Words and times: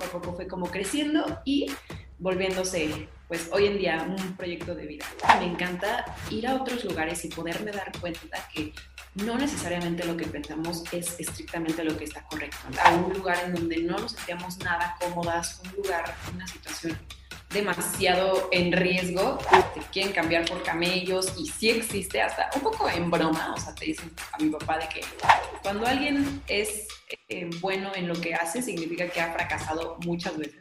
poco 0.00 0.16
a 0.16 0.20
poco 0.20 0.36
fue 0.36 0.46
como 0.46 0.66
creciendo 0.66 1.40
y 1.44 1.66
volviéndose, 2.18 3.08
pues 3.28 3.48
hoy 3.52 3.66
en 3.66 3.78
día, 3.78 4.06
un 4.08 4.36
proyecto 4.36 4.74
de 4.74 4.86
vida. 4.86 5.06
Me 5.38 5.46
encanta 5.46 6.04
ir 6.30 6.46
a 6.46 6.54
otros 6.54 6.84
lugares 6.84 7.24
y 7.24 7.28
poderme 7.28 7.70
dar 7.72 7.92
cuenta 8.00 8.48
que 8.52 8.72
no 9.14 9.36
necesariamente 9.36 10.04
lo 10.04 10.16
que 10.16 10.26
pensamos 10.26 10.84
es 10.92 11.18
estrictamente 11.18 11.82
lo 11.84 11.96
que 11.96 12.04
está 12.04 12.22
correcto. 12.24 12.58
A 12.82 12.94
un 12.94 13.12
lugar 13.12 13.38
en 13.44 13.54
donde 13.54 13.78
no 13.78 13.98
nos 13.98 14.12
sentíamos 14.12 14.58
nada 14.58 14.96
cómodas, 15.00 15.60
un 15.64 15.82
lugar, 15.82 16.14
una 16.34 16.46
situación 16.46 16.98
demasiado 17.50 18.48
en 18.52 18.72
riesgo, 18.72 19.38
te 19.74 19.80
quieren 19.92 20.12
cambiar 20.12 20.44
por 20.44 20.62
camellos 20.62 21.34
y 21.36 21.46
sí 21.46 21.70
existe 21.70 22.22
hasta 22.22 22.48
un 22.54 22.62
poco 22.62 22.88
en 22.88 23.10
broma, 23.10 23.54
o 23.56 23.60
sea, 23.60 23.74
te 23.74 23.86
dicen 23.86 24.12
a 24.32 24.38
mi 24.38 24.50
papá 24.50 24.78
de 24.78 24.88
que 24.88 25.00
cuando 25.62 25.86
alguien 25.86 26.42
es 26.46 26.86
eh, 27.28 27.50
bueno 27.60 27.90
en 27.94 28.06
lo 28.08 28.14
que 28.14 28.34
hace 28.34 28.62
significa 28.62 29.08
que 29.08 29.20
ha 29.20 29.32
fracasado 29.32 29.98
muchas 30.04 30.38
veces. 30.38 30.60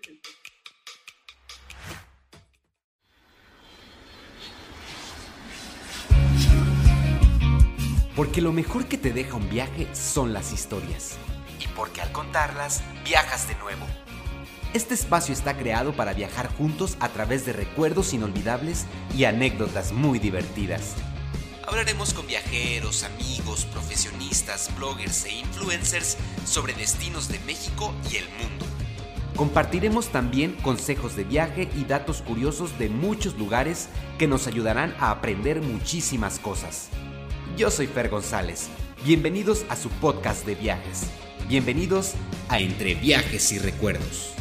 Porque 8.15 8.41
lo 8.41 8.51
mejor 8.51 8.87
que 8.87 8.97
te 8.97 9.13
deja 9.13 9.37
un 9.37 9.49
viaje 9.49 9.87
son 9.95 10.33
las 10.33 10.51
historias. 10.51 11.17
Y 11.57 11.67
porque 11.69 12.01
al 12.01 12.11
contarlas, 12.11 12.83
viajas 13.05 13.47
de 13.47 13.55
nuevo. 13.55 13.85
Este 14.71 14.93
espacio 14.93 15.33
está 15.33 15.57
creado 15.57 15.93
para 15.93 16.13
viajar 16.13 16.47
juntos 16.55 16.95
a 16.99 17.09
través 17.09 17.43
de 17.43 17.53
recuerdos 17.53 18.13
inolvidables 18.13 18.85
y 19.17 19.23
anécdotas 19.23 19.91
muy 19.91 20.19
divertidas. 20.19 20.93
Hablaremos 21.67 22.13
con 22.13 22.27
viajeros, 22.27 23.03
amigos, 23.03 23.65
profesionistas, 23.65 24.69
bloggers 24.75 25.25
e 25.25 25.39
influencers 25.39 26.17
sobre 26.45 26.73
destinos 26.73 27.29
de 27.29 27.39
México 27.47 27.95
y 28.11 28.17
el 28.17 28.25
mundo. 28.29 28.65
Compartiremos 29.35 30.09
también 30.09 30.53
consejos 30.61 31.15
de 31.15 31.23
viaje 31.23 31.67
y 31.75 31.85
datos 31.85 32.21
curiosos 32.21 32.77
de 32.77 32.89
muchos 32.89 33.39
lugares 33.39 33.89
que 34.19 34.27
nos 34.27 34.45
ayudarán 34.45 34.95
a 34.99 35.09
aprender 35.09 35.61
muchísimas 35.61 36.37
cosas. 36.37 36.89
Yo 37.57 37.71
soy 37.71 37.87
Fer 37.87 38.09
González. 38.09 38.67
Bienvenidos 39.03 39.65
a 39.69 39.75
su 39.75 39.89
podcast 39.89 40.45
de 40.45 40.53
viajes. 40.53 41.07
Bienvenidos 41.47 42.13
a 42.49 42.59
Entre 42.59 42.93
Viajes 42.93 43.51
y 43.51 43.57
Recuerdos. 43.57 44.38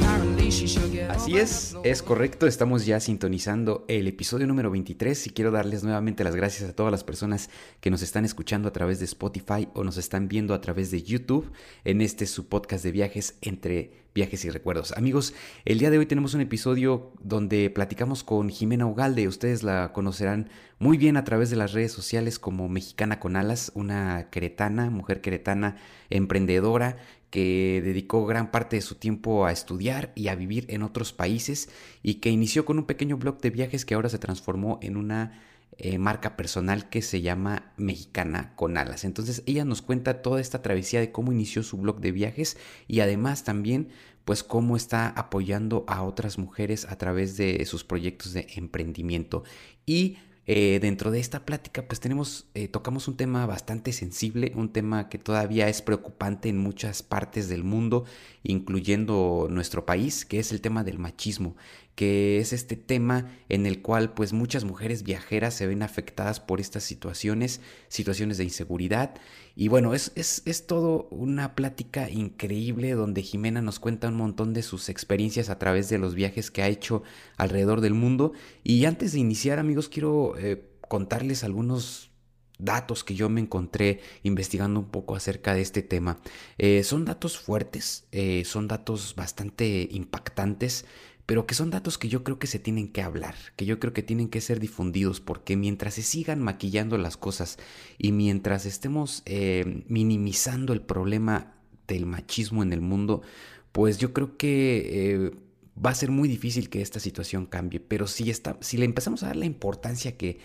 Apparently 0.00 0.50
she 0.50 0.66
should 0.66 0.90
get 0.90 0.99
Así 1.08 1.38
es, 1.38 1.76
es 1.84 2.02
correcto, 2.02 2.46
estamos 2.46 2.84
ya 2.84 3.00
sintonizando 3.00 3.84
el 3.88 4.08
episodio 4.08 4.46
número 4.46 4.70
23 4.70 5.26
y 5.26 5.30
quiero 5.30 5.50
darles 5.50 5.82
nuevamente 5.82 6.24
las 6.24 6.36
gracias 6.36 6.68
a 6.68 6.74
todas 6.74 6.92
las 6.92 7.04
personas 7.04 7.50
que 7.80 7.90
nos 7.90 8.02
están 8.02 8.24
escuchando 8.24 8.68
a 8.68 8.72
través 8.72 8.98
de 8.98 9.04
Spotify 9.04 9.68
o 9.74 9.84
nos 9.84 9.96
están 9.96 10.28
viendo 10.28 10.54
a 10.54 10.60
través 10.60 10.90
de 10.90 11.02
YouTube 11.02 11.50
en 11.84 12.00
este 12.00 12.26
su 12.26 12.48
podcast 12.48 12.84
de 12.84 12.92
viajes 12.92 13.36
entre 13.40 14.00
viajes 14.14 14.44
y 14.44 14.50
recuerdos. 14.50 14.92
Amigos, 14.96 15.34
el 15.64 15.78
día 15.78 15.90
de 15.90 15.98
hoy 15.98 16.06
tenemos 16.06 16.34
un 16.34 16.40
episodio 16.40 17.12
donde 17.22 17.70
platicamos 17.70 18.24
con 18.24 18.48
Jimena 18.48 18.86
Ugalde. 18.86 19.28
Ustedes 19.28 19.62
la 19.62 19.92
conocerán 19.92 20.48
muy 20.78 20.98
bien 20.98 21.16
a 21.16 21.24
través 21.24 21.50
de 21.50 21.56
las 21.56 21.72
redes 21.72 21.92
sociales 21.92 22.38
como 22.38 22.68
Mexicana 22.68 23.20
con 23.20 23.36
Alas, 23.36 23.70
una 23.74 24.28
queretana, 24.30 24.90
mujer 24.90 25.20
queretana, 25.20 25.76
emprendedora 26.08 26.96
que 27.30 27.80
dedicó 27.84 28.26
gran 28.26 28.50
parte 28.50 28.76
de 28.76 28.82
su 28.82 28.96
tiempo 28.96 29.46
a 29.46 29.52
estudiar 29.52 30.12
y 30.16 30.28
a 30.28 30.34
vivir 30.34 30.66
en 30.68 30.82
países 31.12 31.68
y 32.02 32.14
que 32.14 32.30
inició 32.30 32.64
con 32.64 32.78
un 32.78 32.84
pequeño 32.84 33.16
blog 33.16 33.40
de 33.40 33.50
viajes 33.50 33.84
que 33.84 33.94
ahora 33.94 34.08
se 34.08 34.18
transformó 34.18 34.78
en 34.82 34.96
una 34.96 35.42
eh, 35.78 35.98
marca 35.98 36.36
personal 36.36 36.90
que 36.90 37.00
se 37.00 37.22
llama 37.22 37.72
Mexicana 37.76 38.54
con 38.56 38.76
Alas. 38.76 39.04
Entonces 39.04 39.42
ella 39.46 39.64
nos 39.64 39.80
cuenta 39.80 40.20
toda 40.20 40.40
esta 40.40 40.62
travesía 40.62 41.00
de 41.00 41.10
cómo 41.10 41.32
inició 41.32 41.62
su 41.62 41.78
blog 41.78 42.00
de 42.00 42.12
viajes 42.12 42.58
y 42.86 43.00
además 43.00 43.44
también 43.44 43.88
pues 44.24 44.42
cómo 44.44 44.76
está 44.76 45.08
apoyando 45.08 45.84
a 45.88 46.02
otras 46.02 46.38
mujeres 46.38 46.84
a 46.84 46.96
través 46.96 47.36
de 47.36 47.64
sus 47.64 47.84
proyectos 47.84 48.32
de 48.32 48.46
emprendimiento. 48.56 49.42
Y 49.86 50.18
eh, 50.52 50.80
dentro 50.80 51.12
de 51.12 51.20
esta 51.20 51.46
plática 51.46 51.86
pues 51.86 52.00
tenemos, 52.00 52.48
eh, 52.54 52.66
tocamos 52.66 53.06
un 53.06 53.16
tema 53.16 53.46
bastante 53.46 53.92
sensible, 53.92 54.50
un 54.56 54.72
tema 54.72 55.08
que 55.08 55.16
todavía 55.16 55.68
es 55.68 55.80
preocupante 55.80 56.48
en 56.48 56.58
muchas 56.58 57.04
partes 57.04 57.48
del 57.48 57.62
mundo, 57.62 58.04
incluyendo 58.42 59.46
nuestro 59.48 59.86
país, 59.86 60.24
que 60.24 60.40
es 60.40 60.50
el 60.50 60.60
tema 60.60 60.82
del 60.82 60.98
machismo 60.98 61.54
que 62.00 62.38
es 62.38 62.54
este 62.54 62.76
tema 62.76 63.30
en 63.50 63.66
el 63.66 63.82
cual 63.82 64.14
pues 64.14 64.32
muchas 64.32 64.64
mujeres 64.64 65.02
viajeras 65.02 65.52
se 65.52 65.66
ven 65.66 65.82
afectadas 65.82 66.40
por 66.40 66.58
estas 66.58 66.82
situaciones, 66.82 67.60
situaciones 67.88 68.38
de 68.38 68.44
inseguridad. 68.44 69.16
Y 69.60 69.68
bueno, 69.68 69.92
es, 69.92 70.12
es, 70.14 70.40
es 70.46 70.66
todo 70.66 71.06
una 71.10 71.54
plática 71.54 72.08
increíble 72.08 72.92
donde 72.92 73.20
Jimena 73.20 73.60
nos 73.60 73.78
cuenta 73.78 74.08
un 74.08 74.14
montón 74.14 74.54
de 74.54 74.62
sus 74.62 74.88
experiencias 74.88 75.50
a 75.50 75.58
través 75.58 75.90
de 75.90 75.98
los 75.98 76.14
viajes 76.14 76.50
que 76.50 76.62
ha 76.62 76.68
hecho 76.68 77.02
alrededor 77.36 77.82
del 77.82 77.92
mundo. 77.92 78.32
Y 78.64 78.86
antes 78.86 79.12
de 79.12 79.18
iniciar 79.18 79.58
amigos, 79.58 79.90
quiero 79.90 80.38
eh, 80.38 80.64
contarles 80.88 81.44
algunos 81.44 82.10
datos 82.58 83.04
que 83.04 83.14
yo 83.14 83.28
me 83.28 83.42
encontré 83.42 84.00
investigando 84.22 84.80
un 84.80 84.88
poco 84.88 85.14
acerca 85.14 85.52
de 85.52 85.60
este 85.60 85.82
tema. 85.82 86.20
Eh, 86.56 86.82
son 86.82 87.04
datos 87.04 87.38
fuertes, 87.38 88.06
eh, 88.12 88.44
son 88.46 88.66
datos 88.66 89.14
bastante 89.14 89.88
impactantes 89.90 90.86
pero 91.30 91.46
que 91.46 91.54
son 91.54 91.70
datos 91.70 91.96
que 91.96 92.08
yo 92.08 92.24
creo 92.24 92.40
que 92.40 92.48
se 92.48 92.58
tienen 92.58 92.88
que 92.88 93.02
hablar, 93.02 93.36
que 93.54 93.64
yo 93.64 93.78
creo 93.78 93.92
que 93.92 94.02
tienen 94.02 94.28
que 94.28 94.40
ser 94.40 94.58
difundidos, 94.58 95.20
porque 95.20 95.56
mientras 95.56 95.94
se 95.94 96.02
sigan 96.02 96.42
maquillando 96.42 96.98
las 96.98 97.16
cosas 97.16 97.56
y 97.98 98.10
mientras 98.10 98.66
estemos 98.66 99.22
eh, 99.26 99.84
minimizando 99.86 100.72
el 100.72 100.80
problema 100.80 101.54
del 101.86 102.04
machismo 102.04 102.64
en 102.64 102.72
el 102.72 102.80
mundo, 102.80 103.22
pues 103.70 103.98
yo 103.98 104.12
creo 104.12 104.36
que 104.36 104.88
eh, 104.92 105.30
va 105.78 105.90
a 105.90 105.94
ser 105.94 106.10
muy 106.10 106.28
difícil 106.28 106.68
que 106.68 106.82
esta 106.82 106.98
situación 106.98 107.46
cambie. 107.46 107.78
Pero 107.78 108.08
si, 108.08 108.28
está, 108.28 108.58
si 108.60 108.76
le 108.76 108.84
empezamos 108.84 109.22
a 109.22 109.26
dar 109.28 109.36
la 109.36 109.46
importancia 109.46 110.16
que 110.16 110.40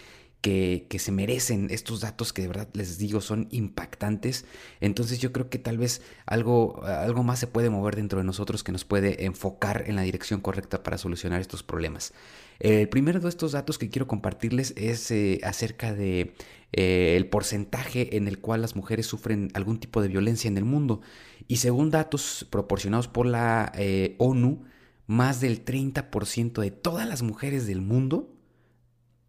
que, 0.45 0.99
se 0.99 1.11
merecen 1.11 1.69
estos 1.71 2.01
datos 2.01 2.31
que 2.31 2.43
de 2.43 2.49
verdad 2.49 2.69
les 2.73 2.99
digo 2.99 3.19
son 3.19 3.47
impactantes. 3.49 4.45
Entonces 4.79 5.17
yo 5.19 5.31
creo 5.31 5.49
que 5.49 5.57
tal 5.57 5.79
vez 5.79 6.03
algo, 6.27 6.83
algo 6.85 7.23
más 7.23 7.39
se 7.39 7.47
puede 7.47 7.71
mover 7.71 7.95
dentro 7.95 8.19
de 8.19 8.25
nosotros 8.25 8.63
que 8.63 8.71
nos 8.71 8.85
puede 8.85 9.25
enfocar 9.25 9.85
en 9.87 9.95
la 9.95 10.03
dirección 10.03 10.41
correcta 10.41 10.83
para 10.83 10.99
solucionar 10.99 11.41
estos 11.41 11.63
problemas. 11.63 12.13
El 12.59 12.87
primero 12.89 13.19
de 13.19 13.27
estos 13.27 13.53
datos 13.53 13.79
que 13.79 13.89
quiero 13.89 14.07
compartirles 14.07 14.73
es 14.77 15.09
eh, 15.09 15.39
acerca 15.43 15.95
de 15.95 16.35
eh, 16.73 17.15
el 17.17 17.27
porcentaje 17.27 18.15
en 18.15 18.27
el 18.27 18.37
cual 18.37 18.61
las 18.61 18.75
mujeres 18.75 19.07
sufren 19.07 19.49
algún 19.55 19.79
tipo 19.79 19.99
de 20.01 20.09
violencia 20.09 20.47
en 20.47 20.57
el 20.57 20.65
mundo. 20.65 21.01
Y 21.47 21.57
según 21.57 21.89
datos 21.89 22.45
proporcionados 22.51 23.07
por 23.07 23.25
la 23.25 23.71
eh, 23.75 24.15
ONU, 24.19 24.63
más 25.07 25.41
del 25.41 25.65
30% 25.65 26.61
de 26.61 26.71
todas 26.71 27.07
las 27.07 27.23
mujeres 27.23 27.65
del 27.65 27.81
mundo 27.81 28.34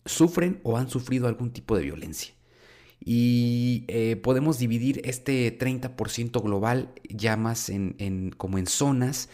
sufren 0.07 0.61
o 0.63 0.77
han 0.77 0.89
sufrido 0.89 1.29
algún 1.29 1.53
tipo 1.53 1.77
de 1.77 1.83
violencia. 1.83 2.35
Y 3.05 3.85
eh, 3.89 4.17
podemos 4.17 4.59
dividir 4.59 5.03
este 5.05 5.57
30% 5.57 6.43
global 6.43 6.93
ya 7.09 7.37
más 7.37 7.69
en, 7.69 8.35
como 8.37 8.59
en 8.59 8.67
zonas. 8.67 9.29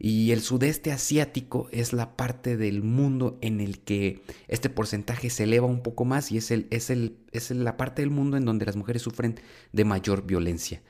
Y 0.00 0.30
el 0.30 0.42
sudeste 0.42 0.92
asiático 0.92 1.68
es 1.72 1.92
la 1.92 2.16
parte 2.16 2.56
del 2.56 2.84
mundo 2.84 3.36
en 3.40 3.60
el 3.60 3.80
que 3.80 4.22
este 4.46 4.70
porcentaje 4.70 5.28
se 5.28 5.42
eleva 5.42 5.66
un 5.66 5.82
poco 5.82 6.04
más 6.04 6.30
y 6.30 6.36
es, 6.36 6.52
el, 6.52 6.68
es, 6.70 6.88
el, 6.90 7.18
es 7.32 7.50
la 7.50 7.76
parte 7.76 8.02
del 8.02 8.10
mundo 8.10 8.36
en 8.36 8.44
donde 8.44 8.64
las 8.64 8.76
mujeres 8.76 9.02
sufren 9.02 9.40
de 9.72 9.84
mayor 9.84 10.24
violencia. 10.24 10.82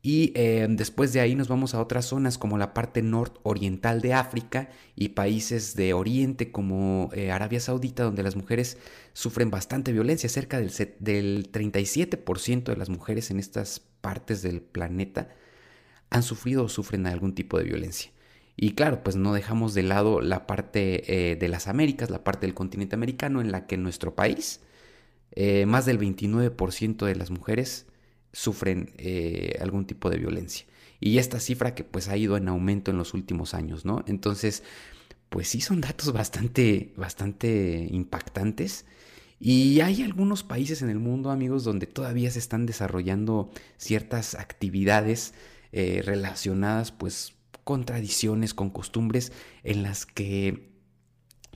Y 0.00 0.32
eh, 0.36 0.66
después 0.70 1.12
de 1.12 1.20
ahí 1.20 1.34
nos 1.34 1.48
vamos 1.48 1.74
a 1.74 1.80
otras 1.80 2.06
zonas 2.06 2.38
como 2.38 2.56
la 2.56 2.72
parte 2.72 3.02
nororiental 3.02 4.00
de 4.00 4.14
África 4.14 4.70
y 4.94 5.10
países 5.10 5.74
de 5.74 5.92
Oriente 5.92 6.52
como 6.52 7.10
eh, 7.12 7.32
Arabia 7.32 7.58
Saudita, 7.58 8.04
donde 8.04 8.22
las 8.22 8.36
mujeres 8.36 8.78
sufren 9.12 9.50
bastante 9.50 9.92
violencia. 9.92 10.28
Cerca 10.28 10.60
del, 10.60 10.70
del 11.00 11.50
37% 11.50 12.64
de 12.64 12.76
las 12.76 12.90
mujeres 12.90 13.30
en 13.32 13.40
estas 13.40 13.80
partes 14.00 14.40
del 14.42 14.60
planeta 14.62 15.30
han 16.10 16.22
sufrido 16.22 16.64
o 16.64 16.68
sufren 16.68 17.06
algún 17.06 17.34
tipo 17.34 17.58
de 17.58 17.64
violencia. 17.64 18.12
Y 18.56 18.72
claro, 18.74 19.02
pues 19.02 19.16
no 19.16 19.34
dejamos 19.34 19.74
de 19.74 19.82
lado 19.82 20.20
la 20.20 20.46
parte 20.46 21.32
eh, 21.32 21.36
de 21.36 21.48
las 21.48 21.66
Américas, 21.66 22.10
la 22.10 22.24
parte 22.24 22.46
del 22.46 22.54
continente 22.54 22.94
americano, 22.94 23.40
en 23.40 23.52
la 23.52 23.66
que 23.66 23.74
en 23.74 23.82
nuestro 23.82 24.14
país 24.14 24.60
más 25.66 25.86
del 25.86 26.00
29% 26.00 27.06
de 27.06 27.14
las 27.14 27.30
mujeres 27.30 27.86
sufren 28.32 28.92
eh, 28.98 29.58
algún 29.60 29.86
tipo 29.86 30.10
de 30.10 30.18
violencia. 30.18 30.66
Y 31.00 31.18
esta 31.18 31.40
cifra 31.40 31.74
que 31.74 31.84
pues 31.84 32.08
ha 32.08 32.16
ido 32.16 32.36
en 32.36 32.48
aumento 32.48 32.90
en 32.90 32.98
los 32.98 33.14
últimos 33.14 33.54
años, 33.54 33.84
¿no? 33.84 34.04
Entonces, 34.06 34.62
pues 35.28 35.48
sí 35.48 35.60
son 35.60 35.80
datos 35.80 36.12
bastante, 36.12 36.92
bastante 36.96 37.88
impactantes. 37.90 38.84
Y 39.40 39.80
hay 39.80 40.02
algunos 40.02 40.42
países 40.42 40.82
en 40.82 40.90
el 40.90 40.98
mundo, 40.98 41.30
amigos, 41.30 41.62
donde 41.62 41.86
todavía 41.86 42.30
se 42.30 42.40
están 42.40 42.66
desarrollando 42.66 43.50
ciertas 43.76 44.34
actividades 44.34 45.34
eh, 45.70 46.02
relacionadas 46.04 46.90
pues 46.90 47.34
con 47.62 47.84
tradiciones, 47.84 48.54
con 48.54 48.70
costumbres 48.70 49.32
en 49.62 49.82
las 49.82 50.06
que 50.06 50.72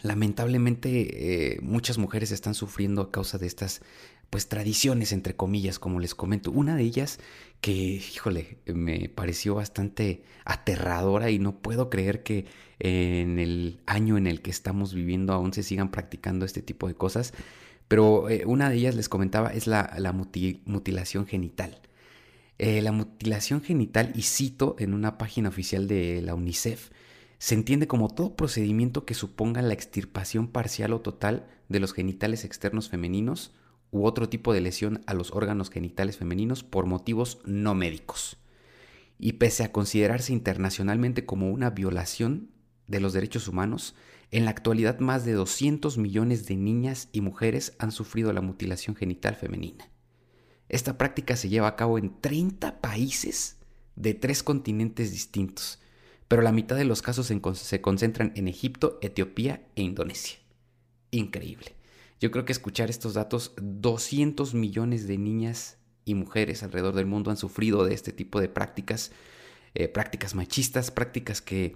lamentablemente 0.02 1.54
eh, 1.54 1.60
muchas 1.62 1.98
mujeres 1.98 2.30
están 2.30 2.54
sufriendo 2.54 3.02
a 3.02 3.10
causa 3.10 3.38
de 3.38 3.46
estas 3.46 3.80
pues 4.32 4.48
tradiciones 4.48 5.12
entre 5.12 5.36
comillas, 5.36 5.78
como 5.78 6.00
les 6.00 6.14
comento. 6.14 6.50
Una 6.50 6.74
de 6.74 6.84
ellas 6.84 7.20
que, 7.60 7.70
híjole, 7.70 8.56
me 8.64 9.10
pareció 9.10 9.56
bastante 9.56 10.24
aterradora 10.46 11.30
y 11.30 11.38
no 11.38 11.58
puedo 11.58 11.90
creer 11.90 12.22
que 12.22 12.46
en 12.78 13.38
el 13.38 13.82
año 13.84 14.16
en 14.16 14.26
el 14.26 14.40
que 14.40 14.50
estamos 14.50 14.94
viviendo 14.94 15.34
aún 15.34 15.52
se 15.52 15.62
sigan 15.62 15.90
practicando 15.90 16.46
este 16.46 16.62
tipo 16.62 16.88
de 16.88 16.94
cosas. 16.94 17.34
Pero 17.88 18.30
eh, 18.30 18.44
una 18.46 18.70
de 18.70 18.76
ellas 18.76 18.94
les 18.94 19.10
comentaba 19.10 19.52
es 19.52 19.66
la, 19.66 20.14
mutilación 20.64 21.26
genital. 21.26 21.82
Eh, 22.56 22.80
la 22.80 22.92
mutilación 22.92 23.60
genital, 23.60 24.12
y 24.14 24.22
cito 24.22 24.76
en 24.78 24.94
una 24.94 25.18
página 25.18 25.50
oficial 25.50 25.86
de 25.86 26.22
la 26.22 26.34
UNICEF, 26.34 26.88
se 27.36 27.54
entiende 27.54 27.86
como 27.86 28.08
todo 28.08 28.34
procedimiento 28.34 29.04
que 29.04 29.12
suponga 29.12 29.60
la 29.60 29.74
extirpación 29.74 30.48
parcial 30.48 30.94
o 30.94 31.02
total 31.02 31.48
de 31.68 31.80
los 31.80 31.92
genitales 31.92 32.46
externos 32.46 32.88
femeninos 32.88 33.52
u 33.92 34.06
otro 34.06 34.28
tipo 34.28 34.52
de 34.52 34.60
lesión 34.60 35.02
a 35.06 35.14
los 35.14 35.30
órganos 35.30 35.70
genitales 35.70 36.16
femeninos 36.16 36.64
por 36.64 36.86
motivos 36.86 37.38
no 37.44 37.76
médicos. 37.76 38.38
Y 39.18 39.34
pese 39.34 39.62
a 39.62 39.70
considerarse 39.70 40.32
internacionalmente 40.32 41.24
como 41.24 41.50
una 41.50 41.70
violación 41.70 42.50
de 42.88 42.98
los 42.98 43.12
derechos 43.12 43.46
humanos, 43.46 43.94
en 44.32 44.46
la 44.46 44.50
actualidad 44.50 44.98
más 44.98 45.24
de 45.24 45.34
200 45.34 45.98
millones 45.98 46.46
de 46.46 46.56
niñas 46.56 47.10
y 47.12 47.20
mujeres 47.20 47.76
han 47.78 47.92
sufrido 47.92 48.32
la 48.32 48.40
mutilación 48.40 48.96
genital 48.96 49.36
femenina. 49.36 49.90
Esta 50.68 50.96
práctica 50.96 51.36
se 51.36 51.50
lleva 51.50 51.68
a 51.68 51.76
cabo 51.76 51.98
en 51.98 52.18
30 52.18 52.80
países 52.80 53.58
de 53.94 54.14
tres 54.14 54.42
continentes 54.42 55.12
distintos, 55.12 55.80
pero 56.28 56.40
la 56.40 56.50
mitad 56.50 56.76
de 56.76 56.86
los 56.86 57.02
casos 57.02 57.26
se 57.26 57.80
concentran 57.82 58.32
en 58.36 58.48
Egipto, 58.48 58.98
Etiopía 59.02 59.66
e 59.76 59.82
Indonesia. 59.82 60.38
Increíble. 61.10 61.81
Yo 62.22 62.30
creo 62.30 62.44
que 62.44 62.52
escuchar 62.52 62.88
estos 62.88 63.14
datos, 63.14 63.52
200 63.60 64.54
millones 64.54 65.08
de 65.08 65.18
niñas 65.18 65.78
y 66.04 66.14
mujeres 66.14 66.62
alrededor 66.62 66.94
del 66.94 67.04
mundo 67.06 67.32
han 67.32 67.36
sufrido 67.36 67.84
de 67.84 67.94
este 67.94 68.12
tipo 68.12 68.40
de 68.40 68.48
prácticas, 68.48 69.10
eh, 69.74 69.88
prácticas 69.88 70.36
machistas, 70.36 70.92
prácticas 70.92 71.42
que, 71.42 71.74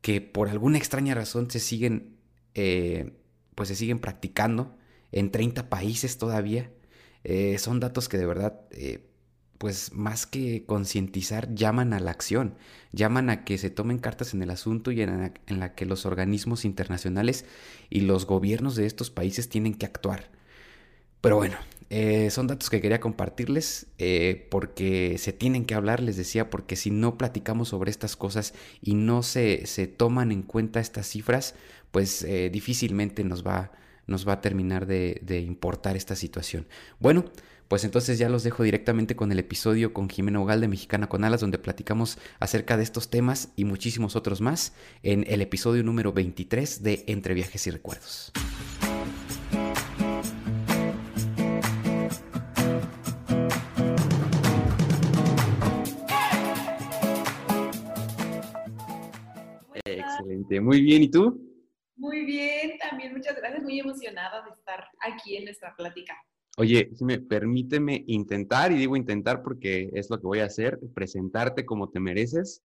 que 0.00 0.20
por 0.20 0.48
alguna 0.50 0.78
extraña 0.78 1.16
razón 1.16 1.50
se 1.50 1.58
siguen, 1.58 2.16
eh, 2.54 3.18
pues 3.56 3.70
se 3.70 3.74
siguen 3.74 3.98
practicando 3.98 4.76
en 5.10 5.32
30 5.32 5.68
países 5.68 6.16
todavía. 6.16 6.70
Eh, 7.24 7.58
son 7.58 7.80
datos 7.80 8.08
que 8.08 8.18
de 8.18 8.26
verdad 8.26 8.60
pues 9.62 9.92
más 9.92 10.26
que 10.26 10.64
concientizar, 10.66 11.54
llaman 11.54 11.92
a 11.92 12.00
la 12.00 12.10
acción, 12.10 12.56
llaman 12.90 13.30
a 13.30 13.44
que 13.44 13.58
se 13.58 13.70
tomen 13.70 13.98
cartas 13.98 14.34
en 14.34 14.42
el 14.42 14.50
asunto 14.50 14.90
y 14.90 15.02
en 15.02 15.32
la, 15.46 15.74
que 15.76 15.86
los 15.86 16.04
organismos 16.04 16.64
internacionales 16.64 17.44
y 17.88 18.00
los 18.00 18.26
gobiernos 18.26 18.74
de 18.74 18.86
estos 18.86 19.10
países 19.10 19.48
tienen 19.48 19.74
que 19.74 19.86
actuar. 19.86 20.32
Pero 21.20 21.36
bueno, 21.36 21.58
eh, 21.90 22.30
son 22.30 22.48
datos 22.48 22.70
que 22.70 22.80
quería 22.80 22.98
compartirles 22.98 23.86
eh, 23.98 24.48
porque 24.50 25.16
se 25.18 25.32
tienen 25.32 25.64
que 25.64 25.76
hablar, 25.76 26.02
les 26.02 26.16
decía, 26.16 26.50
porque 26.50 26.74
si 26.74 26.90
no 26.90 27.16
platicamos 27.16 27.68
sobre 27.68 27.92
estas 27.92 28.16
cosas 28.16 28.54
y 28.80 28.94
no 28.94 29.22
se, 29.22 29.66
se 29.66 29.86
toman 29.86 30.32
en 30.32 30.42
cuenta 30.42 30.80
estas 30.80 31.06
cifras, 31.06 31.54
pues 31.92 32.24
eh, 32.24 32.50
difícilmente 32.50 33.22
nos 33.22 33.46
va, 33.46 33.70
nos 34.08 34.26
va 34.26 34.32
a 34.32 34.40
terminar 34.40 34.86
de 34.86 35.44
importar 35.46 35.96
esta 35.96 36.16
situación. 36.16 36.66
Bueno, 36.98 37.26
pues 37.72 37.84
entonces 37.84 38.18
ya 38.18 38.28
los 38.28 38.42
dejo 38.42 38.64
directamente 38.64 39.16
con 39.16 39.32
el 39.32 39.38
episodio 39.38 39.94
con 39.94 40.10
Jimena 40.10 40.38
Ugal 40.40 40.60
de 40.60 40.68
Mexicana 40.68 41.08
con 41.08 41.24
Alas, 41.24 41.40
donde 41.40 41.56
platicamos 41.56 42.18
acerca 42.38 42.76
de 42.76 42.82
estos 42.82 43.08
temas 43.08 43.50
y 43.56 43.64
muchísimos 43.64 44.14
otros 44.14 44.42
más 44.42 44.74
en 45.02 45.24
el 45.26 45.40
episodio 45.40 45.82
número 45.82 46.12
23 46.12 46.82
de 46.82 47.02
Entre 47.06 47.32
Viajes 47.32 47.66
y 47.66 47.70
Recuerdos. 47.70 48.32
Excelente, 59.86 60.60
muy 60.60 60.82
bien, 60.82 61.04
¿y 61.04 61.10
tú? 61.10 61.40
Muy 61.96 62.26
bien, 62.26 62.76
también 62.76 63.14
muchas 63.14 63.34
gracias, 63.34 63.62
muy 63.62 63.80
emocionada 63.80 64.42
de 64.42 64.50
estar 64.50 64.88
aquí 65.00 65.38
en 65.38 65.44
nuestra 65.44 65.74
plática. 65.74 66.14
Oye, 66.58 66.90
si 66.94 67.04
me 67.04 67.18
permíteme 67.18 68.04
intentar, 68.06 68.72
y 68.72 68.76
digo 68.76 68.94
intentar 68.96 69.42
porque 69.42 69.90
es 69.94 70.10
lo 70.10 70.18
que 70.18 70.26
voy 70.26 70.40
a 70.40 70.46
hacer, 70.46 70.78
presentarte 70.94 71.64
como 71.64 71.88
te 71.88 71.98
mereces. 71.98 72.62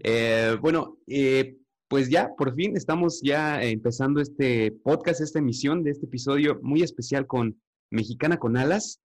Eh, 0.00 0.56
bueno, 0.60 0.98
eh, 1.06 1.56
pues 1.88 2.10
ya, 2.10 2.34
por 2.36 2.54
fin 2.54 2.76
estamos 2.76 3.22
ya 3.22 3.62
empezando 3.62 4.20
este 4.20 4.72
podcast, 4.72 5.22
esta 5.22 5.38
emisión 5.38 5.82
de 5.82 5.92
este 5.92 6.04
episodio 6.04 6.58
muy 6.62 6.82
especial 6.82 7.26
con 7.26 7.58
Mexicana 7.90 8.38
con 8.38 8.58
Alas. 8.58 9.00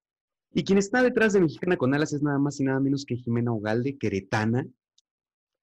Y 0.54 0.64
quien 0.64 0.78
está 0.78 1.02
detrás 1.02 1.32
de 1.32 1.40
Mexicana 1.40 1.78
con 1.78 1.94
Alas 1.94 2.12
es 2.12 2.22
nada 2.22 2.40
más 2.40 2.60
y 2.60 2.66
nada 2.66 2.82
menos 2.82 3.06
que 3.06 3.16
Jimena 3.16 3.54
Ogalde, 3.54 3.98
queretana. 3.98 4.68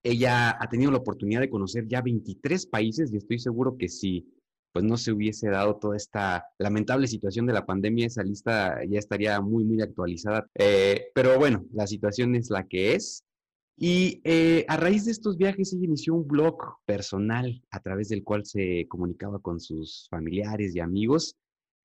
Ella 0.02 0.56
ha 0.58 0.69
tenido 0.70 0.90
la 0.90 0.98
oportunidad 0.98 1.40
de 1.40 1.50
conocer 1.50 1.86
ya 1.86 2.00
23 2.00 2.66
países 2.66 3.12
y 3.12 3.19
estoy 3.19 3.38
seguro 3.38 3.76
que 3.76 3.88
si 3.88 4.26
pues 4.72 4.84
no 4.84 4.96
se 4.96 5.12
hubiese 5.12 5.49
dado 5.49 5.76
toda 5.76 5.96
esta 5.96 6.46
lamentable 6.58 7.06
situación 7.06 7.46
de 7.46 7.52
la 7.52 7.67
pandemia, 7.67 8.06
esa 8.06 8.22
lista 8.22 8.78
ya 8.88 8.99
estaría 8.99 9.40
muy, 9.40 9.64
muy 9.64 9.82
actualizada. 9.82 10.46
Eh, 10.55 11.11
pero 11.14 11.38
bueno, 11.38 11.64
la 11.72 11.87
situación 11.87 12.34
es 12.34 12.50
la 12.50 12.67
que 12.67 12.94
es. 12.94 13.25
Y 13.76 14.20
eh, 14.25 14.67
a 14.69 14.76
raíz 14.76 15.06
de 15.06 15.12
estos 15.12 15.38
viajes, 15.38 15.72
ella 15.72 15.87
inició 15.87 16.14
un 16.14 16.28
blog 16.28 16.58
personal 16.84 17.62
a 17.70 17.81
través 17.81 18.11
del 18.11 18.22
cual 18.22 18.44
se 18.44 18.87
comunicaba 18.88 19.38
con 19.38 19.58
sus 19.58 20.06
familiares 20.11 20.76
y 20.76 20.81
amigos. 20.81 21.37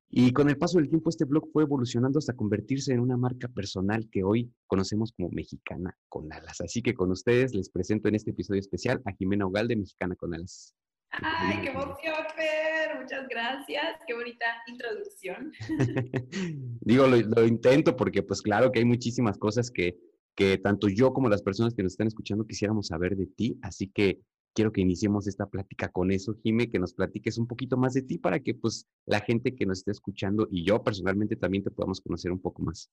Y 0.10 0.32
con 0.34 0.50
el 0.50 0.58
paso 0.58 0.78
del 0.78 0.90
tiempo, 0.90 1.10
este 1.10 1.26
blog 1.26 1.50
fue 1.52 1.64
evolucionando 1.64 2.20
hasta 2.20 2.36
convertirse 2.36 2.94
en 2.94 3.00
una 3.00 3.18
marca 3.18 3.48
personal 3.48 4.08
que 4.12 4.24
hoy 4.24 4.52
conocemos 4.68 5.14
como 5.14 5.30
Mexicana 5.32 5.98
con 6.10 6.32
Alas. 6.32 6.62
Así 6.62 6.82
que 6.82 6.94
con 6.94 7.12
ustedes 7.12 7.56
les 7.56 7.70
presento 7.70 8.08
en 8.10 8.16
este 8.16 8.32
episodio 8.32 8.60
especial 8.60 9.02
a 9.06 9.14
Jimena 9.14 9.48
Ogal 9.48 9.70
Mexicana 9.70 10.16
con 10.16 10.34
Alas. 10.34 10.76
Ay, 11.22 11.62
qué 11.62 11.70
emoción, 11.70 12.16
Fer. 12.36 13.00
Muchas 13.00 13.28
gracias. 13.28 14.00
Qué 14.06 14.14
bonita 14.14 14.46
introducción. 14.68 15.52
Digo, 16.82 17.08
lo, 17.08 17.46
intento 17.46 17.96
porque 17.96 18.24
pues 18.24 18.42
claro 18.42 18.72
que 18.72 18.80
hay 18.80 18.86
muchísimas 18.86 19.38
cosas 19.38 19.72
que, 19.72 19.98
que 20.36 20.58
tanto 20.58 20.90
yo 20.90 21.14
como 21.14 21.30
las 21.30 21.42
personas 21.42 21.74
que 21.74 21.84
nos 21.84 21.94
están 21.94 22.08
escuchando 22.08 22.46
quisiéramos 22.46 22.88
saber 22.88 23.16
de 23.16 23.28
ti. 23.28 23.58
Así 23.62 23.88
que 23.88 24.22
quiero 24.54 24.72
que 24.72 24.82
iniciemos 24.82 25.28
esta 25.28 25.46
plática 25.48 25.90
con 25.90 26.12
eso, 26.12 26.36
Jime, 26.42 26.70
que 26.70 26.80
nos 26.80 26.94
platiques 26.94 27.38
un 27.38 27.48
poquito 27.48 27.78
más 27.78 27.94
de 27.94 28.02
ti 28.02 28.18
para 28.18 28.40
que 28.40 28.56
pues 28.56 28.88
la 29.06 29.20
gente 29.20 29.56
que 29.56 29.66
nos 29.66 29.80
esté 29.80 29.92
escuchando 29.92 30.48
y 30.50 30.66
yo 30.66 30.84
personalmente 30.84 31.36
también 31.36 31.64
te 31.64 31.72
podamos 31.72 32.02
conocer 32.02 32.32
un 32.32 32.42
poco 32.42 32.64
más. 32.64 32.90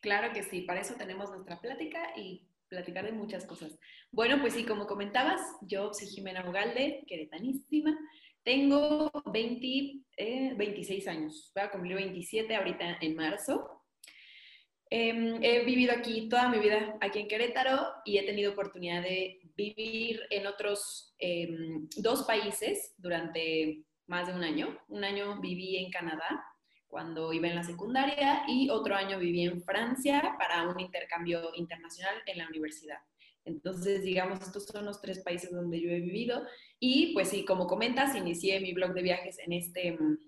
Claro 0.00 0.32
que 0.32 0.44
sí, 0.44 0.60
para 0.60 0.80
eso 0.80 0.94
tenemos 0.94 1.30
nuestra 1.30 1.60
plática 1.60 1.98
y 2.16 2.46
platicar 2.68 3.04
de 3.04 3.12
muchas 3.12 3.46
cosas. 3.46 3.78
Bueno, 4.10 4.40
pues 4.40 4.54
sí, 4.54 4.64
como 4.64 4.86
comentabas, 4.86 5.40
yo 5.62 5.92
soy 5.92 6.08
Jimena 6.08 6.48
Ugalde, 6.48 7.04
queretanísima. 7.06 7.98
Tengo 8.42 9.10
20, 9.26 10.04
26 10.56 11.06
eh, 11.06 11.10
años, 11.10 11.50
voy 11.54 11.64
a 11.64 11.70
cumplir 11.70 11.96
27 11.96 12.54
ahorita 12.54 12.98
en 13.00 13.14
marzo. 13.16 13.84
Em, 14.90 15.42
he 15.42 15.64
vivido 15.64 15.92
aquí 15.92 16.28
toda 16.28 16.48
mi 16.48 16.58
vida, 16.58 16.96
aquí 17.00 17.18
en 17.20 17.28
Querétaro, 17.28 17.88
y 18.06 18.16
he 18.16 18.24
tenido 18.24 18.52
oportunidad 18.52 19.02
de 19.02 19.40
vivir 19.54 20.22
en 20.30 20.46
otros 20.46 21.14
em, 21.18 21.88
dos 21.96 22.22
países 22.22 22.94
durante 22.96 23.84
más 24.06 24.28
de 24.28 24.32
un 24.32 24.42
año. 24.42 24.78
Un 24.88 25.04
año 25.04 25.40
viví 25.40 25.76
en 25.76 25.90
Canadá 25.90 26.42
cuando 26.88 27.32
iba 27.32 27.48
en 27.48 27.54
la 27.54 27.62
secundaria 27.62 28.42
y 28.48 28.70
otro 28.70 28.96
año 28.96 29.18
viví 29.18 29.44
en 29.44 29.62
Francia 29.62 30.34
para 30.38 30.66
un 30.68 30.80
intercambio 30.80 31.52
internacional 31.54 32.14
en 32.26 32.38
la 32.38 32.48
universidad. 32.48 32.98
Entonces, 33.44 34.02
digamos, 34.02 34.40
estos 34.42 34.66
son 34.66 34.84
los 34.84 35.00
tres 35.00 35.20
países 35.20 35.50
donde 35.50 35.80
yo 35.80 35.90
he 35.90 36.00
vivido 36.00 36.44
y 36.78 37.14
pues 37.14 37.28
sí, 37.28 37.44
como 37.44 37.66
comentas, 37.66 38.14
inicié 38.14 38.60
mi 38.60 38.72
blog 38.72 38.92
de 38.92 39.02
viajes 39.02 39.38
en 39.38 39.52
este 39.52 39.92
mm, 39.92 40.18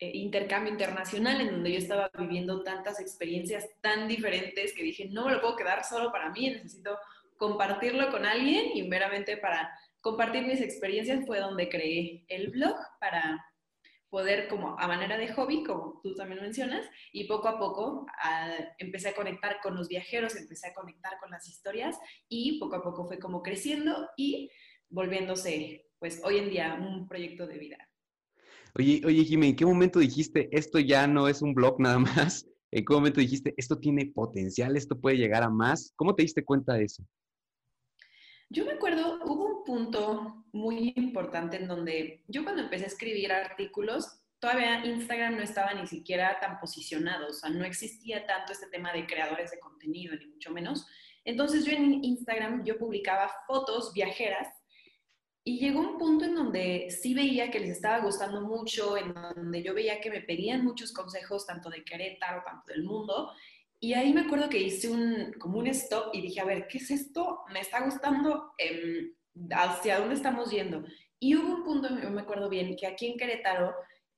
eh, 0.00 0.10
intercambio 0.14 0.72
internacional 0.72 1.40
en 1.40 1.50
donde 1.50 1.72
yo 1.72 1.78
estaba 1.78 2.10
viviendo 2.16 2.62
tantas 2.62 3.00
experiencias 3.00 3.66
tan 3.80 4.06
diferentes 4.06 4.72
que 4.72 4.84
dije, 4.84 5.08
no 5.08 5.26
me 5.26 5.32
lo 5.32 5.40
puedo 5.40 5.56
quedar 5.56 5.84
solo 5.84 6.12
para 6.12 6.30
mí, 6.30 6.50
necesito 6.50 6.96
compartirlo 7.36 8.10
con 8.10 8.24
alguien 8.24 8.76
y 8.76 8.82
meramente 8.84 9.36
para 9.36 9.70
compartir 10.00 10.46
mis 10.46 10.60
experiencias 10.60 11.26
fue 11.26 11.40
donde 11.40 11.68
creé 11.68 12.24
el 12.28 12.50
blog 12.50 12.76
para 13.00 13.44
poder 14.10 14.48
como 14.48 14.78
a 14.78 14.88
manera 14.88 15.18
de 15.18 15.32
hobby, 15.32 15.62
como 15.64 16.00
tú 16.02 16.14
también 16.14 16.40
mencionas, 16.40 16.86
y 17.12 17.24
poco 17.24 17.48
a 17.48 17.58
poco 17.58 18.06
empecé 18.78 19.10
a 19.10 19.14
conectar 19.14 19.58
con 19.62 19.76
los 19.76 19.88
viajeros, 19.88 20.36
empecé 20.36 20.68
a 20.68 20.74
conectar 20.74 21.18
con 21.20 21.30
las 21.30 21.48
historias 21.48 21.98
y 22.28 22.58
poco 22.58 22.76
a 22.76 22.82
poco 22.82 23.06
fue 23.06 23.18
como 23.18 23.42
creciendo 23.42 24.08
y 24.16 24.50
volviéndose, 24.88 25.86
pues 25.98 26.20
hoy 26.24 26.38
en 26.38 26.50
día, 26.50 26.74
un 26.74 27.06
proyecto 27.06 27.46
de 27.46 27.58
vida. 27.58 27.76
Oye, 28.78 29.00
oye, 29.04 29.24
Jimé, 29.24 29.48
¿en 29.48 29.56
qué 29.56 29.66
momento 29.66 29.98
dijiste 29.98 30.48
esto 30.52 30.78
ya 30.78 31.06
no 31.06 31.28
es 31.28 31.42
un 31.42 31.54
blog 31.54 31.80
nada 31.80 31.98
más? 31.98 32.46
¿En 32.70 32.84
qué 32.84 32.92
momento 32.92 33.20
dijiste 33.20 33.54
esto 33.56 33.78
tiene 33.78 34.06
potencial, 34.06 34.76
esto 34.76 34.98
puede 35.00 35.16
llegar 35.16 35.42
a 35.42 35.48
más? 35.48 35.92
¿Cómo 35.96 36.14
te 36.14 36.22
diste 36.22 36.44
cuenta 36.44 36.74
de 36.74 36.84
eso? 36.84 37.02
Yo 38.50 38.64
me 38.64 38.72
acuerdo, 38.72 39.18
hubo 39.24 39.47
punto 39.68 40.46
muy 40.52 40.94
importante 40.96 41.58
en 41.58 41.68
donde 41.68 42.24
yo 42.26 42.42
cuando 42.42 42.62
empecé 42.62 42.84
a 42.84 42.88
escribir 42.88 43.30
artículos, 43.30 44.18
todavía 44.38 44.82
Instagram 44.82 45.36
no 45.36 45.42
estaba 45.42 45.74
ni 45.74 45.86
siquiera 45.86 46.40
tan 46.40 46.58
posicionado, 46.58 47.28
o 47.28 47.32
sea, 47.34 47.50
no 47.50 47.66
existía 47.66 48.26
tanto 48.26 48.52
este 48.52 48.68
tema 48.68 48.94
de 48.94 49.06
creadores 49.06 49.50
de 49.50 49.58
contenido, 49.58 50.16
ni 50.16 50.26
mucho 50.26 50.50
menos. 50.52 50.86
Entonces 51.22 51.66
yo 51.66 51.72
en 51.72 52.02
Instagram 52.02 52.64
yo 52.64 52.78
publicaba 52.78 53.30
fotos 53.46 53.92
viajeras 53.92 54.48
y 55.44 55.58
llegó 55.58 55.80
un 55.80 55.98
punto 55.98 56.24
en 56.24 56.34
donde 56.34 56.88
sí 56.90 57.12
veía 57.12 57.50
que 57.50 57.60
les 57.60 57.70
estaba 57.70 57.98
gustando 57.98 58.40
mucho, 58.40 58.96
en 58.96 59.12
donde 59.12 59.62
yo 59.62 59.74
veía 59.74 60.00
que 60.00 60.10
me 60.10 60.22
pedían 60.22 60.64
muchos 60.64 60.92
consejos, 60.92 61.46
tanto 61.46 61.68
de 61.68 61.84
Querétaro, 61.84 62.42
tanto 62.42 62.72
del 62.72 62.84
mundo. 62.84 63.32
Y 63.80 63.92
ahí 63.92 64.14
me 64.14 64.22
acuerdo 64.22 64.48
que 64.48 64.60
hice 64.60 64.88
un, 64.88 65.34
como 65.38 65.58
un 65.58 65.66
stop 65.66 66.14
y 66.14 66.22
dije, 66.22 66.40
a 66.40 66.46
ver, 66.46 66.66
¿qué 66.68 66.78
es 66.78 66.90
esto? 66.90 67.40
¿Me 67.52 67.60
está 67.60 67.84
gustando? 67.84 68.54
Em, 68.56 69.12
¿Hacia 69.50 69.98
dónde 69.98 70.14
estamos 70.14 70.50
yendo? 70.50 70.84
Y 71.18 71.36
hubo 71.36 71.56
un 71.56 71.64
punto, 71.64 71.88
yo 72.00 72.10
me 72.10 72.22
acuerdo 72.22 72.48
bien, 72.48 72.76
que 72.76 72.86
aquí 72.86 73.06
en 73.06 73.18
Querétaro 73.18 73.74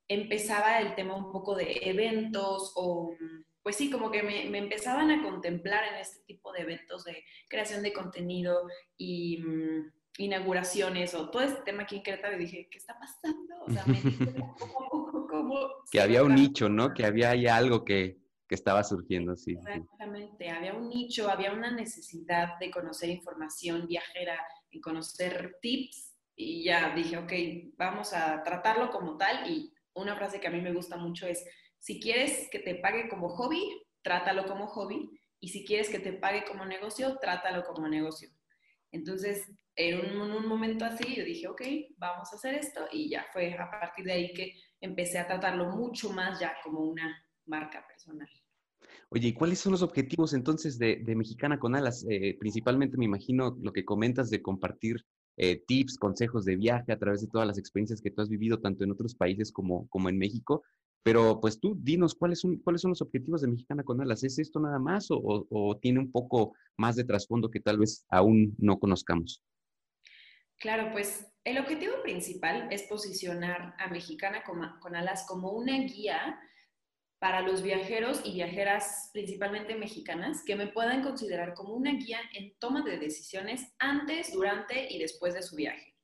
empezaba 0.09 0.81
el 0.81 0.95
tema 0.95 1.15
un 1.17 1.31
poco 1.33 1.55
de 1.55 1.81
eventos 1.83 2.73
o 2.77 3.15
pues 3.63 3.77
sí, 3.77 3.91
como 3.91 4.11
que 4.11 4.23
me, 4.23 4.57
empezaban 4.57 5.11
a 5.11 5.23
contemplar 5.23 5.85
en 5.93 6.01
este 6.01 6.21
tipo 6.25 6.53
de 6.53 6.63
eventos 6.63 7.05
de 7.05 7.25
creación 7.49 7.83
de 7.83 7.93
contenido 7.93 8.67
y 8.97 9.43
mm, 9.43 9.93
inauguraciones 10.19 11.15
o 11.15 11.31
todo 11.31 11.43
este 11.43 11.63
tema 11.63 11.83
aquí 11.83 11.97
en 11.97 12.03
Querétaro 12.03 12.37
y 12.37 12.41
dije, 12.41 12.69
¿qué 12.71 12.79
está 12.79 12.99
pasando? 12.99 13.55
O 13.67 13.71
sea, 13.71 13.85
me 13.87 14.01
que 15.91 16.01
había 16.01 16.23
un 16.23 16.35
nicho, 16.35 16.69
¿no? 16.69 16.95
Que 16.95 17.05
había 17.05 17.31
ahí 17.31 17.47
algo 17.47 17.85
que, 17.85 18.20
que 18.51 18.57
estaba 18.57 18.83
surgiendo, 18.83 19.37
sí. 19.37 19.53
Exactamente, 19.53 20.51
había 20.51 20.75
un 20.75 20.89
nicho, 20.89 21.31
había 21.31 21.53
una 21.53 21.71
necesidad 21.71 22.59
de 22.59 22.69
conocer 22.69 23.09
información 23.09 23.87
viajera 23.87 24.45
y 24.71 24.81
conocer 24.81 25.57
tips 25.63 26.17
y 26.35 26.65
ya 26.65 26.93
dije, 26.93 27.17
ok, 27.17 27.33
vamos 27.79 28.13
a 28.13 28.43
tratarlo 28.43 28.91
como 28.91 29.17
tal 29.17 29.49
y 29.49 29.73
una 29.93 30.17
frase 30.17 30.41
que 30.41 30.49
a 30.49 30.51
mí 30.51 30.61
me 30.61 30.73
gusta 30.73 30.97
mucho 30.97 31.29
es, 31.29 31.45
si 31.79 32.01
quieres 32.01 32.49
que 32.51 32.59
te 32.59 32.75
pague 32.75 33.09
como 33.09 33.29
hobby, 33.29 33.63
trátalo 34.03 34.45
como 34.47 34.67
hobby. 34.67 35.09
Y 35.39 35.49
si 35.51 35.65
quieres 35.65 35.89
que 35.89 36.01
te 36.01 36.13
pague 36.13 36.45
como 36.45 36.67
negocio, 36.67 37.19
trátalo 37.19 37.63
como 37.65 37.87
negocio. 37.87 38.31
Entonces, 38.91 39.49
en 39.77 40.21
un, 40.21 40.47
momento 40.49 40.85
así, 40.85 41.15
yo 41.15 41.25
dije, 41.25 41.47
ok, 41.47 41.63
vamos 41.99 42.33
a 42.33 42.37
hacer 42.37 42.57
esto. 42.57 42.89
Y 42.91 43.11
ya 43.11 43.27
fue 43.33 43.55
a 43.55 43.71
partir 43.71 44.07
de 44.07 44.13
ahí 44.13 44.35
que 44.35 44.55
empecé 44.81 45.21
a 45.21 45.29
tratarlo 45.29 45.71
mucho 45.71 46.11
más 46.11 46.41
ya 46.41 46.57
como 46.65 46.81
una 46.81 47.25
marca 47.47 47.87
personal. 47.87 48.29
Oye, 49.09 49.29
¿y 49.29 49.33
cuáles 49.33 49.59
son 49.59 49.73
los 49.73 49.83
objetivos 49.83 50.35
entonces 50.35 50.79
de, 50.79 51.03
Mexicana 51.17 51.59
con 51.59 51.75
Alas? 51.75 52.07
Eh, 52.09 52.37
principalmente 52.39 52.97
me 52.97 53.07
imagino 53.07 53.57
lo 53.61 53.73
que 53.73 53.85
comentas 53.85 54.31
de 54.31 54.43
compartir 54.43 55.05
eh, 55.37 55.65
tips, 55.67 55.97
consejos 55.97 56.45
de 56.45 56.57
viaje 56.57 56.93
a 56.93 56.99
través 56.99 57.23
de 57.23 57.29
todas 57.29 57.47
las 57.47 57.59
experiencias 57.59 58.01
que 58.01 58.11
tú 58.11 58.21
has 58.21 58.29
vivido 58.29 58.61
tanto 58.61 58.85
en 58.85 58.93
otros 58.93 59.15
países 59.15 59.51
como, 59.51 59.89
como 59.89 60.09
en 60.09 60.19
México. 60.19 60.63
Pero 61.03 61.41
pues 61.41 61.59
tú 61.59 61.77
dinos 61.81 62.15
cuáles 62.15 62.41
son, 62.41 62.59
cuáles 62.59 62.83
son 62.83 62.91
los 62.91 63.01
objetivos 63.01 63.41
de 63.41 63.49
Mexicana 63.49 63.83
con 63.83 64.01
Alas. 64.01 64.23
¿Es 64.23 64.39
esto 64.39 64.61
nada 64.61 64.79
más 64.79 65.07
o, 65.11 65.79
tiene 65.81 66.01
un 66.01 66.13
poco 66.13 66.53
más 66.77 66.97
de 66.97 67.05
trasfondo 67.05 67.51
que 67.51 67.61
tal 67.61 67.79
vez 67.79 68.05
aún 68.11 68.55
no 68.59 68.79
conozcamos? 68.79 69.43
Claro, 70.59 70.93
pues 70.93 71.27
el 71.45 71.59
objetivo 71.59 71.95
principal 72.03 72.69
es 72.71 72.83
posicionar 72.83 73.75
a 73.79 73.89
Mexicana 73.89 74.43
con, 74.45 74.95
Alas 74.95 75.25
como 75.27 75.53
una 75.53 75.79
guía 75.79 76.39
para 77.21 77.43
los 77.43 77.63
viajeros 77.63 78.23
y 78.25 78.33
viajeras 78.33 79.11
principalmente 79.13 79.75
mexicanas 79.75 80.43
que 80.43 80.57
me 80.57 80.69
puedan 80.69 81.03
considerar 81.03 81.53
como 81.53 81.75
una 81.75 81.93
guía 81.93 82.19
en 82.33 82.55
toma 82.59 82.83
de 82.83 82.99
decisiones 82.99 83.75
antes, 83.79 84.33
durante 84.33 84.91
y 84.91 84.99
después 84.99 85.35
de 85.35 85.43
su 85.43 85.55
viaje. 85.55 85.95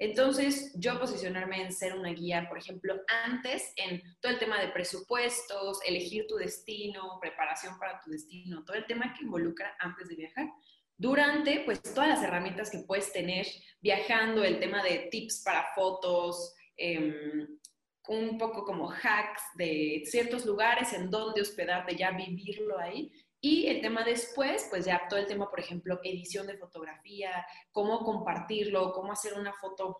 Entonces, 0.00 0.72
yo 0.74 0.98
posicionarme 0.98 1.62
en 1.62 1.72
ser 1.72 1.94
una 1.94 2.10
guía, 2.10 2.48
por 2.48 2.58
ejemplo, 2.58 3.00
antes 3.24 3.72
en 3.76 4.02
todo 4.20 4.32
el 4.32 4.40
tema 4.40 4.60
de 4.60 4.68
presupuestos, 4.68 5.78
elegir 5.86 6.26
tu 6.26 6.34
destino, 6.34 7.18
preparación 7.20 7.78
para 7.78 8.00
tu 8.00 8.10
destino, 8.10 8.64
todo 8.64 8.76
el 8.76 8.86
tema 8.86 9.14
que 9.14 9.24
involucra 9.24 9.76
antes 9.78 10.08
de 10.08 10.16
viajar. 10.16 10.48
Durante, 10.96 11.60
pues 11.60 11.80
todas 11.82 12.08
las 12.08 12.22
herramientas 12.24 12.70
que 12.70 12.80
puedes 12.80 13.12
tener 13.12 13.46
viajando, 13.80 14.42
el 14.42 14.58
tema 14.58 14.82
de 14.82 15.08
tips 15.12 15.42
para 15.44 15.68
fotos, 15.76 16.52
em, 16.76 17.46
un 18.08 18.38
poco 18.38 18.64
como 18.64 18.90
hacks 18.90 19.42
de 19.54 20.02
ciertos 20.06 20.44
lugares 20.44 20.92
en 20.92 21.10
donde 21.10 21.40
hospedarte, 21.40 21.96
ya 21.96 22.10
vivirlo 22.10 22.78
ahí. 22.78 23.12
Y 23.40 23.66
el 23.66 23.80
tema 23.80 24.04
después, 24.04 24.66
pues 24.70 24.84
ya 24.86 25.06
todo 25.08 25.20
el 25.20 25.26
tema, 25.26 25.50
por 25.50 25.60
ejemplo, 25.60 26.00
edición 26.02 26.46
de 26.46 26.56
fotografía, 26.56 27.46
cómo 27.72 28.04
compartirlo, 28.04 28.92
cómo 28.92 29.12
hacer 29.12 29.34
una 29.34 29.52
foto 29.52 29.98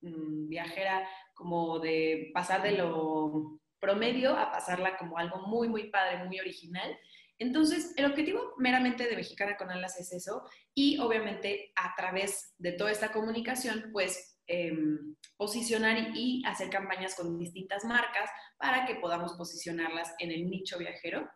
mm, 0.00 0.48
viajera, 0.48 1.06
como 1.34 1.78
de 1.78 2.30
pasar 2.32 2.62
de 2.62 2.72
lo 2.72 3.60
promedio 3.78 4.36
a 4.36 4.50
pasarla 4.50 4.96
como 4.96 5.18
algo 5.18 5.46
muy, 5.46 5.68
muy 5.68 5.90
padre, 5.90 6.24
muy 6.24 6.40
original. 6.40 6.98
Entonces, 7.38 7.92
el 7.96 8.06
objetivo 8.06 8.54
meramente 8.56 9.06
de 9.06 9.16
Mexicana 9.16 9.56
con 9.56 9.70
Alas 9.70 10.00
es 10.00 10.12
eso 10.12 10.48
y 10.74 10.98
obviamente 10.98 11.72
a 11.76 11.94
través 11.94 12.54
de 12.58 12.72
toda 12.72 12.90
esta 12.90 13.12
comunicación, 13.12 13.90
pues 13.92 14.35
em, 14.46 15.16
posicionar 15.36 16.12
y 16.14 16.42
hacer 16.46 16.70
campañas 16.70 17.14
con 17.14 17.38
distintas 17.38 17.84
marcas 17.84 18.30
para 18.58 18.86
que 18.86 18.96
podamos 18.96 19.34
posicionarlas 19.34 20.14
en 20.18 20.30
el 20.30 20.48
nicho 20.48 20.78
viajero 20.78 21.28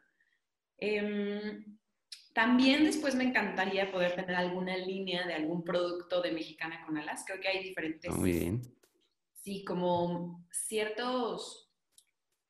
Em, 0.81 1.79
también 2.33 2.85
después 2.85 3.14
me 3.14 3.25
encantaría 3.25 3.93
poder 3.93 4.14
tener 4.14 4.35
alguna 4.35 4.76
línea 4.76 5.26
de 5.26 5.35
algún 5.35 5.62
producto 5.62 6.23
de 6.23 6.33
Mexicana 6.33 6.83
con 6.87 6.97
Alas. 6.97 7.23
Creo 7.26 7.40
que 7.40 7.49
hay 7.49 7.62
diferentes. 7.62 8.11
Muy 8.17 8.33
bien. 8.33 8.62
Sí, 9.35 9.64
como 9.64 10.47
ciertos 10.50 11.71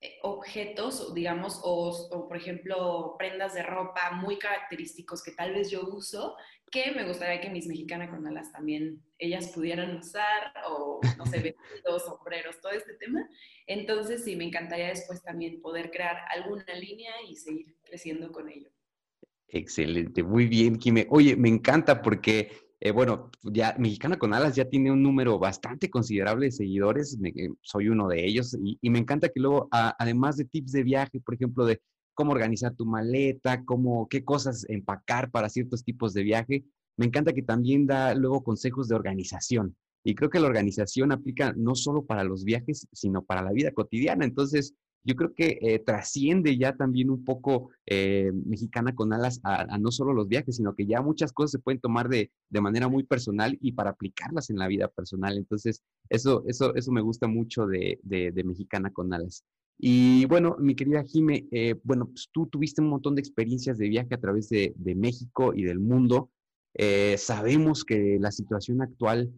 eh, 0.00 0.18
objetos, 0.22 1.12
digamos, 1.12 1.60
o, 1.64 2.26
por 2.28 2.36
ejemplo 2.36 3.16
prendas 3.18 3.54
de 3.54 3.62
ropa 3.62 4.12
muy 4.12 4.38
característicos 4.38 5.22
que 5.22 5.32
tal 5.32 5.52
vez 5.52 5.70
yo 5.70 5.82
uso, 5.82 6.36
que 6.70 6.92
me 6.92 7.04
gustaría 7.04 7.40
que 7.40 7.50
mis 7.50 7.66
mexicanas 7.66 8.10
con 8.10 8.26
alas 8.26 8.52
también 8.52 9.02
ellas 9.18 9.48
pudieran 9.48 9.96
usar, 9.96 10.52
o 10.68 11.00
no 11.18 11.26
sé, 11.26 11.40
vestidos, 11.56 12.04
sombreros, 12.04 12.60
todo 12.60 12.72
este 12.72 12.94
tema. 12.94 13.28
Entonces 13.66 14.24
sí, 14.24 14.36
me 14.36 14.44
encantaría 14.44 14.88
después 14.88 15.22
también 15.22 15.60
poder 15.60 15.90
crear 15.90 16.16
alguna 16.30 16.64
línea 16.74 17.12
y 17.28 17.36
seguir 17.36 17.74
creciendo 17.84 18.30
con 18.32 18.48
ello. 18.48 18.70
Excelente, 19.48 20.22
muy 20.22 20.46
bien, 20.46 20.76
Kime. 20.76 21.08
Oye, 21.10 21.34
me 21.34 21.48
encanta 21.48 22.02
porque, 22.02 22.52
eh, 22.78 22.92
bueno, 22.92 23.32
ya 23.42 23.74
Mexicana 23.78 24.16
con 24.16 24.32
Alas 24.32 24.54
ya 24.54 24.64
tiene 24.64 24.92
un 24.92 25.02
número 25.02 25.40
bastante 25.40 25.90
considerable 25.90 26.46
de 26.46 26.52
seguidores, 26.52 27.18
eh, 27.24 27.48
soy 27.60 27.88
uno 27.88 28.06
de 28.06 28.24
ellos, 28.24 28.56
y, 28.62 28.78
me 28.88 29.00
encanta 29.00 29.28
que 29.28 29.40
luego, 29.40 29.68
además 29.72 30.36
de 30.36 30.44
tips 30.44 30.70
de 30.70 30.84
viaje, 30.84 31.20
por 31.20 31.34
ejemplo, 31.34 31.64
de 31.64 31.80
cómo 32.20 32.32
organizar 32.32 32.74
tu 32.74 32.84
maleta, 32.84 33.64
cómo, 33.64 34.06
qué 34.06 34.26
cosas 34.26 34.66
empacar 34.68 35.30
para 35.30 35.48
ciertos 35.48 35.84
tipos 35.84 36.12
de 36.12 36.22
viaje, 36.22 36.64
me 36.98 37.06
encanta 37.06 37.32
que 37.32 37.40
también 37.40 37.86
da 37.86 38.14
luego 38.14 38.44
consejos 38.44 38.88
de 38.88 38.94
organización. 38.94 39.74
Y 40.04 40.14
creo 40.14 40.28
que 40.28 40.38
la 40.38 40.46
organización 40.46 41.12
aplica 41.12 41.54
no 41.56 41.74
solo 41.74 42.04
para 42.04 42.22
los 42.22 42.44
viajes, 42.44 42.86
sino 42.92 43.22
para 43.22 43.40
la 43.40 43.52
vida 43.52 43.72
cotidiana. 43.72 44.26
Entonces, 44.26 44.74
yo 45.02 45.16
creo 45.16 45.32
que 45.34 45.58
eh, 45.62 45.78
trasciende 45.78 46.58
ya 46.58 46.76
también 46.76 47.08
un 47.08 47.24
poco 47.24 47.70
eh, 47.86 48.30
mexicana 48.44 48.94
con 48.94 49.14
alas 49.14 49.40
a, 49.44 49.78
no 49.78 49.90
solo 49.90 50.12
los 50.12 50.28
viajes, 50.28 50.56
sino 50.56 50.74
que 50.74 50.84
ya 50.84 51.00
muchas 51.00 51.32
cosas 51.32 51.52
se 51.52 51.58
pueden 51.58 51.80
tomar 51.80 52.10
de, 52.10 52.30
manera 52.50 52.86
muy 52.88 53.04
personal 53.04 53.56
y 53.62 53.72
para 53.72 53.92
aplicarlas 53.92 54.50
en 54.50 54.58
la 54.58 54.68
vida 54.68 54.88
personal. 54.88 55.38
Entonces, 55.38 55.82
eso, 56.10 56.44
eso, 56.46 56.74
eso 56.74 56.92
me 56.92 57.00
gusta 57.00 57.28
mucho 57.28 57.66
de, 57.66 57.98
mexicana 58.44 58.92
con 58.92 59.10
alas. 59.14 59.42
Y 59.82 60.26
bueno, 60.26 60.56
mi 60.58 60.74
querida 60.74 61.02
Jime, 61.04 61.46
eh, 61.50 61.74
bueno, 61.82 62.06
pues 62.06 62.28
tú 62.30 62.46
tuviste 62.46 62.82
un 62.82 62.88
montón 62.88 63.14
de 63.14 63.20
experiencias 63.20 63.78
de 63.78 63.88
viaje 63.88 64.14
a 64.14 64.20
través 64.20 64.48
de, 64.48 64.74
México 64.94 65.52
y 65.54 65.62
del 65.62 65.78
mundo. 65.78 66.30
sabemos 67.16 67.84
que 67.84 68.18
la 68.20 68.30
situación 68.30 68.82
actual 68.82 69.32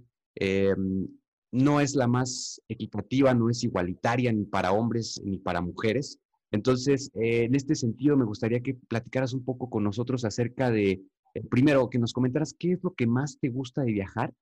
no 1.53 1.81
es 1.81 1.95
la 1.95 2.09
más 2.09 2.61
equitativa, 2.69 3.35
no 3.35 3.51
es 3.51 3.63
igualitaria 3.63 4.33
ni 4.33 4.45
para 4.45 4.73
hombres 4.73 5.21
ni 5.25 5.39
para 5.39 5.61
mujeres. 5.61 6.19
Entonces, 6.51 7.11
eh, 7.15 7.45
en 7.45 7.55
este 7.55 7.75
sentido, 7.75 8.17
me 8.17 8.25
gustaría 8.25 8.61
que 8.61 8.75
platicaras 8.75 9.33
un 9.33 9.45
poco 9.45 9.71
con 9.71 9.85
nosotros 9.85 10.25
acerca 10.25 10.71
de, 10.71 11.03
eh, 11.35 11.43
primero, 11.51 11.89
que 11.89 11.99
nos 11.99 12.13
comentaras 12.13 12.55
qué 12.59 12.73
es 12.73 12.83
lo 12.83 12.95
que 12.95 13.07
más 13.07 13.39
te 13.39 13.49
gusta 13.49 13.83
de 13.83 13.93
viajar 13.93 14.35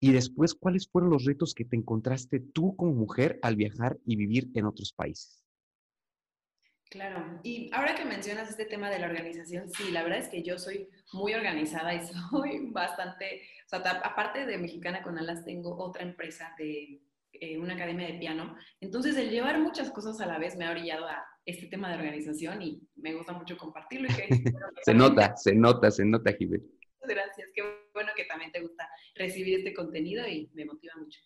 y 0.00 0.12
después, 0.12 0.54
cuáles 0.54 0.88
fueron 0.88 1.10
los 1.10 1.24
retos 1.24 1.54
que 1.54 1.64
te 1.64 1.76
encontraste 1.76 2.40
tú 2.40 2.74
como 2.74 2.92
mujer 2.92 3.38
al 3.42 3.54
viajar 3.54 3.98
y 4.04 4.16
vivir 4.16 4.50
en 4.54 4.66
otros 4.66 4.92
países. 4.92 5.41
Claro, 6.92 7.40
y 7.42 7.70
ahora 7.72 7.94
que 7.94 8.04
mencionas 8.04 8.50
este 8.50 8.66
tema 8.66 8.90
de 8.90 8.98
la 8.98 9.06
organización, 9.06 9.66
sí, 9.70 9.90
la 9.92 10.02
verdad 10.02 10.18
es 10.18 10.28
que 10.28 10.42
yo 10.42 10.58
soy 10.58 10.90
muy 11.14 11.32
organizada 11.32 11.94
y 11.94 12.00
soy 12.30 12.70
bastante, 12.70 13.40
o 13.64 13.68
sea, 13.70 13.78
aparte 14.04 14.44
de 14.44 14.58
Mexicana 14.58 15.02
con 15.02 15.16
Alas, 15.16 15.42
tengo 15.42 15.74
otra 15.82 16.02
empresa 16.02 16.54
de 16.58 17.00
eh, 17.32 17.56
una 17.56 17.76
academia 17.76 18.08
de 18.08 18.18
piano, 18.18 18.54
entonces 18.78 19.16
el 19.16 19.30
llevar 19.30 19.58
muchas 19.58 19.90
cosas 19.90 20.20
a 20.20 20.26
la 20.26 20.38
vez 20.38 20.54
me 20.56 20.66
ha 20.66 20.70
orillado 20.70 21.06
a 21.08 21.24
este 21.46 21.66
tema 21.66 21.88
de 21.88 21.96
organización 21.96 22.60
y 22.60 22.86
me 22.96 23.14
gusta 23.14 23.32
mucho 23.32 23.56
compartirlo. 23.56 24.08
Y 24.10 24.14
que, 24.14 24.28
se 24.84 24.92
nota, 24.92 25.34
se 25.34 25.54
nota, 25.54 25.90
se 25.90 26.04
nota, 26.04 26.30
Gracias, 27.04 27.48
qué 27.54 27.62
bueno 27.94 28.12
que 28.14 28.26
también 28.26 28.52
te 28.52 28.60
gusta 28.60 28.86
recibir 29.14 29.60
este 29.60 29.72
contenido 29.72 30.28
y 30.28 30.50
me 30.52 30.66
motiva 30.66 30.92
mucho. 30.98 31.18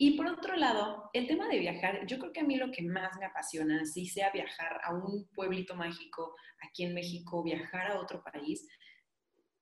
Y 0.00 0.16
por 0.16 0.28
otro 0.28 0.54
lado, 0.54 1.10
el 1.12 1.26
tema 1.26 1.48
de 1.48 1.58
viajar, 1.58 2.06
yo 2.06 2.20
creo 2.20 2.32
que 2.32 2.40
a 2.40 2.44
mí 2.44 2.56
lo 2.56 2.70
que 2.70 2.84
más 2.84 3.18
me 3.18 3.26
apasiona, 3.26 3.84
si 3.84 4.06
sea 4.06 4.30
viajar 4.30 4.80
a 4.84 4.94
un 4.94 5.28
pueblito 5.34 5.74
mágico 5.74 6.36
aquí 6.60 6.84
en 6.84 6.94
México, 6.94 7.42
viajar 7.42 7.90
a 7.90 8.00
otro 8.00 8.22
país, 8.22 8.68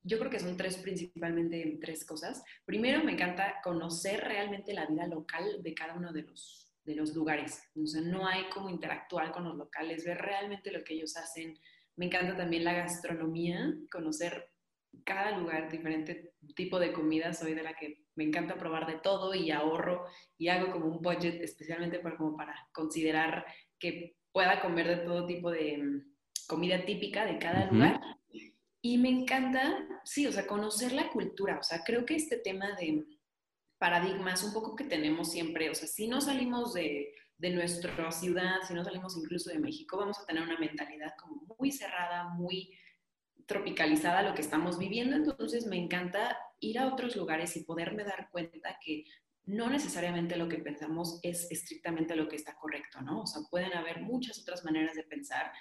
yo 0.03 0.19
creo 0.19 0.31
que 0.31 0.39
son 0.39 0.59
tres 0.59 0.77
principalmente 0.77 1.79
tres 1.81 2.05
cosas. 2.05 2.45
Primero, 2.67 3.03
me 3.03 3.13
encanta 3.13 3.61
conocer 3.65 4.21
realmente 4.21 4.75
la 4.75 4.85
vida 4.85 5.07
local 5.07 5.63
de 5.63 5.75
cada 5.75 5.95
uno 5.95 6.13
de 6.13 6.23
los, 6.23 6.71
de 6.85 6.95
los 6.95 7.15
lugares. 7.15 7.63
O 7.75 7.87
sea, 7.87 8.03
no 8.03 8.27
hay 8.29 8.45
como 8.51 8.69
interactuar 8.69 9.33
con 9.33 9.45
los 9.45 9.57
locales, 9.57 10.05
ver 10.05 10.19
realmente 10.19 10.71
lo 10.71 10.85
que 10.85 10.95
ellos 10.95 11.17
hacen. 11.17 11.59
Me 11.97 12.07
encanta 12.07 12.37
también 12.37 12.63
la 12.63 12.75
gastronomía, 12.75 13.75
conocer 13.91 14.51
cada 15.05 15.37
lugar, 15.39 15.71
diferente 15.71 16.35
tipo 16.55 16.79
de 16.79 16.93
comida. 16.93 17.33
Soy 17.33 17.55
de 17.55 17.63
la 17.63 17.75
que 17.75 18.07
me 18.15 18.25
encanta 18.25 18.57
probar 18.57 18.87
de 18.87 18.99
todo 18.99 19.35
y 19.35 19.51
ahorro 19.51 20.07
y 20.39 20.49
hago 20.49 20.73
como 20.73 20.87
un 20.87 21.03
budget 21.03 21.43
especialmente 21.43 21.99
para, 21.99 22.17
como 22.17 22.37
para 22.37 22.55
considerar 22.73 23.45
que 23.79 24.17
pueda 24.33 24.61
comer 24.61 24.89
de 24.89 24.97
todo 24.97 25.27
tipo 25.27 25.51
de 25.51 25.79
mm, 25.79 26.47
comida 26.47 26.85
típica 26.85 27.25
de 27.25 27.39
cada 27.39 27.71
lugar. 27.71 28.01
Y 28.83 28.99
me 28.99 29.09
encanta, 29.09 29.87
sí, 30.05 30.27
o 30.27 30.33
sea, 30.33 30.47
conocer 30.47 30.93
la 30.93 31.11
cultura. 31.11 31.59
O 31.59 31.63
sea, 31.63 31.83
creo 31.85 32.07
que 32.07 32.15
este 32.15 32.39
tema 32.39 32.77
de 32.77 33.05
paradigmas 33.79 34.45
un 34.45 34.53
poco 34.53 34.77
que 34.77 34.85
tenemos 34.85 35.33
siempre, 35.33 35.71
o 35.71 35.75
sea, 35.75 35.89
si 35.89 36.09
no 36.09 36.21
salimos 36.21 36.73
de, 36.73 37.13
de 37.39 37.51
nuestra 37.51 38.11
ciudad, 38.11 38.63
si 38.67 38.75
no 38.75 38.85
salimos 38.85 39.17
incluso 39.17 39.51
de 39.51 39.59
México, 39.59 39.99
vamos 39.99 40.19
a 40.19 40.27
tener 40.27 40.43
una 40.43 40.59
mentalidad 40.59 41.15
como 41.21 41.43
muy 41.59 41.71
cerrada, 41.73 42.29
muy 42.35 42.71
tropicalizada 43.47 44.23
lo 44.23 44.35
que 44.35 44.43
estamos 44.43 44.79
viviendo, 44.79 45.17
entonces 45.17 45.67
me 45.67 45.77
encanta 45.77 46.37
ir 46.61 46.79
a 46.79 46.93
otros 46.93 47.17
lugares 47.17 47.57
y 47.57 47.65
poderme 47.65 48.05
dar 48.05 48.29
cuenta 48.31 48.77
que 48.85 49.05
no 49.45 49.71
necesariamente 49.71 50.37
lo 50.37 50.49
que 50.49 50.59
pensamos 50.59 51.21
es 51.23 51.51
estrictamente 51.51 52.17
lo 52.17 52.29
que 52.29 52.37
está 52.37 52.57
correcto, 52.57 53.01
¿no? 53.01 53.23
O 53.23 53.27
sea, 53.27 53.43
pueden 53.49 53.73
haber 53.75 54.01
muchas 54.03 54.41
otras 54.41 54.65
maneras 54.65 54.97
de 54.97 55.05
pensar 55.05 55.53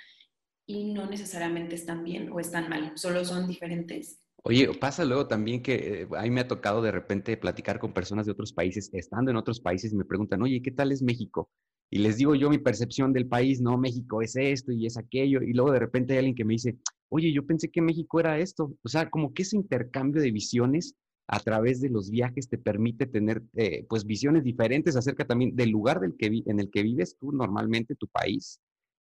y 0.65 0.91
no 0.93 1.07
necesariamente 1.07 1.75
están 1.75 2.03
bien 2.03 2.31
o 2.31 2.39
están 2.39 2.67
mal, 2.69 2.93
solo 2.95 3.23
son 3.23 3.47
diferentes. 3.47 4.19
Oye, 4.43 4.73
pasa 4.79 5.05
luego 5.05 5.27
también 5.27 5.61
que 5.61 6.01
eh, 6.01 6.07
a 6.17 6.21
mí 6.23 6.29
me 6.29 6.41
ha 6.41 6.47
tocado 6.47 6.81
de 6.81 6.91
repente 6.91 7.37
platicar 7.37 7.79
con 7.79 7.93
personas 7.93 8.25
de 8.25 8.31
otros 8.31 8.53
países, 8.53 8.89
estando 8.93 9.31
en 9.31 9.37
otros 9.37 9.59
países, 9.59 9.91
y 9.91 9.95
me 9.95 10.05
preguntan, 10.05 10.41
oye, 10.41 10.61
¿qué 10.61 10.71
tal 10.71 10.91
es 10.91 11.01
México? 11.01 11.49
Y 11.89 11.99
les 11.99 12.17
digo 12.17 12.35
yo 12.35 12.49
mi 12.49 12.57
percepción 12.57 13.13
del 13.13 13.27
país, 13.27 13.61
no, 13.61 13.77
México 13.77 14.21
es 14.21 14.35
esto 14.35 14.71
y 14.71 14.85
es 14.85 14.97
aquello, 14.97 15.41
y 15.41 15.53
luego 15.53 15.71
de 15.71 15.79
repente 15.79 16.13
hay 16.13 16.19
alguien 16.19 16.35
que 16.35 16.45
me 16.45 16.53
dice, 16.53 16.77
oye, 17.09 17.31
yo 17.31 17.45
pensé 17.45 17.69
que 17.69 17.81
México 17.81 18.19
era 18.19 18.39
esto. 18.39 18.75
O 18.83 18.89
sea, 18.89 19.09
como 19.09 19.33
que 19.33 19.43
ese 19.43 19.55
intercambio 19.55 20.21
de 20.21 20.31
visiones 20.31 20.95
a 21.27 21.39
través 21.39 21.81
de 21.81 21.89
los 21.89 22.09
viajes 22.09 22.49
te 22.49 22.57
permite 22.57 23.07
tener 23.07 23.41
eh, 23.55 23.85
pues 23.89 24.05
visiones 24.05 24.43
diferentes 24.43 24.95
acerca 24.95 25.25
también 25.25 25.55
del 25.55 25.69
lugar 25.69 25.99
del 25.99 26.15
que 26.17 26.43
en 26.45 26.59
el 26.59 26.69
que 26.69 26.83
vives 26.83 27.17
tú 27.19 27.31
normalmente, 27.31 27.95
tu 27.95 28.07
país, 28.07 28.59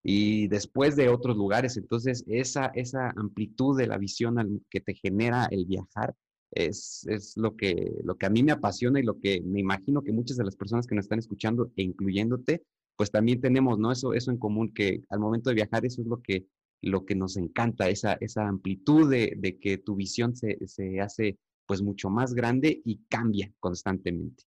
y 0.04 0.48
después 0.48 0.96
de 0.96 1.10
otros 1.10 1.38
lugares. 1.38 1.78
Entonces, 1.78 2.24
esa, 2.28 2.68
esa 2.76 3.12
amplitud 3.16 3.78
de 3.78 3.88
la 3.88 3.98
visión 3.98 4.64
que 4.70 4.82
te 4.82 4.96
genera 4.96 5.48
el 5.52 5.66
viajar 5.66 6.16
es, 6.52 7.06
es, 7.08 7.38
lo, 7.38 7.56
que, 7.56 7.92
lo 8.04 8.18
que 8.18 8.26
a 8.26 8.30
mí 8.30 8.44
me 8.44 8.52
apasiona 8.52 9.00
y 9.00 9.04
lo 9.04 9.20
que 9.20 9.42
me 9.42 9.60
imagino 9.60 10.04
que 10.04 10.12
muchas 10.12 10.38
de 10.38 10.46
las 10.46 10.56
personas 10.56 10.88
que 10.88 10.96
nos 10.96 11.06
están 11.06 11.20
escuchando 11.20 11.72
e 11.76 11.84
incluyéndote, 11.84 12.64
pues 12.96 13.12
también 13.12 13.42
tenemos, 13.42 13.80
¿no? 13.80 13.92
Eso, 13.92 14.14
eso 14.14 14.32
en 14.32 14.38
común, 14.38 14.74
que 14.74 15.04
al 15.10 15.20
momento 15.20 15.50
de 15.50 15.56
viajar 15.56 15.86
eso 15.86 16.02
es 16.02 16.08
lo 16.08 16.22
que 16.22 16.46
lo 16.82 17.06
que 17.06 17.16
nos 17.16 17.38
encanta, 17.38 17.90
esa, 17.90 18.14
esa 18.22 18.48
amplitud 18.48 19.10
de, 19.10 19.34
de 19.38 19.60
que 19.60 19.78
tu 19.78 19.96
visión 19.96 20.36
se, 20.36 20.58
se, 20.68 21.02
hace 21.02 21.38
pues 21.66 21.82
mucho 21.82 22.10
más 22.10 22.34
grande 22.34 22.82
y 22.86 23.02
cambia 23.10 23.52
constantemente. 23.60 24.44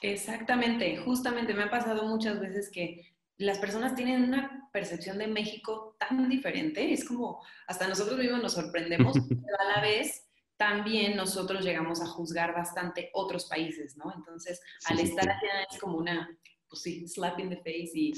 Exactamente, 0.00 0.96
justamente 0.98 1.54
me 1.54 1.64
ha 1.64 1.70
pasado 1.70 2.06
muchas 2.06 2.40
veces 2.40 2.70
que 2.70 3.04
las 3.38 3.58
personas 3.58 3.94
tienen 3.94 4.22
una 4.24 4.68
percepción 4.72 5.18
de 5.18 5.26
México 5.26 5.96
tan 5.98 6.28
diferente, 6.28 6.92
es 6.92 7.04
como 7.04 7.42
hasta 7.66 7.88
nosotros 7.88 8.18
mismos 8.18 8.42
nos 8.42 8.52
sorprendemos, 8.52 9.14
pero 9.28 9.56
a 9.60 9.76
la 9.76 9.82
vez 9.82 10.27
también 10.58 11.16
nosotros 11.16 11.64
llegamos 11.64 12.02
a 12.02 12.06
juzgar 12.06 12.52
bastante 12.52 13.10
otros 13.14 13.46
países, 13.46 13.96
¿no? 13.96 14.12
Entonces, 14.14 14.60
al 14.86 14.98
estar 14.98 15.28
allá 15.28 15.66
es 15.70 15.78
como 15.78 15.96
una, 15.96 16.36
pues 16.68 16.82
sí, 16.82 17.06
slap 17.06 17.38
in 17.38 17.48
the 17.48 17.56
face 17.58 17.92
y 17.94 18.12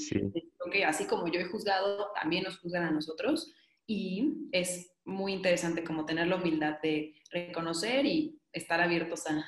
que 0.71 0.83
así 0.83 1.05
como 1.05 1.27
yo 1.27 1.39
he 1.39 1.45
juzgado, 1.45 2.07
también 2.19 2.43
nos 2.43 2.57
juzgan 2.57 2.83
a 2.83 2.91
nosotros 2.91 3.53
y 3.85 4.47
es 4.51 4.91
muy 5.05 5.33
interesante 5.33 5.83
como 5.83 6.05
tener 6.05 6.27
la 6.27 6.37
humildad 6.37 6.79
de 6.81 7.13
reconocer 7.29 8.05
y 8.05 8.39
estar 8.53 8.81
abiertos 8.81 9.27
a, 9.27 9.45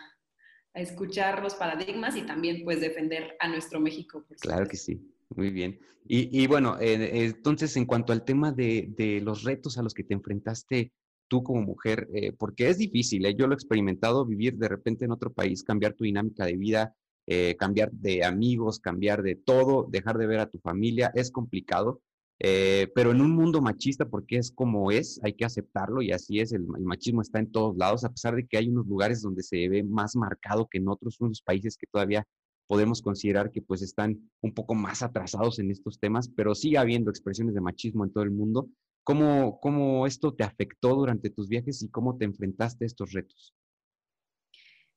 a 0.73 0.82
escuchar 0.82 1.41
los 1.41 1.56
paradigmas 1.56 2.15
y 2.15 2.23
también 2.23 2.63
pues 2.63 2.79
defender 2.79 3.36
a 3.39 3.47
nuestro 3.47 3.79
México. 3.79 4.25
claro 4.39 4.67
que 4.67 4.77
sí, 4.77 5.01
muy 5.29 5.49
bien. 5.49 5.79
Y, 6.06 6.43
y 6.43 6.47
bueno, 6.47 6.77
eh, 6.79 7.25
entonces 7.25 7.75
en 7.77 7.86
cuanto 7.86 8.13
al 8.13 8.25
tema 8.25 8.51
de, 8.51 8.88
de, 8.89 9.21
los 9.21 9.43
retos 9.43 9.77
a 9.77 9.82
los 9.82 9.93
que 9.93 10.03
te 10.03 10.13
enfrentaste 10.13 10.91
tú 11.34 11.41
como 11.41 11.63
mujer, 11.63 12.08
eh, 12.13 12.32
porque 12.32 12.69
es 12.69 12.78
difícil, 12.78 13.26
¿eh? 13.26 13.34
yo 13.36 13.48
lo 13.48 13.54
he 13.54 13.56
experimentado, 13.56 14.24
vivir 14.24 14.56
de 14.56 14.67
repente 14.67 15.04
en 15.04 15.12
otro 15.12 15.34
país, 15.34 15.63
cambiar 15.63 15.93
tu 15.93 16.04
dinámica 16.04 16.46
de 16.46 16.56
vida, 16.56 16.96
eh, 17.26 17.56
cambiar 17.58 17.91
de 17.91 18.24
amigos, 18.24 18.80
cambiar 18.80 19.24
de 19.24 19.36
todo, 19.36 19.88
dejar 19.89 20.19
de 20.19 20.28
ver 20.28 20.41
a 20.41 20.50
tu 20.52 20.60
familia, 20.60 21.12
es 21.15 21.32
complicado, 21.32 22.04
eh, 22.38 22.88
pero 22.93 23.10
en 23.10 23.22
un 23.22 23.32
mundo 23.32 23.63
machista, 23.63 24.08
porque 24.08 24.38
es 24.38 24.52
como 24.52 24.91
es, 24.91 25.19
hay 25.24 25.34
que 25.34 25.43
aceptarlo 25.43 26.04
y 26.04 26.12
así 26.12 26.39
es, 26.39 26.52
el, 26.54 26.67
machismo 26.67 27.24
está 27.24 27.39
en 27.39 27.52
todos 27.52 27.76
lados, 27.78 28.04
a 28.04 28.12
pesar 28.12 28.36
de 28.36 28.46
que 28.46 28.58
hay 28.58 28.69
unos 28.69 28.86
lugares 28.86 29.24
donde 29.24 29.41
se 29.41 29.67
ve 29.69 29.82
más 29.82 30.15
marcado 30.15 30.67
que 30.69 30.78
en 30.78 30.88
otros, 30.88 31.19
unos 31.19 31.41
países 31.41 31.78
que 31.78 31.88
todavía 31.91 32.28
podemos 32.67 33.02
considerar 33.02 33.50
que 33.50 33.63
pues 33.63 33.82
están 33.82 34.30
un 34.41 34.54
poco 34.54 34.76
más 34.76 35.02
atrasados 35.02 35.58
en 35.58 35.72
estos 35.72 36.00
temas, 36.00 36.30
pero 36.30 36.54
sigue 36.54 36.78
habiendo 36.78 37.10
expresiones 37.10 37.56
de 37.56 37.62
machismo 37.62 38.04
en 38.04 38.13
todo 38.13 38.24
el 38.24 38.32
mundo. 38.32 38.69
¿Cómo, 39.04 39.60
cómo 39.60 40.08
esto 40.08 40.34
te 40.34 40.44
afectó 40.44 40.96
durante 40.96 41.30
tus 41.30 41.50
viajes 41.50 41.82
y 41.84 41.89
cómo 41.89 42.18
te 42.18 42.26
enfrentaste 42.26 42.86
a 42.86 42.88
estos 42.88 43.12
retos? 43.12 43.54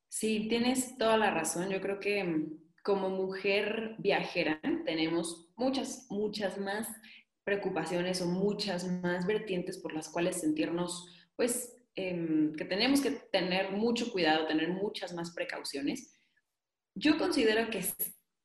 Sí, 0.09 0.47
tienes 0.49 0.97
toda 0.97 1.17
la 1.17 1.31
razón. 1.31 1.69
Yo 1.71 1.81
creo 1.81 1.99
que 1.99 2.23
mm, 2.23 2.59
como 2.83 3.11
mujer 3.11 3.97
viajera 3.99 4.61
tenemos 4.85 5.51
muchas, 5.57 6.07
muchas 6.09 6.57
más 6.59 6.89
preocupaciones 7.45 8.23
o 8.23 8.27
muchas 8.27 8.87
más 9.03 9.27
vertientes 9.27 9.79
por 9.79 9.93
las 9.93 10.09
cuales 10.09 10.41
sentirnos, 10.41 11.07
pues, 11.37 11.77
em, 11.95 12.53
que 12.55 12.65
tenemos 12.65 13.01
que 13.01 13.11
tener 13.11 13.73
mucho 13.73 14.11
cuidado, 14.13 14.47
tener 14.47 14.69
muchas 14.71 15.15
más 15.15 15.33
precauciones. 15.33 16.13
Yo 16.95 17.19
considero 17.19 17.69
que 17.71 17.85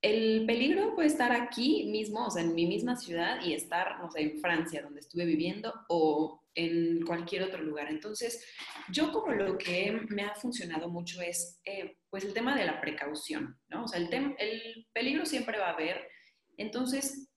el 0.01 0.45
peligro 0.47 0.95
puede 0.95 1.09
estar 1.09 1.31
aquí 1.31 1.87
mismo, 1.91 2.25
o 2.25 2.31
sea, 2.31 2.41
en 2.41 2.55
mi 2.55 2.65
misma 2.65 2.95
ciudad 2.95 3.39
y 3.43 3.53
estar, 3.53 3.99
no 3.99 4.09
sé, 4.09 4.21
en 4.21 4.39
Francia, 4.39 4.81
donde 4.81 5.01
estuve 5.01 5.25
viviendo, 5.25 5.73
o 5.89 6.41
en 6.55 7.05
cualquier 7.05 7.43
otro 7.43 7.61
lugar. 7.61 7.89
Entonces, 7.89 8.43
yo 8.89 9.11
como 9.11 9.31
lo 9.31 9.57
que 9.57 10.01
me 10.09 10.23
ha 10.23 10.33
funcionado 10.33 10.89
mucho 10.89 11.21
es, 11.21 11.61
eh, 11.65 11.97
pues, 12.09 12.25
el 12.25 12.33
tema 12.33 12.57
de 12.57 12.65
la 12.65 12.81
precaución, 12.81 13.59
¿no? 13.69 13.83
O 13.83 13.87
sea, 13.87 13.99
el, 13.99 14.35
el 14.39 14.87
peligro 14.91 15.25
siempre 15.25 15.59
va 15.59 15.67
a 15.67 15.73
haber. 15.73 16.07
Entonces, 16.57 17.29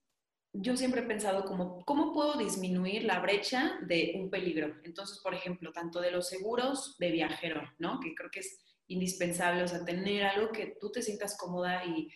yo 0.54 0.76
siempre 0.76 1.02
he 1.02 1.06
pensado 1.06 1.44
como, 1.44 1.84
¿cómo 1.84 2.12
puedo 2.12 2.38
disminuir 2.38 3.04
la 3.04 3.20
brecha 3.20 3.78
de 3.82 4.12
un 4.16 4.30
peligro? 4.30 4.74
Entonces, 4.84 5.18
por 5.22 5.34
ejemplo, 5.34 5.72
tanto 5.72 6.00
de 6.00 6.12
los 6.12 6.28
seguros 6.28 6.96
de 6.98 7.10
viajero, 7.10 7.62
¿no? 7.78 8.00
Que 8.00 8.14
creo 8.14 8.30
que 8.30 8.40
es 8.40 8.60
indispensable, 8.86 9.64
o 9.64 9.68
sea, 9.68 9.84
tener 9.84 10.24
algo 10.24 10.52
que 10.52 10.76
tú 10.80 10.90
te 10.90 11.02
sientas 11.02 11.36
cómoda 11.36 11.84
y 11.84 12.08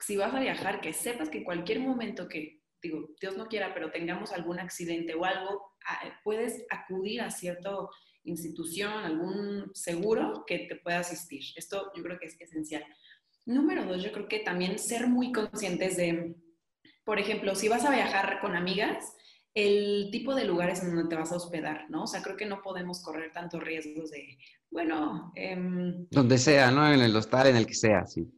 si 0.00 0.16
vas 0.16 0.34
a 0.34 0.40
viajar, 0.40 0.80
que 0.80 0.92
sepas 0.92 1.28
que 1.28 1.38
en 1.38 1.44
cualquier 1.44 1.80
momento 1.80 2.28
que, 2.28 2.60
digo, 2.82 3.08
Dios 3.20 3.36
no 3.36 3.46
quiera, 3.46 3.74
pero 3.74 3.90
tengamos 3.90 4.32
algún 4.32 4.58
accidente 4.58 5.14
o 5.14 5.24
algo, 5.24 5.74
puedes 6.22 6.64
acudir 6.70 7.20
a 7.20 7.30
cierta 7.30 7.70
institución, 8.24 8.92
algún 8.92 9.70
seguro 9.74 10.44
que 10.46 10.60
te 10.60 10.76
pueda 10.76 11.00
asistir. 11.00 11.42
Esto 11.56 11.90
yo 11.96 12.02
creo 12.02 12.18
que 12.18 12.26
es 12.26 12.40
esencial. 12.40 12.84
Número 13.46 13.84
dos, 13.86 14.02
yo 14.02 14.12
creo 14.12 14.28
que 14.28 14.40
también 14.40 14.78
ser 14.78 15.06
muy 15.08 15.32
conscientes 15.32 15.96
de, 15.96 16.36
por 17.04 17.18
ejemplo, 17.18 17.54
si 17.54 17.68
vas 17.68 17.84
a 17.84 17.90
viajar 17.90 18.40
con 18.40 18.54
amigas, 18.54 19.14
el 19.54 20.10
tipo 20.12 20.34
de 20.34 20.44
lugares 20.44 20.82
en 20.82 20.94
donde 20.94 21.08
te 21.08 21.16
vas 21.16 21.32
a 21.32 21.36
hospedar, 21.36 21.86
¿no? 21.88 22.04
O 22.04 22.06
sea, 22.06 22.22
creo 22.22 22.36
que 22.36 22.46
no 22.46 22.62
podemos 22.62 23.02
correr 23.02 23.32
tantos 23.32 23.62
riesgos 23.62 24.10
de, 24.10 24.38
bueno... 24.70 25.32
Em, 25.34 26.06
donde 26.10 26.38
sea, 26.38 26.70
¿no? 26.70 26.86
En 26.92 27.00
el 27.00 27.16
hostal, 27.16 27.48
en 27.48 27.56
el 27.56 27.66
que 27.66 27.74
sea, 27.74 28.06
sí. 28.06 28.30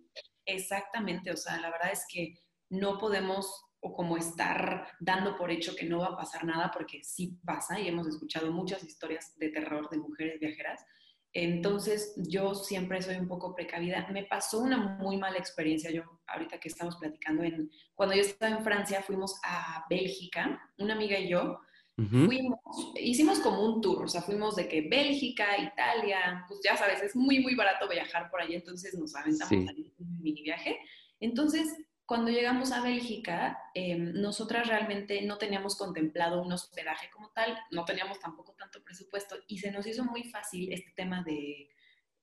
Exactamente, 0.54 1.30
o 1.30 1.36
sea, 1.36 1.60
la 1.60 1.70
verdad 1.70 1.92
es 1.92 2.04
que 2.08 2.34
no 2.70 2.98
podemos 2.98 3.66
o 3.82 3.94
como 3.94 4.16
estar 4.16 4.88
dando 5.00 5.36
por 5.36 5.50
hecho 5.50 5.74
que 5.74 5.86
no 5.86 6.00
va 6.00 6.08
a 6.08 6.16
pasar 6.16 6.44
nada, 6.44 6.70
porque 6.70 7.02
sí 7.02 7.38
pasa 7.44 7.80
y 7.80 7.88
hemos 7.88 8.06
escuchado 8.06 8.52
muchas 8.52 8.84
historias 8.84 9.34
de 9.38 9.48
terror 9.48 9.88
de 9.88 9.98
mujeres 9.98 10.38
viajeras. 10.38 10.84
Entonces, 11.32 12.12
yo 12.16 12.54
siempre 12.54 13.00
soy 13.00 13.16
un 13.16 13.28
poco 13.28 13.54
precavida. 13.54 14.06
Me 14.12 14.24
pasó 14.24 14.58
una 14.58 14.76
muy 14.98 15.16
mala 15.16 15.38
experiencia, 15.38 15.90
yo 15.90 16.02
ahorita 16.26 16.58
que 16.58 16.68
estamos 16.68 16.96
platicando, 16.96 17.42
en, 17.44 17.70
cuando 17.94 18.14
yo 18.14 18.22
estaba 18.22 18.54
en 18.54 18.64
Francia, 18.64 19.02
fuimos 19.02 19.40
a 19.44 19.86
Bélgica, 19.88 20.60
una 20.78 20.94
amiga 20.94 21.18
y 21.18 21.28
yo, 21.28 21.60
fuimos, 21.96 22.58
hicimos 22.94 23.40
como 23.40 23.62
un 23.64 23.80
tour, 23.80 24.04
o 24.04 24.08
sea, 24.08 24.22
fuimos 24.22 24.56
de 24.56 24.68
que 24.68 24.88
Bélgica, 24.88 25.58
Italia, 25.58 26.44
pues 26.48 26.60
ya 26.64 26.76
sabes, 26.76 27.02
es 27.02 27.14
muy, 27.14 27.40
muy 27.40 27.54
barato 27.54 27.88
viajar 27.88 28.30
por 28.30 28.40
allá, 28.40 28.56
entonces 28.56 28.94
nos 28.98 29.14
aventamos 29.14 29.68
a 29.68 29.74
mini 29.98 30.42
viaje. 30.42 30.78
Entonces, 31.20 31.76
cuando 32.10 32.32
llegamos 32.32 32.72
a 32.72 32.82
Bélgica, 32.82 33.56
em, 33.72 34.14
nosotras 34.14 34.66
realmente 34.66 35.22
no 35.22 35.38
teníamos 35.38 35.76
contemplado 35.76 36.42
un 36.42 36.52
hospedaje 36.52 37.08
como 37.10 37.30
tal, 37.30 37.56
no 37.70 37.84
teníamos 37.84 38.18
tampoco 38.18 38.52
tanto 38.58 38.82
presupuesto 38.82 39.36
y 39.46 39.58
se 39.58 39.70
nos 39.70 39.86
hizo 39.86 40.04
muy 40.04 40.24
fácil 40.24 40.72
este 40.72 40.90
tema 40.96 41.22
de 41.22 41.68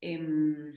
em, 0.02 0.74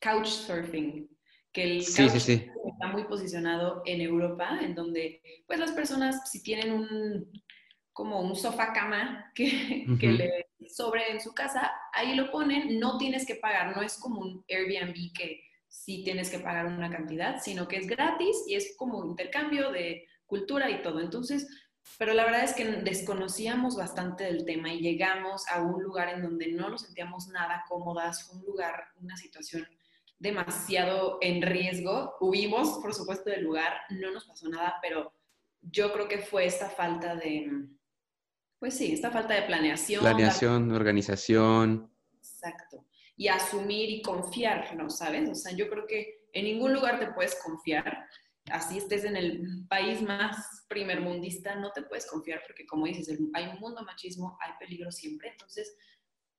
couchsurfing, 0.00 1.10
que 1.52 1.62
el 1.64 1.82
sí, 1.82 2.08
sí, 2.08 2.20
sí. 2.20 2.46
está 2.64 2.86
muy 2.86 3.02
posicionado 3.04 3.82
en 3.84 4.00
Europa, 4.00 4.60
en 4.62 4.76
donde 4.76 5.20
pues 5.48 5.58
las 5.58 5.72
personas 5.72 6.30
si 6.30 6.40
tienen 6.40 6.72
un 6.72 7.43
como 7.94 8.20
un 8.20 8.36
sofá 8.36 8.74
cama 8.74 9.32
que, 9.34 9.86
que 9.98 10.08
le 10.08 10.46
sobre 10.68 11.10
en 11.10 11.20
su 11.20 11.32
casa, 11.32 11.72
ahí 11.92 12.14
lo 12.14 12.30
ponen, 12.30 12.78
no 12.78 12.98
tienes 12.98 13.24
que 13.26 13.36
pagar, 13.36 13.74
no 13.74 13.82
es 13.82 13.96
como 13.98 14.20
un 14.20 14.44
Airbnb 14.48 15.12
que 15.12 15.40
sí 15.68 16.02
tienes 16.04 16.30
que 16.30 16.40
pagar 16.40 16.66
una 16.66 16.90
cantidad, 16.90 17.40
sino 17.40 17.66
que 17.68 17.76
es 17.76 17.86
gratis 17.86 18.44
y 18.46 18.54
es 18.54 18.74
como 18.76 19.04
intercambio 19.04 19.70
de 19.70 20.06
cultura 20.26 20.70
y 20.70 20.82
todo. 20.82 21.00
Entonces, 21.00 21.48
pero 21.98 22.14
la 22.14 22.24
verdad 22.24 22.44
es 22.44 22.54
que 22.54 22.64
desconocíamos 22.64 23.76
bastante 23.76 24.24
del 24.24 24.44
tema 24.44 24.72
y 24.72 24.80
llegamos 24.80 25.46
a 25.48 25.62
un 25.62 25.82
lugar 25.82 26.08
en 26.08 26.22
donde 26.22 26.48
no 26.48 26.68
nos 26.68 26.82
sentíamos 26.82 27.28
nada 27.28 27.64
cómodas, 27.68 28.24
fue 28.26 28.38
un 28.38 28.46
lugar, 28.46 28.88
una 29.00 29.16
situación 29.16 29.66
demasiado 30.18 31.18
en 31.20 31.42
riesgo. 31.42 32.14
Huimos, 32.20 32.78
por 32.80 32.94
supuesto, 32.94 33.30
del 33.30 33.44
lugar, 33.44 33.72
no 33.90 34.10
nos 34.12 34.24
pasó 34.24 34.48
nada, 34.48 34.76
pero 34.80 35.12
yo 35.60 35.92
creo 35.92 36.08
que 36.08 36.18
fue 36.18 36.46
esta 36.46 36.70
falta 36.70 37.14
de, 37.14 37.50
pues 38.64 38.78
sí, 38.78 38.94
esta 38.94 39.10
falta 39.10 39.34
de 39.34 39.42
planeación. 39.42 40.00
Planeación, 40.00 40.72
organización. 40.72 41.92
Exacto 42.16 42.86
y 43.16 43.28
asumir 43.28 43.90
y 43.90 44.02
confiar, 44.02 44.74
¿no 44.76 44.90
sabes? 44.90 45.28
O 45.28 45.34
sea, 45.34 45.52
yo 45.52 45.68
creo 45.68 45.86
que 45.86 46.26
en 46.32 46.44
ningún 46.44 46.72
lugar 46.72 46.98
te 46.98 47.12
puedes 47.12 47.36
confiar. 47.36 48.08
Así 48.50 48.78
estés 48.78 49.04
en 49.04 49.16
el 49.16 49.66
país 49.68 50.02
más 50.02 50.64
primermundista, 50.68 51.54
no 51.54 51.72
te 51.72 51.82
puedes 51.82 52.06
confiar 52.06 52.42
porque, 52.46 52.66
como 52.66 52.86
dices, 52.86 53.18
hay 53.34 53.46
un 53.46 53.60
mundo 53.60 53.82
machismo, 53.84 54.36
hay 54.40 54.52
peligro 54.58 54.90
siempre. 54.90 55.30
Entonces, 55.30 55.76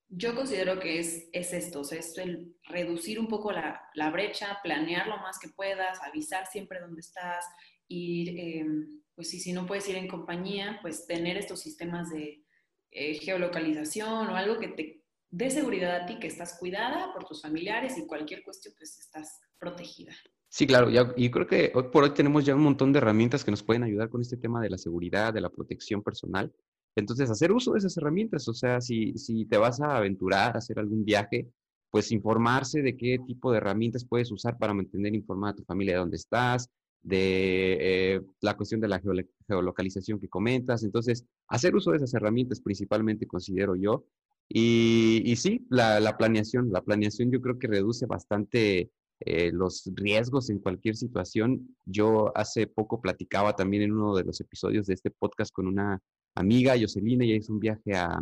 yo 0.09 0.35
considero 0.35 0.79
que 0.79 0.99
es, 0.99 1.29
es 1.31 1.53
esto, 1.53 1.79
o 1.79 1.83
sea, 1.83 1.99
es 1.99 2.15
el 2.17 2.55
reducir 2.65 3.19
un 3.19 3.27
poco 3.27 3.51
la, 3.51 3.81
la 3.95 4.11
brecha, 4.11 4.59
planear 4.61 5.07
lo 5.07 5.17
más 5.17 5.39
que 5.39 5.49
puedas, 5.49 6.01
avisar 6.03 6.45
siempre 6.45 6.79
dónde 6.79 6.99
estás, 6.99 7.45
ir, 7.87 8.37
em, 8.37 9.01
pues 9.15 9.29
sí, 9.29 9.39
si 9.39 9.53
no 9.53 9.65
puedes 9.65 9.87
ir 9.89 9.95
en 9.95 10.07
compañía, 10.07 10.79
pues 10.81 11.07
tener 11.07 11.37
estos 11.37 11.61
sistemas 11.61 12.09
de 12.09 12.43
eh, 12.91 13.15
geolocalización 13.15 14.27
o 14.27 14.35
algo 14.35 14.59
que 14.59 14.67
te 14.69 15.05
de 15.31 15.49
seguridad 15.49 16.03
a 16.03 16.05
ti 16.05 16.17
que 16.17 16.27
estás 16.27 16.57
cuidada 16.57 17.11
por 17.13 17.25
tus 17.25 17.41
familiares 17.41 17.97
y 17.97 18.07
cualquier 18.07 18.41
cuestión, 18.41 18.73
pues 18.77 18.97
estás 18.99 19.41
protegida. 19.59 20.13
Sí, 20.47 20.65
claro, 20.65 20.89
ya, 20.89 21.11
y 21.17 21.29
creo 21.29 21.45
que 21.45 21.73
hoy 21.75 21.85
por 21.91 22.05
hoy 22.05 22.13
tenemos 22.13 22.45
ya 22.45 22.55
un 22.55 22.61
montón 22.61 22.93
de 22.93 22.99
herramientas 22.99 23.43
que 23.43 23.51
nos 23.51 23.61
pueden 23.61 23.83
ayudar 23.83 24.09
con 24.09 24.21
este 24.21 24.37
tema 24.37 24.61
de 24.61 24.69
la 24.69 24.77
seguridad, 24.77 25.33
de 25.33 25.41
la 25.41 25.49
protección 25.49 26.01
personal. 26.01 26.53
Entonces, 26.95 27.29
hacer 27.29 27.51
uso 27.51 27.73
de 27.73 27.79
esas 27.79 27.97
herramientas, 27.97 28.47
o 28.47 28.53
sea, 28.53 28.79
si, 28.79 29.17
si 29.17 29.45
te 29.45 29.57
vas 29.57 29.81
a 29.81 29.97
aventurar, 29.97 30.55
a 30.55 30.59
hacer 30.59 30.79
algún 30.79 31.03
viaje, 31.03 31.49
pues 31.91 32.11
informarse 32.13 32.81
de 32.81 32.95
qué 32.95 33.17
tipo 33.27 33.51
de 33.51 33.57
herramientas 33.57 34.05
puedes 34.05 34.31
usar 34.31 34.57
para 34.57 34.73
mantener 34.73 35.13
informada 35.13 35.51
a 35.51 35.55
tu 35.55 35.63
familia 35.65 35.95
de 35.95 35.99
dónde 35.99 36.15
estás, 36.15 36.69
de 37.05 37.77
eh, 38.15 38.21
la 38.41 38.57
cuestión 38.57 38.81
de 38.81 38.87
la 38.87 39.01
geolocalización 39.47 40.19
que 40.19 40.27
comentas. 40.27 40.83
Entonces, 40.83 41.23
hacer 41.47 41.75
uso 41.75 41.91
de 41.91 41.97
esas 41.97 42.13
herramientas 42.15 42.59
principalmente 42.61 43.27
considero 43.27 43.75
yo 43.75 44.05
y, 44.49 45.35
sí, 45.37 45.65
la, 45.69 46.17
planeación, 46.17 46.71
la 46.71 46.81
planeación 46.81 47.31
yo 47.31 47.41
creo 47.41 47.57
que 47.59 47.67
reduce 47.67 48.05
bastante 48.05 48.91
eh, 49.19 49.51
los 49.51 49.89
riesgos 49.93 50.49
en 50.49 50.59
cualquier 50.59 50.95
situación. 50.95 51.75
Yo 51.85 52.35
hace 52.35 52.67
poco 52.67 53.01
platicaba 53.01 53.55
también 53.55 53.83
en 53.83 53.93
uno 53.93 54.15
de 54.15 54.23
los 54.23 54.41
episodios 54.41 54.87
de 54.87 54.95
este 54.95 55.11
podcast 55.11 55.51
con 55.53 55.67
una 55.67 56.01
amiga, 56.35 56.75
Jocelina, 56.79 57.23
y 57.25 57.33
hizo 57.33 57.53
un 57.53 57.59
viaje 57.59 57.93
a, 57.93 58.19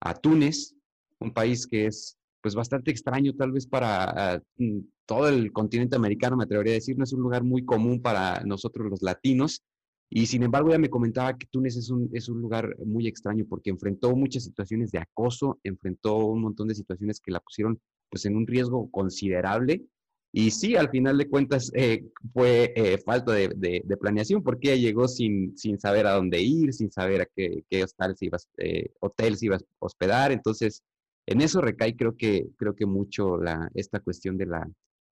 a 0.00 0.14
Túnez, 0.14 0.74
un 1.20 1.32
país 1.32 1.66
que 1.66 1.86
es 1.86 2.18
pues 2.44 2.54
bastante 2.54 2.90
extraño 2.90 3.32
tal 3.32 3.52
vez 3.52 3.66
para 3.66 4.38
mm, 4.58 4.80
todo 5.06 5.30
el 5.30 5.50
continente 5.50 5.96
americano, 5.96 6.36
me 6.36 6.44
atrevería 6.44 6.74
a 6.74 6.74
decir, 6.74 6.98
no 6.98 7.04
es 7.04 7.12
un 7.14 7.22
lugar 7.22 7.42
muy 7.42 7.64
común 7.64 8.02
para 8.02 8.42
nosotros 8.44 8.90
los 8.90 9.00
latinos, 9.00 9.62
y 10.10 10.26
sin 10.26 10.42
embargo, 10.42 10.68
ella 10.68 10.78
me 10.78 10.90
comentaba 10.90 11.36
que 11.38 11.46
Túnez 11.46 11.74
es 11.76 11.88
un, 11.88 12.10
es 12.12 12.28
un 12.28 12.42
lugar 12.42 12.76
muy 12.84 13.08
extraño 13.08 13.46
porque 13.48 13.70
enfrentó 13.70 14.14
muchas 14.14 14.44
situaciones 14.44 14.90
de 14.90 14.98
acoso, 14.98 15.58
enfrentó 15.64 16.18
un 16.18 16.42
montón 16.42 16.68
de 16.68 16.74
situaciones 16.74 17.18
que 17.18 17.32
la 17.32 17.40
pusieron 17.40 17.80
pues 18.10 18.26
en 18.26 18.36
un 18.36 18.46
riesgo 18.46 18.90
considerable. 18.90 19.82
Y 20.32 20.50
sí, 20.50 20.76
al 20.76 20.90
final 20.90 21.16
de 21.16 21.28
cuentas 21.28 21.72
eh, 21.74 22.04
fue 22.32 22.74
eh, 22.76 22.98
falta 22.98 23.32
de, 23.32 23.48
de, 23.56 23.96
planeación 23.96 24.42
porque 24.42 24.72
ella 24.72 24.82
llegó 24.82 25.08
sin, 25.08 25.56
sin 25.56 25.80
saber 25.80 26.06
a 26.06 26.12
dónde 26.12 26.42
ir, 26.42 26.74
sin 26.74 26.92
saber 26.92 27.22
a 27.22 27.26
qué, 27.34 27.64
qué 27.70 27.84
hostal 27.84 28.16
se 28.16 28.26
iba, 28.26 28.38
eh, 28.58 28.90
hotel 29.00 29.36
se 29.38 29.46
iba 29.46 29.56
a 29.56 29.60
hospedar. 29.78 30.32
Entonces, 30.32 30.82
en 31.26 31.40
eso 31.40 31.60
recae 31.60 31.96
creo 31.96 32.16
que, 32.16 32.48
creo 32.56 32.74
que 32.74 32.86
mucho 32.86 33.36
la, 33.36 33.70
esta 33.74 34.00
cuestión 34.00 34.36
de 34.36 34.46
la, 34.46 34.68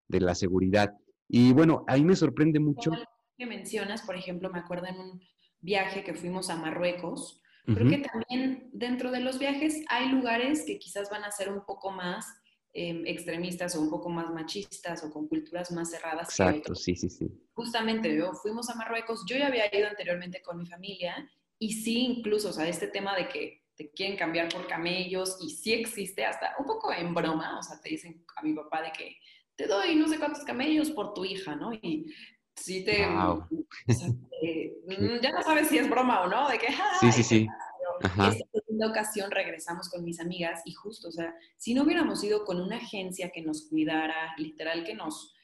de 0.09 0.20
la 0.20 0.35
seguridad. 0.35 0.94
Y 1.29 1.53
bueno, 1.53 1.85
a 1.88 1.96
mí 1.96 2.05
me 2.05 2.16
sorprende 2.16 2.61
mucho 2.61 2.90
que 3.37 3.46
mencionas, 3.46 4.03
por 4.03 4.16
ejemplo, 4.16 4.51
me 4.51 4.59
acuerdo 4.59 4.87
en 4.87 4.98
un 4.98 5.20
viaje 5.61 6.05
que 6.05 6.14
fuimos 6.14 6.51
a 6.51 6.57
Marruecos, 6.57 7.40
creo 7.64 7.88
que 7.88 7.98
también 7.98 8.70
dentro 8.72 9.11
de 9.11 9.20
los 9.20 9.38
viajes 9.38 9.85
hay 9.88 10.09
lugares 10.09 10.64
que 10.66 10.79
quizás 10.79 11.09
van 11.11 11.25
a 11.25 11.31
ser 11.31 11.48
un 11.48 11.64
poco 11.64 11.92
más 11.92 12.27
em, 12.72 13.07
extremistas 13.07 13.77
o 13.77 13.81
un 13.81 13.90
poco 13.90 14.09
más 14.09 14.31
machistas 14.31 15.05
o 15.05 15.11
con 15.11 15.29
culturas 15.29 15.70
más 15.70 15.90
cerradas. 15.90 16.29
Exacto, 16.31 16.75
sí, 16.75 16.96
sí, 16.96 17.09
sí. 17.09 17.29
Justamente, 17.53 18.14
yo 18.16 18.33
fuimos 18.35 18.68
a 18.68 18.75
Marruecos, 18.75 19.25
yo 19.29 19.37
ya 19.37 19.46
había 19.46 19.75
ido 19.75 19.88
anteriormente 19.88 20.42
con 20.42 20.59
mi 20.59 20.66
familia 20.66 21.29
y 21.59 21.72
sí, 21.72 22.05
incluso, 22.05 22.51
o 22.51 22.53
sea, 22.53 22.68
este 22.68 22.88
tema 22.88 23.16
de 23.16 23.29
que 23.29 23.62
te 23.77 23.91
quieren 23.91 24.17
cambiar 24.17 24.49
por 24.49 24.67
camellos 24.67 25.39
y 25.41 25.51
sí 25.51 25.73
existe 25.73 26.25
hasta 26.25 26.55
un 26.59 26.67
poco 26.67 26.93
en 26.93 27.15
broma, 27.15 27.59
o 27.59 27.63
sea, 27.63 27.81
te 27.81 27.91
dicen 27.91 28.25
a 28.37 28.43
mi 28.43 28.55
papá 28.55 28.83
de 28.83 28.93
que 28.93 29.17
te 29.55 29.67
doy 29.67 29.95
no 29.95 30.09
sé 30.09 30.19
cuántos 30.19 30.45
camellos 30.45 30.91
por 30.91 31.15
tu 31.15 31.25
hija, 31.25 31.55
¿no? 31.57 31.73
Y 31.73 32.13
sí 32.57 32.85
te... 32.85 33.07
Mm, 34.85 35.21
ya 35.23 35.31
no 35.31 35.43
sabes 35.45 35.69
si 35.69 35.79
es 35.79 35.89
broma 35.89 36.23
o 36.23 36.27
no, 36.27 36.49
de 36.49 36.59
que... 36.59 36.67
Sí, 37.01 37.13
sí, 37.13 37.23
sí. 37.23 37.49
Esta 38.03 38.47
segunda 38.53 38.89
ocasión 38.89 39.31
regresamos 39.31 39.89
con 39.89 40.05
mis 40.05 40.19
amigas 40.19 40.63
y 40.65 40.73
justo, 40.73 41.09
o 41.09 41.13
sea, 41.13 41.35
si 41.57 41.73
no 41.73 41.85
hubiéramos 41.85 42.23
ido 42.25 42.45
con 42.45 42.61
una 42.61 42.79
agencia 42.79 43.31
que 43.31 43.43
nos 43.43 43.69
cuidara, 43.69 44.35
literal 44.39 44.85
que 44.85 44.95
nos 44.95 45.35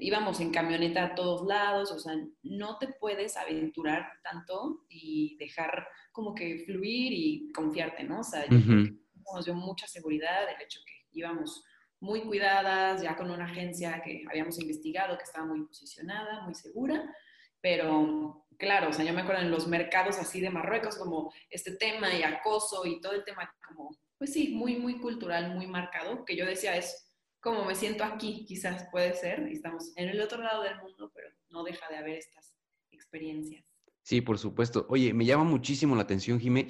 íbamos 0.00 0.40
en 0.40 0.50
camioneta 0.50 1.04
a 1.04 1.14
todos 1.14 1.46
lados, 1.46 1.92
o 1.92 1.98
sea, 1.98 2.14
no 2.42 2.78
te 2.78 2.88
puedes 2.88 3.36
aventurar 3.36 4.10
tanto 4.22 4.84
y 4.88 5.36
dejar 5.38 5.86
como 6.10 6.34
que 6.34 6.64
fluir 6.66 7.12
y 7.12 7.52
confiarte, 7.52 8.04
¿no? 8.04 8.20
O 8.20 8.24
sea, 8.24 8.44
nos 8.48 9.44
dio 9.44 9.54
mucha 9.54 9.86
seguridad 9.86 10.48
el 10.48 10.62
hecho 10.62 10.80
que 10.84 10.92
íbamos 11.12 11.64
muy 12.00 12.22
cuidadas, 12.22 13.02
ya 13.02 13.16
con 13.16 13.30
una 13.30 13.44
agencia 13.44 14.02
que 14.04 14.24
habíamos 14.28 14.58
investigado, 14.60 15.16
que 15.16 15.24
estaba 15.24 15.46
muy 15.46 15.64
posicionada, 15.64 16.42
muy 16.42 16.54
segura, 16.54 17.14
pero 17.60 18.44
claro, 18.58 18.88
o 18.88 18.92
sea, 18.92 19.04
yo 19.04 19.12
me 19.12 19.22
acuerdo 19.22 19.42
en 19.42 19.50
los 19.50 19.68
mercados 19.68 20.18
así 20.18 20.40
de 20.40 20.50
Marruecos, 20.50 20.96
como 20.96 21.32
este 21.48 21.76
tema 21.76 22.12
y 22.12 22.24
acoso 22.24 22.84
y 22.86 23.00
todo 23.00 23.12
el 23.12 23.24
tema 23.24 23.54
como, 23.66 23.96
pues 24.18 24.32
sí, 24.32 24.52
muy, 24.54 24.76
muy 24.76 24.98
cultural, 24.98 25.54
muy 25.54 25.68
marcado, 25.68 26.24
que 26.24 26.36
yo 26.36 26.44
decía 26.44 26.76
es 26.76 27.11
como 27.42 27.64
me 27.64 27.74
siento 27.74 28.04
aquí, 28.04 28.44
quizás 28.46 28.86
puede 28.90 29.14
ser, 29.14 29.40
estamos 29.48 29.92
en 29.96 30.08
el 30.08 30.20
otro 30.20 30.40
lado 30.40 30.62
del 30.62 30.80
mundo, 30.80 31.10
pero 31.12 31.28
no 31.50 31.64
deja 31.64 31.86
de 31.90 31.96
haber 31.96 32.16
estas 32.16 32.54
experiencias. 32.92 33.64
Sí, 34.02 34.20
por 34.20 34.38
supuesto. 34.38 34.86
Oye, 34.88 35.12
me 35.12 35.24
llama 35.24 35.44
muchísimo 35.44 35.96
la 35.96 36.02
atención, 36.02 36.38
Jimé, 36.38 36.68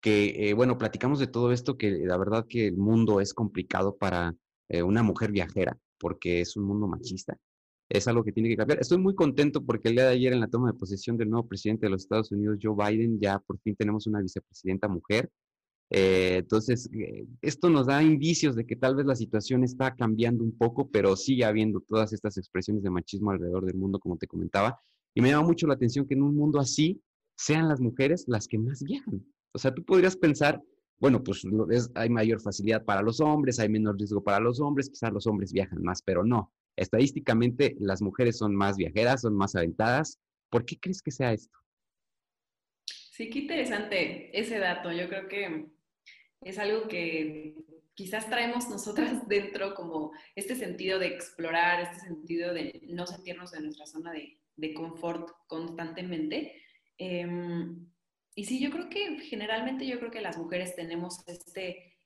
que, 0.00 0.48
eh, 0.48 0.54
bueno, 0.54 0.78
platicamos 0.78 1.18
de 1.18 1.26
todo 1.26 1.52
esto, 1.52 1.76
que 1.76 1.90
la 1.90 2.16
verdad 2.16 2.46
que 2.48 2.66
el 2.66 2.76
mundo 2.76 3.20
es 3.20 3.34
complicado 3.34 3.96
para 3.96 4.34
eh, 4.68 4.82
una 4.82 5.02
mujer 5.02 5.30
viajera, 5.30 5.78
porque 5.98 6.40
es 6.40 6.56
un 6.56 6.64
mundo 6.64 6.88
machista. 6.88 7.36
Es 7.90 8.08
algo 8.08 8.24
que 8.24 8.32
tiene 8.32 8.48
que 8.48 8.56
cambiar. 8.56 8.80
Estoy 8.80 8.98
muy 8.98 9.14
contento 9.14 9.62
porque 9.62 9.88
el 9.88 9.96
día 9.96 10.04
de 10.04 10.14
ayer 10.14 10.32
en 10.32 10.40
la 10.40 10.48
toma 10.48 10.72
de 10.72 10.78
posesión 10.78 11.18
del 11.18 11.28
nuevo 11.28 11.46
presidente 11.46 11.84
de 11.84 11.90
los 11.90 12.02
Estados 12.02 12.32
Unidos, 12.32 12.58
Joe 12.62 12.74
Biden, 12.74 13.20
ya 13.20 13.38
por 13.40 13.58
fin 13.60 13.76
tenemos 13.76 14.06
una 14.06 14.22
vicepresidenta 14.22 14.88
mujer. 14.88 15.30
Eh, 15.90 16.36
entonces, 16.38 16.88
eh, 16.92 17.26
esto 17.42 17.70
nos 17.70 17.86
da 17.86 18.02
indicios 18.02 18.56
de 18.56 18.66
que 18.66 18.76
tal 18.76 18.96
vez 18.96 19.06
la 19.06 19.14
situación 19.14 19.64
está 19.64 19.94
cambiando 19.94 20.42
un 20.42 20.56
poco, 20.56 20.88
pero 20.90 21.14
sigue 21.16 21.44
habiendo 21.44 21.80
todas 21.80 22.12
estas 22.12 22.36
expresiones 22.36 22.82
de 22.82 22.90
machismo 22.90 23.30
alrededor 23.30 23.64
del 23.64 23.76
mundo, 23.76 23.98
como 23.98 24.16
te 24.16 24.26
comentaba. 24.26 24.78
Y 25.14 25.20
me 25.20 25.30
llama 25.30 25.46
mucho 25.46 25.66
la 25.66 25.74
atención 25.74 26.06
que 26.06 26.14
en 26.14 26.22
un 26.22 26.34
mundo 26.34 26.58
así 26.58 27.00
sean 27.36 27.68
las 27.68 27.80
mujeres 27.80 28.24
las 28.26 28.48
que 28.48 28.58
más 28.58 28.82
viajan. 28.82 29.24
O 29.52 29.58
sea, 29.58 29.72
tú 29.72 29.84
podrías 29.84 30.16
pensar 30.16 30.60
bueno, 30.98 31.22
pues 31.22 31.42
hay 31.94 32.08
mayor 32.08 32.40
facilidad 32.40 32.84
para 32.84 33.02
los 33.02 33.20
hombres, 33.20 33.58
hay 33.58 33.68
menor 33.68 33.98
riesgo 33.98 34.22
para 34.22 34.40
los 34.40 34.60
hombres, 34.60 34.88
quizás 34.88 35.12
los 35.12 35.26
hombres 35.26 35.52
viajan 35.52 35.82
más, 35.82 36.02
pero 36.02 36.24
no. 36.24 36.52
Estadísticamente 36.76 37.76
las 37.78 38.00
mujeres 38.00 38.38
son 38.38 38.54
más 38.54 38.76
viajeras, 38.76 39.22
son 39.22 39.36
más 39.36 39.54
aventadas. 39.54 40.18
¿Por 40.50 40.64
qué 40.64 40.78
crees 40.80 41.02
que 41.02 41.10
sea 41.10 41.32
esto? 41.32 41.58
Sí, 43.14 43.30
qué 43.30 43.38
interesante 43.38 44.36
ese 44.36 44.58
dato. 44.58 44.90
Yo 44.90 45.08
creo 45.08 45.28
que 45.28 45.66
es 46.40 46.58
algo 46.58 46.88
que 46.88 47.54
quizás 47.94 48.28
traemos 48.28 48.68
nosotras 48.68 49.28
dentro 49.28 49.76
como 49.76 50.10
este 50.34 50.56
sentido 50.56 50.98
de 50.98 51.06
explorar, 51.06 51.80
este 51.80 52.00
sentido 52.00 52.52
de 52.52 52.80
no 52.88 53.06
sentirnos 53.06 53.54
en 53.54 53.66
nuestra 53.66 53.86
zona 53.86 54.10
de, 54.10 54.40
de 54.56 54.74
confort 54.74 55.30
constantemente. 55.46 56.60
Em, 56.98 57.86
y 58.34 58.46
sí, 58.46 58.58
yo 58.60 58.72
creo 58.72 58.88
que 58.88 59.20
generalmente 59.20 59.86
yo 59.86 60.00
creo 60.00 60.10
que 60.10 60.20
las 60.20 60.36
mujeres 60.36 60.74
tenemos 60.74 61.22
este, 61.28 61.96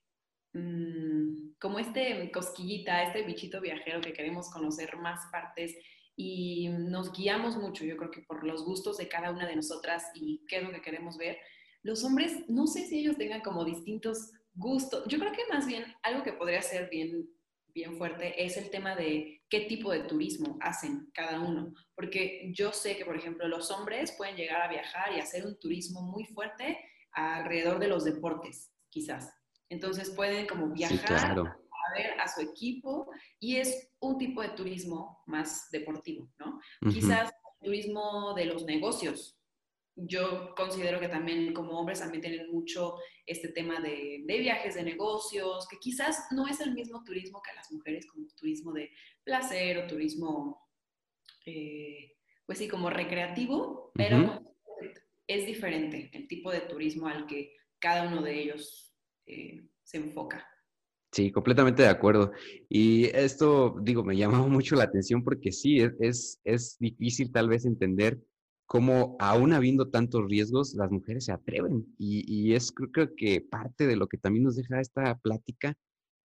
mm, 0.53 1.53
como 1.59 1.79
este 1.79 2.31
cosquillita, 2.31 3.05
este 3.05 3.23
bichito 3.23 3.63
viajero 3.63 4.03
que 4.03 4.13
queremos 4.13 4.51
conocer 4.51 4.95
más 4.99 5.21
partes 5.33 5.75
y 6.21 6.69
nos 6.69 7.13
guiamos 7.13 7.57
mucho, 7.57 7.85
yo 7.85 7.97
creo 7.97 8.11
que 8.11 8.23
por 8.23 8.43
los 8.43 8.65
gustos 8.65 8.97
de 8.97 9.09
cada 9.09 9.31
una 9.31 9.47
de 9.47 9.55
nosotras 9.55 10.03
y 10.15 10.45
qué 10.49 10.57
es 10.57 10.65
lo 10.65 10.73
que 10.73 10.83
queremos 10.83 11.17
ver. 11.17 11.39
Los 11.83 12.03
hombres, 12.03 12.45
no 12.49 12.67
sé 12.67 12.87
si 12.87 12.99
ellos 12.99 13.17
tengan 13.17 13.41
como 13.41 13.65
distintos 13.65 14.33
gustos. 14.53 15.05
Yo 15.07 15.21
creo 15.21 15.31
que 15.31 15.47
más 15.49 15.65
bien 15.65 15.85
algo 16.03 16.25
que 16.25 16.33
podría 16.33 16.61
ser 16.61 16.91
bien 16.91 17.29
bien 17.73 17.97
fuerte 17.97 18.45
es 18.45 18.57
el 18.57 18.71
tema 18.71 18.97
de 18.97 19.43
qué 19.49 19.61
tipo 19.61 19.93
de 19.93 20.01
turismo 20.01 20.59
hacen 20.61 21.09
cada 21.15 21.39
uno. 21.39 21.73
Porque 21.95 22.51
yo 22.53 22.73
sé 22.73 22.97
que, 22.97 23.05
por 23.05 23.17
ejemplo, 23.17 23.47
los 23.47 23.71
hombres 23.71 24.13
pueden 24.19 24.35
llegar 24.35 24.63
a 24.63 24.69
viajar 24.69 25.13
y 25.15 25.21
hacer 25.21 25.47
un 25.47 25.57
turismo 25.61 26.03
muy 26.03 26.25
fuerte 26.25 26.79
alrededor 27.13 27.79
de 27.79 27.87
los 27.87 28.05
deportes, 28.05 28.73
quizás. 28.91 29.33
Entonces 29.69 30.11
pueden 30.11 30.49
como 30.49 30.73
viajar 30.73 31.57
a 31.89 31.99
ver 31.99 32.21
a 32.21 32.29
su 32.29 32.41
equipo 32.41 33.11
y 33.39 33.57
es 33.57 33.91
un 34.01 34.19
tipo 34.19 34.43
de 34.43 34.51
turismo 34.51 35.23
más 35.27 35.71
deportivo, 35.71 36.31
¿no? 36.39 36.61
Quizás 36.93 37.33
turismo 37.61 38.35
de 38.35 38.45
los 38.47 38.65
negocios, 38.65 39.39
yo 40.01 40.55
considero 40.55 41.01
que 41.01 41.09
también 41.09 41.53
como 41.53 41.79
hombres 41.79 42.01
también 42.01 42.23
tienen 42.23 42.51
mucho 42.53 42.99
este 43.27 43.49
tema 43.49 43.81
de, 43.81 44.23
viajes 44.27 44.77
de 44.77 44.85
negocios, 44.85 45.67
que 45.69 45.79
quizás 45.79 46.27
no 46.31 46.47
es 46.47 46.61
el 46.61 46.73
mismo 46.73 47.03
turismo 47.03 47.43
que 47.43 47.55
las 47.55 47.71
mujeres, 47.73 48.07
como 48.07 48.29
turismo 48.37 48.73
de 48.73 48.93
placer 49.25 49.79
o 49.79 49.87
turismo, 49.89 50.69
eh, 51.47 52.17
pues 52.47 52.59
sí, 52.59 52.69
como 52.69 52.91
recreativo, 52.91 53.91
pero 53.95 54.41
es 55.27 55.47
diferente 55.47 56.11
el 56.13 56.29
tipo 56.29 56.53
de 56.53 56.61
turismo 56.61 57.09
al 57.09 57.27
que 57.27 57.57
cada 57.81 58.09
uno 58.09 58.23
de 58.23 58.41
ellos 58.41 58.95
eh, 59.27 59.65
se 59.83 59.97
enfoca. 59.99 60.49
Sí, 61.13 61.33
completamente 61.33 61.83
de 61.83 61.89
acuerdo. 61.89 62.33
Y 62.69 63.07
esto, 63.07 63.77
digo, 63.83 64.05
me 64.05 64.17
llama 64.17 64.39
mucho 64.49 64.77
la 64.77 64.85
atención 64.85 65.25
porque 65.25 65.53
sí, 65.53 65.79
es, 66.01 66.41
es 66.45 66.77
difícil 66.79 67.33
tal 67.33 67.49
vez 67.49 67.65
entender 67.65 68.21
cómo 68.69 69.17
aún 69.19 69.55
habiendo 69.55 69.89
tantos 69.89 70.27
riesgos, 70.29 70.75
las 70.75 70.91
mujeres 70.91 71.25
se 71.25 71.33
atreven. 71.33 71.87
Y, 71.99 72.53
es 72.53 72.71
creo, 72.71 73.09
que 73.17 73.41
parte 73.41 73.87
de 73.87 73.97
lo 73.97 74.07
que 74.07 74.19
también 74.19 74.45
nos 74.45 74.57
deja 74.57 74.81
esta 74.81 75.17
plática 75.19 75.75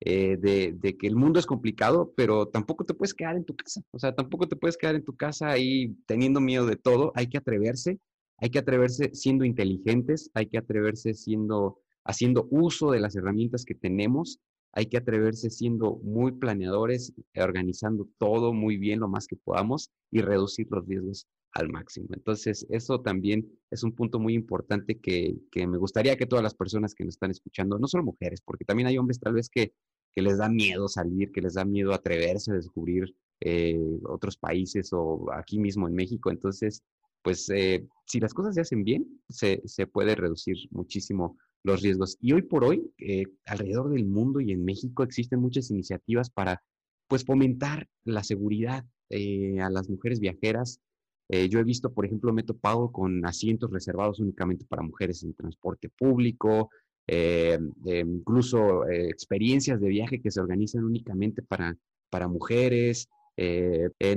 eh, 0.01 0.37
de, 0.37 0.97
que 0.97 1.07
el 1.07 1.15
mundo 1.15 1.39
es 1.39 1.45
complicado, 1.45 2.13
pero 2.17 2.47
tampoco 2.49 2.83
te 2.83 2.93
puedes 2.93 3.13
quedar 3.13 3.37
en 3.37 3.45
tu 3.45 3.55
casa. 3.55 3.81
O 3.91 3.99
sea, 3.99 4.13
tampoco 4.13 4.47
te 4.47 4.57
puedes 4.57 4.75
quedar 4.75 4.95
en 4.95 5.05
tu 5.05 5.15
casa 5.15 5.49
ahí 5.49 5.95
teniendo 6.05 6.41
miedo 6.41 6.65
de 6.65 6.75
todo. 6.75 7.13
Hay 7.15 7.27
que 7.27 7.37
atreverse, 7.37 7.99
hay 8.37 8.49
que 8.49 8.59
atreverse 8.59 9.11
siendo 9.13 9.45
inteligentes, 9.45 10.29
hay 10.33 10.47
que 10.47 10.57
atreverse 10.57 11.13
siendo, 11.13 11.79
haciendo 12.03 12.47
uso 12.51 12.91
de 12.91 12.99
las 12.99 13.15
herramientas 13.15 13.63
que 13.63 13.73
tenemos. 13.73 14.39
Hay 14.73 14.87
que 14.87 14.97
atreverse 14.97 15.49
siendo 15.49 15.97
muy 16.03 16.33
planeadores, 16.33 17.13
organizando 17.35 18.07
todo 18.17 18.53
muy 18.53 18.77
bien 18.77 18.99
lo 18.99 19.07
más 19.07 19.27
que 19.27 19.35
podamos 19.35 19.91
y 20.11 20.21
reducir 20.21 20.67
los 20.69 20.85
riesgos 20.87 21.27
al 21.53 21.69
máximo. 21.69 22.07
Entonces, 22.13 22.65
eso 22.69 23.01
también 23.01 23.47
es 23.69 23.83
un 23.83 23.93
punto 23.93 24.19
muy 24.19 24.33
importante 24.33 24.99
que, 24.99 25.37
me 25.55 25.77
gustaría 25.77 26.17
que 26.17 26.25
todas 26.25 26.43
las 26.43 26.55
personas 26.55 26.95
que 26.95 27.05
nos 27.05 27.15
están 27.15 27.31
escuchando, 27.31 27.77
no 27.77 27.87
solo 27.87 28.03
mujeres, 28.03 28.41
porque 28.41 28.65
también 28.65 28.87
hay 28.87 28.97
hombres 28.97 29.19
tal 29.19 29.33
vez 29.33 29.49
que, 29.49 29.73
les 30.15 30.37
da 30.37 30.47
miedo 30.47 30.87
salir, 30.87 31.31
que 31.31 31.41
les 31.41 31.55
da 31.55 31.65
miedo 31.65 31.91
atreverse 31.91 32.51
a 32.51 32.55
descubrir 32.55 33.15
eh, 33.41 33.79
otros 34.07 34.37
países 34.37 34.89
o 34.93 35.25
aquí 35.33 35.57
mismo 35.57 35.87
en 35.87 35.95
México. 35.95 36.29
Entonces, 36.29 36.83
pues 37.23 37.49
eh, 37.49 37.87
si 38.05 38.19
las 38.19 38.33
cosas 38.33 38.53
se 38.53 38.61
hacen 38.61 38.83
bien, 38.83 39.07
se, 39.29 39.61
puede 39.91 40.13
reducir 40.13 40.57
muchísimo 40.69 41.37
los 41.63 41.81
riesgos. 41.81 42.17
Y 42.19 42.33
hoy 42.33 42.43
por 42.43 42.63
hoy, 42.63 42.91
eh, 42.97 43.25
alrededor 43.45 43.89
del 43.89 44.05
mundo 44.05 44.41
y 44.41 44.51
en 44.51 44.63
México 44.63 45.03
existen 45.03 45.39
muchas 45.39 45.71
iniciativas 45.71 46.29
para 46.29 46.61
pues 47.07 47.25
fomentar 47.25 47.87
la 48.03 48.23
seguridad 48.23 48.85
a 49.11 49.69
las 49.69 49.89
mujeres 49.89 50.19
viajeras, 50.19 50.81
eh, 51.29 51.49
yo 51.49 51.59
he 51.59 51.63
visto, 51.63 51.91
por 51.93 52.05
ejemplo, 52.05 52.33
me 52.33 52.41
he 52.41 52.45
topado 52.45 52.91
con 52.91 53.25
asientos 53.25 53.71
reservados 53.71 54.19
únicamente 54.19 54.65
para 54.65 54.83
mujeres 54.83 55.23
en 55.23 55.33
transporte 55.33 55.89
público, 55.89 56.69
eh, 57.07 57.57
eh, 57.85 58.03
incluso 58.05 58.87
experiencias 58.87 59.81
de 59.81 59.89
viaje 59.89 60.21
que 60.21 60.31
se 60.31 60.39
organizan 60.39 60.83
únicamente 60.83 61.41
para, 61.41 61.75
para 62.09 62.27
mujeres. 62.27 63.07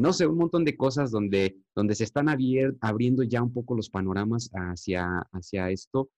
no 0.00 0.12
sé, 0.12 0.26
un 0.26 0.36
montón 0.36 0.64
de 0.64 0.76
cosas 0.76 1.10
donde, 1.10 1.56
donde 1.74 1.94
se 1.94 2.04
están 2.04 2.28
abriendo 2.28 3.22
ya 3.22 3.42
un 3.42 3.52
poco 3.52 3.74
los 3.74 3.88
panoramas 3.88 4.50
hacia, 4.52 5.20
hacia 5.32 5.70
esto. 5.70 6.10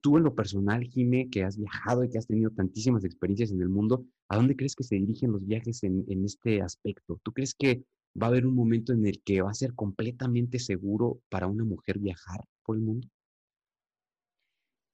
Tú 0.00 0.16
en 0.16 0.24
lo 0.24 0.34
personal, 0.34 0.84
Jime, 0.84 1.28
que 1.30 1.44
has 1.44 1.58
viajado 1.58 2.04
y 2.04 2.10
que 2.10 2.18
has 2.18 2.26
tenido 2.26 2.50
tantísimas 2.50 3.04
experiencias 3.04 3.50
en 3.50 3.60
el 3.60 3.68
mundo, 3.68 4.04
¿a 4.28 4.36
dónde 4.36 4.56
crees 4.56 4.74
que 4.74 4.84
se 4.84 4.96
dirigen 4.96 5.32
los 5.32 5.46
viajes 5.46 5.82
en, 5.82 6.04
en 6.08 6.24
este 6.24 6.62
aspecto? 6.62 7.20
¿Tú 7.22 7.32
crees 7.32 7.54
que 7.54 7.84
va 8.20 8.26
a 8.26 8.30
haber 8.30 8.46
un 8.46 8.54
momento 8.54 8.92
en 8.92 9.06
el 9.06 9.22
que 9.22 9.42
va 9.42 9.50
a 9.50 9.54
ser 9.54 9.74
completamente 9.74 10.58
seguro 10.58 11.20
para 11.28 11.46
una 11.46 11.64
mujer 11.64 11.98
viajar 11.98 12.40
por 12.64 12.76
el 12.76 12.82
mundo? 12.82 13.08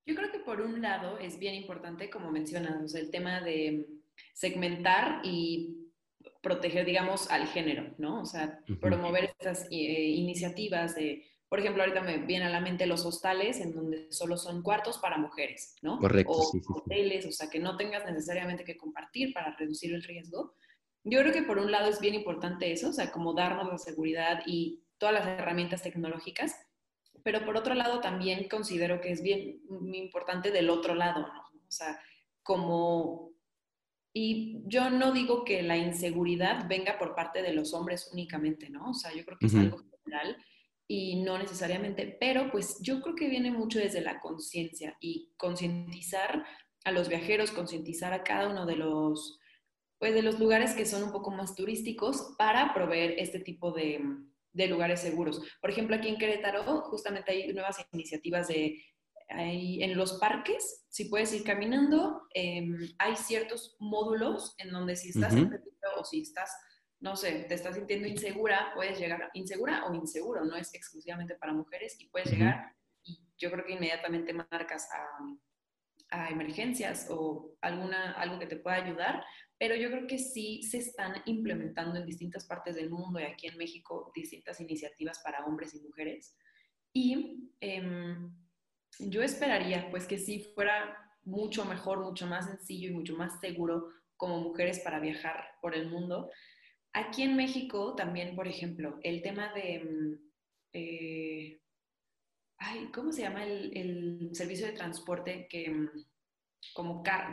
Yo 0.07 0.14
creo 0.14 0.31
que 0.31 0.38
por 0.38 0.61
un 0.61 0.81
lado 0.81 1.18
es 1.18 1.38
bien 1.38 1.55
importante, 1.55 2.11
como 2.11 2.31
mencionas, 2.31 2.94
el 2.94 3.11
tema 3.11 3.40
de 3.40 3.88
segmentar 4.35 5.20
y 5.24 5.90
proteger, 6.42 6.87
digamos, 6.87 7.29
al 7.31 7.46
género, 7.48 7.92
¿no? 7.98 8.22
O 8.22 8.24
sea, 8.24 8.61
promover 8.81 9.24
estas 9.24 9.66
eh, 9.70 10.11
iniciativas 10.11 10.94
de, 10.94 11.24
por 11.48 11.61
ejemplo, 11.61 11.82
ahorita 11.82 12.00
me 12.00 12.18
viene 12.18 12.46
a 12.46 12.50
la 12.50 12.61
mente 12.61 12.87
los 12.87 13.04
hostales 13.04 13.61
en 13.61 13.72
donde 13.72 14.11
solo 14.11 14.37
son 14.37 14.62
cuartos 14.62 14.98
para 14.98 15.16
mujeres, 15.16 15.76
¿no? 15.80 15.98
Correcto. 15.98 16.32
O 16.32 16.52
hoteles, 16.74 17.24
o 17.26 17.32
sea, 17.32 17.48
que 17.48 17.61
no 17.61 17.76
tengas 17.76 18.04
necesariamente 18.04 18.64
que 18.64 18.76
compartir 18.76 19.32
para 19.32 19.54
reducir 19.56 19.94
el 19.94 20.02
riesgo. 20.02 20.54
Yo 21.04 21.20
creo 21.20 21.32
que 21.32 21.42
por 21.42 21.59
un 21.59 21.70
lado 21.70 21.88
es 21.88 22.00
bien 22.00 22.14
importante 22.14 22.72
eso, 22.72 22.88
o 22.88 22.92
sea, 22.92 23.12
como 23.12 23.32
darnos 23.32 23.68
la 23.68 23.78
seguridad 23.78 24.42
y 24.44 24.82
todas 24.98 25.14
las 25.14 25.26
herramientas 25.26 25.82
tecnológicas, 25.82 26.56
pero 27.22 27.44
por 27.44 27.56
otro 27.56 27.74
lado 27.74 28.00
también 28.00 28.48
considero 28.48 29.00
que 29.00 29.12
es 29.12 29.22
bien 29.22 29.61
importante 29.92 30.50
del 30.50 30.68
otro 30.68 30.94
lado, 30.94 31.20
¿no? 31.20 31.42
O 31.66 31.70
sea, 31.70 32.00
como... 32.42 33.30
Y 34.12 34.62
yo 34.64 34.90
no 34.90 35.12
digo 35.12 35.44
que 35.44 35.62
la 35.62 35.76
inseguridad 35.76 36.66
venga 36.68 36.98
por 36.98 37.14
parte 37.14 37.42
de 37.42 37.52
los 37.52 37.74
hombres 37.74 38.11
únicamente, 38.12 38.70
¿no? 38.70 38.90
O 38.90 38.94
sea, 38.94 39.12
yo 39.14 39.24
creo 39.24 39.38
que 39.38 39.46
es 39.46 39.54
algo 39.54 39.78
general 40.04 40.37
y 40.88 41.22
no 41.22 41.38
necesariamente, 41.38 42.16
pero 42.20 42.51
pues 42.51 42.79
yo 42.81 43.01
creo 43.01 43.14
que 43.14 43.29
viene 43.29 43.51
mucho 43.51 43.79
desde 43.79 44.01
la 44.01 44.20
conciencia 44.20 44.96
y 45.01 45.33
concientizar 45.37 46.44
a 46.85 46.92
los 46.92 47.09
viajeros, 47.09 47.51
concientizar 47.51 48.12
a 48.12 48.22
cada 48.22 48.49
uno 48.49 48.66
de 48.66 48.77
los 48.77 49.38
pues 49.99 50.14
de 50.14 50.22
los 50.22 50.38
lugares 50.38 50.75
que 50.75 50.85
son 50.85 51.05
un 51.05 51.12
poco 51.12 51.31
más 51.31 51.55
turísticos 51.55 52.35
para 52.37 52.75
proveer 52.75 53.14
este 53.16 53.40
tipo 53.40 53.72
de, 53.72 53.99
de 54.53 54.66
lugares 54.66 55.01
seguros. 55.01 55.40
Por 55.61 55.70
ejemplo, 55.70 55.96
aquí 55.96 56.09
en 56.09 56.18
Querétaro 56.18 56.83
justamente 56.83 57.33
hay 57.33 57.53
nuevas 57.55 57.79
iniciativas 57.92 58.49
de 58.49 58.79
en 59.29 59.96
los 59.96 60.14
parques, 60.14 60.85
si 60.88 61.07
puedes 61.07 61.33
ir 61.33 61.42
caminando, 61.42 62.22
em, 62.35 62.77
hay 62.99 63.16
ciertos 63.16 63.77
módulos 63.81 64.55
en 64.59 64.70
donde 64.70 64.96
si 64.96 65.09
estás 65.09 65.35
en 65.35 65.51
o 65.99 66.05
si 66.05 66.20
estás, 66.20 66.51
no 67.00 67.16
sé, 67.16 67.44
te 67.48 67.54
estás 67.54 67.76
sintiendo 67.76 68.09
insegura, 68.09 68.72
puedes 68.74 68.98
llegar, 68.98 69.30
insegura 69.35 69.87
o 69.87 69.94
inseguro, 69.94 70.44
no 70.44 70.56
es 70.56 70.74
exclusivamente 70.74 71.35
para 71.37 71.52
mujeres, 71.52 71.96
y 72.00 72.09
puedes 72.09 72.30
llegar 72.30 72.74
y 73.04 73.20
yo 73.38 73.50
creo 73.50 73.64
que 73.64 73.74
inmediatamente 73.74 74.32
marcas 74.32 74.88
a, 74.92 76.18
a, 76.18 76.30
emergencias 76.30 77.09
o 77.11 77.56
alguna, 77.61 78.12
algo 78.12 78.38
que 78.38 78.46
te 78.46 78.56
pueda 78.56 78.76
ayudar 78.76 79.24
pero 79.59 79.74
yo 79.74 79.90
creo 79.90 80.06
que 80.06 80.18
sí 80.18 80.62
se 80.62 80.78
están 80.78 81.22
implementando 81.24 81.98
en 81.98 82.06
distintas 82.06 82.44
partes 82.46 82.74
del 82.74 82.90
mundo 82.90 83.18
y 83.18 83.24
aquí 83.24 83.46
en 83.46 83.56
México 83.56 84.12
distintas 84.14 84.61
iniciativas 84.61 85.20
para 85.20 85.44
hombres 85.46 85.74
y 85.74 85.80
mujeres. 85.80 86.37
Y 86.92 87.50
em, 87.61 88.35
yo 88.98 89.22
esperaría 89.22 89.90
pues 89.90 90.06
que 90.06 90.18
sí 90.18 90.40
fuera 90.54 90.96
mucho 91.24 91.64
mejor, 91.64 92.00
mucho 92.00 92.26
más 92.26 92.46
sencillo 92.46 92.90
y 92.90 92.94
mucho 92.94 93.16
más 93.16 93.40
seguro 93.40 93.88
como 94.16 94.40
mujeres 94.40 94.80
para 94.80 95.00
viajar 95.00 95.42
por 95.62 95.74
el 95.74 95.88
mundo. 95.88 96.30
Aquí 96.96 97.22
en 97.22 97.37
México 97.37 97.94
también, 97.94 98.35
por 98.35 98.48
ejemplo, 98.48 98.98
el 99.02 99.20
tema 99.20 99.52
de... 99.52 99.74
Em, 99.74 100.18
eh, 100.72 101.61
ay, 102.59 102.90
¿Cómo 102.92 103.12
se 103.12 103.20
llama 103.20 103.44
el, 103.44 104.30
servicio 104.32 104.66
de 104.66 104.72
transporte 104.72 105.46
que 105.50 105.66
em, 105.66 105.90
como 106.74 107.02
car, 107.02 107.32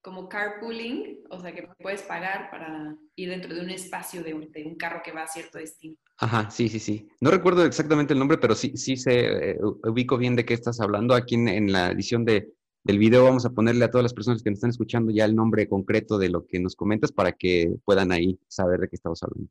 como 0.00 0.30
carpooling, 0.30 1.24
o 1.28 1.40
sea, 1.40 1.54
que 1.54 1.68
puedes 1.78 2.02
pagar 2.02 2.50
para 2.50 2.96
ir 3.16 3.28
dentro 3.28 3.54
de 3.54 3.60
un 3.60 3.68
espacio 3.68 4.22
de 4.22 4.32
un, 4.32 4.76
carro 4.76 5.02
que 5.04 5.12
va 5.12 5.24
a 5.24 5.28
cierto 5.28 5.58
destino. 5.58 5.96
Ajá, 6.16 6.50
sí, 6.50 6.70
sí, 6.70 6.78
sí. 6.78 7.06
No 7.20 7.30
recuerdo 7.30 7.66
exactamente 7.66 8.14
el 8.14 8.18
nombre, 8.18 8.38
pero 8.38 8.54
sí, 8.54 8.76
sí 8.76 8.96
se 8.96 9.50
eh, 9.50 9.58
ubico 9.60 10.16
bien 10.16 10.36
de 10.36 10.46
qué 10.46 10.54
estás 10.54 10.80
hablando. 10.80 11.14
Aquí 11.14 11.34
en, 11.34 11.70
la 11.70 11.90
edición 11.90 12.24
de, 12.24 12.48
del 12.86 12.98
video 13.00 13.24
vamos 13.24 13.44
a 13.44 13.50
ponerle 13.50 13.84
a 13.84 13.90
todas 13.90 14.04
las 14.04 14.14
personas 14.14 14.44
que 14.44 14.50
nos 14.50 14.58
están 14.58 14.70
escuchando 14.70 15.10
ya 15.10 15.24
el 15.24 15.34
nombre 15.34 15.68
concreto 15.68 16.18
de 16.18 16.28
lo 16.28 16.46
que 16.46 16.60
nos 16.60 16.76
comentas 16.76 17.10
para 17.10 17.32
que 17.32 17.74
puedan 17.84 18.12
ahí 18.12 18.38
saber 18.46 18.78
de 18.78 18.88
qué 18.88 18.94
estamos 18.94 19.20
hablando. 19.24 19.50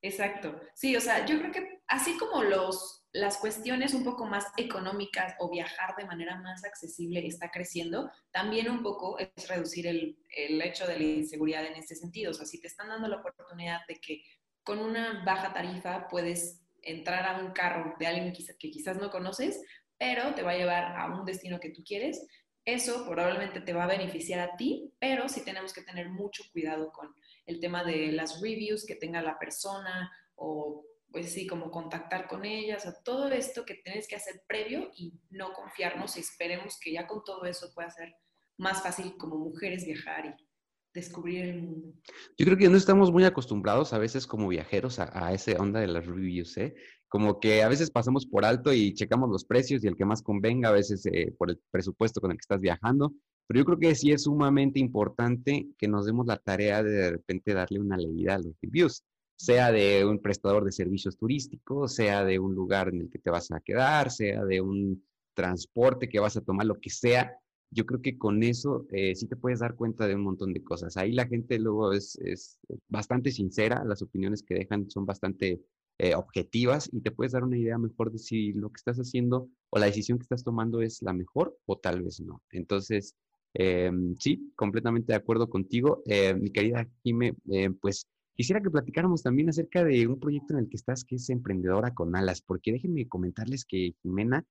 Exacto. 0.00 0.58
Sí, 0.74 0.96
o 0.96 1.00
sea, 1.00 1.26
yo 1.26 1.38
creo 1.38 1.52
que 1.52 1.82
así 1.88 2.16
como 2.16 2.42
los, 2.42 3.04
las 3.12 3.36
cuestiones 3.36 3.92
un 3.92 4.02
poco 4.02 4.24
más 4.24 4.46
económicas 4.56 5.34
o 5.40 5.50
viajar 5.50 5.94
de 5.98 6.06
manera 6.06 6.40
más 6.40 6.64
accesible 6.64 7.26
está 7.26 7.50
creciendo, 7.50 8.10
también 8.30 8.70
un 8.70 8.82
poco 8.82 9.18
es 9.18 9.46
reducir 9.46 9.86
el, 9.86 10.16
el 10.34 10.62
hecho 10.62 10.86
de 10.86 10.98
la 10.98 11.04
inseguridad 11.04 11.66
en 11.66 11.74
este 11.74 11.94
sentido. 11.94 12.30
O 12.30 12.34
sea, 12.34 12.46
si 12.46 12.62
te 12.62 12.68
están 12.68 12.88
dando 12.88 13.08
la 13.08 13.16
oportunidad 13.16 13.80
de 13.88 13.96
que 13.96 14.22
con 14.62 14.78
una 14.78 15.22
baja 15.26 15.52
tarifa 15.52 16.08
puedes 16.08 16.62
entrar 16.80 17.26
a 17.26 17.44
un 17.44 17.52
carro 17.52 17.94
de 17.98 18.06
alguien 18.06 18.32
que 18.32 18.70
quizás 18.70 18.96
no 18.96 19.10
conoces, 19.10 19.60
pero 20.00 20.34
te 20.34 20.42
va 20.42 20.52
a 20.52 20.56
llevar 20.56 20.96
a 20.96 21.14
un 21.14 21.26
destino 21.26 21.60
que 21.60 21.68
tú 21.68 21.84
quieres, 21.84 22.26
eso 22.64 23.06
probablemente 23.08 23.60
te 23.60 23.72
va 23.72 23.84
a 23.84 23.88
beneficiar 23.88 24.40
a 24.40 24.56
ti, 24.56 24.92
pero 24.98 25.28
sí 25.28 25.44
tenemos 25.44 25.72
que 25.72 25.82
tener 25.82 26.08
mucho 26.08 26.44
cuidado 26.52 26.92
con 26.92 27.14
el 27.46 27.60
tema 27.60 27.84
de 27.84 28.12
las 28.12 28.40
reviews 28.40 28.86
que 28.86 28.96
tenga 28.96 29.22
la 29.22 29.38
persona 29.38 30.10
o 30.34 30.84
pues 31.10 31.32
sí, 31.32 31.46
como 31.46 31.70
contactar 31.70 32.28
con 32.28 32.44
ellas, 32.44 32.86
o 32.86 32.94
todo 33.02 33.28
esto 33.30 33.64
que 33.64 33.74
tienes 33.74 34.06
que 34.06 34.16
hacer 34.16 34.42
previo 34.46 34.90
y 34.96 35.12
no 35.30 35.52
confiarnos 35.52 36.16
y 36.16 36.20
esperemos 36.20 36.78
que 36.78 36.92
ya 36.92 37.06
con 37.06 37.24
todo 37.24 37.46
eso 37.46 37.72
pueda 37.74 37.90
ser 37.90 38.14
más 38.56 38.82
fácil 38.82 39.16
como 39.16 39.36
mujeres 39.36 39.84
viajar 39.84 40.26
y 40.26 40.49
descubrir 40.92 41.44
el 41.44 41.62
mundo. 41.62 41.92
Yo 42.36 42.46
creo 42.46 42.58
que 42.58 42.68
no 42.68 42.76
estamos 42.76 43.12
muy 43.12 43.24
acostumbrados 43.24 43.92
a 43.92 43.98
veces 43.98 44.26
como 44.26 44.48
viajeros 44.48 44.98
a, 44.98 45.26
a 45.26 45.32
esa 45.32 45.52
onda 45.52 45.80
de 45.80 45.86
las 45.86 46.06
reviews, 46.06 46.56
¿eh? 46.58 46.74
Como 47.08 47.40
que 47.40 47.62
a 47.62 47.68
veces 47.68 47.90
pasamos 47.90 48.26
por 48.26 48.44
alto 48.44 48.72
y 48.72 48.94
checamos 48.94 49.30
los 49.30 49.44
precios 49.44 49.82
y 49.82 49.88
el 49.88 49.96
que 49.96 50.04
más 50.04 50.22
convenga, 50.22 50.68
a 50.68 50.72
veces 50.72 51.04
eh, 51.06 51.32
por 51.36 51.50
el 51.50 51.60
presupuesto 51.70 52.20
con 52.20 52.30
el 52.30 52.36
que 52.36 52.42
estás 52.42 52.60
viajando, 52.60 53.12
pero 53.46 53.58
yo 53.58 53.64
creo 53.64 53.78
que 53.78 53.94
sí 53.96 54.12
es 54.12 54.22
sumamente 54.22 54.78
importante 54.78 55.66
que 55.76 55.88
nos 55.88 56.06
demos 56.06 56.24
la 56.26 56.36
tarea 56.36 56.84
de 56.84 56.92
de 56.92 57.10
repente 57.10 57.52
darle 57.52 57.80
una 57.80 57.96
leída 57.96 58.36
a 58.36 58.38
los 58.38 58.54
reviews, 58.62 59.02
sea 59.36 59.72
de 59.72 60.04
un 60.04 60.20
prestador 60.20 60.64
de 60.64 60.70
servicios 60.70 61.16
turísticos, 61.16 61.94
sea 61.94 62.24
de 62.24 62.38
un 62.38 62.54
lugar 62.54 62.90
en 62.90 63.00
el 63.00 63.10
que 63.10 63.18
te 63.18 63.28
vas 63.28 63.50
a 63.50 63.58
quedar, 63.58 64.12
sea 64.12 64.44
de 64.44 64.60
un 64.60 65.04
transporte 65.34 66.08
que 66.08 66.20
vas 66.20 66.36
a 66.36 66.42
tomar, 66.42 66.66
lo 66.66 66.78
que 66.78 66.90
sea, 66.90 67.36
yo 67.70 67.86
creo 67.86 68.02
que 68.02 68.18
con 68.18 68.42
eso 68.42 68.86
eh, 68.90 69.14
sí 69.14 69.26
te 69.26 69.36
puedes 69.36 69.60
dar 69.60 69.76
cuenta 69.76 70.06
de 70.06 70.14
un 70.16 70.22
montón 70.22 70.52
de 70.52 70.62
cosas. 70.62 70.96
Ahí 70.96 71.12
la 71.12 71.26
gente 71.26 71.58
luego 71.58 71.92
es, 71.92 72.18
es 72.18 72.58
bastante 72.88 73.30
sincera, 73.30 73.84
las 73.84 74.02
opiniones 74.02 74.42
que 74.42 74.54
dejan 74.54 74.90
son 74.90 75.06
bastante 75.06 75.60
eh, 75.98 76.14
objetivas 76.14 76.88
y 76.92 77.00
te 77.00 77.12
puedes 77.12 77.32
dar 77.32 77.44
una 77.44 77.58
idea 77.58 77.78
mejor 77.78 78.10
de 78.10 78.18
si 78.18 78.52
lo 78.52 78.70
que 78.70 78.76
estás 78.78 78.98
haciendo 78.98 79.48
o 79.70 79.78
la 79.78 79.86
decisión 79.86 80.18
que 80.18 80.24
estás 80.24 80.42
tomando 80.42 80.80
es 80.82 81.00
la 81.02 81.12
mejor 81.12 81.56
o 81.66 81.78
tal 81.78 82.02
vez 82.02 82.20
no. 82.20 82.42
Entonces, 82.50 83.14
em, 83.54 84.16
sí, 84.18 84.52
completamente 84.56 85.12
de 85.12 85.16
acuerdo 85.16 85.48
contigo. 85.48 86.02
Eh, 86.06 86.34
mi 86.34 86.50
querida 86.50 86.88
Jime, 87.04 87.34
pues 87.80 88.06
quisiera 88.34 88.60
que 88.60 88.70
platicáramos 88.70 89.22
también 89.22 89.48
acerca 89.48 89.84
de 89.84 90.06
un 90.08 90.18
proyecto 90.18 90.54
en 90.54 90.60
el 90.60 90.68
que 90.68 90.76
estás, 90.76 91.04
que 91.04 91.16
es 91.16 91.28
Emprendedora 91.30 91.94
con 91.94 92.16
Alas, 92.16 92.42
porque 92.42 92.72
déjenme 92.72 93.06
comentarles 93.06 93.64
que 93.64 93.94
Jimena 94.02 94.44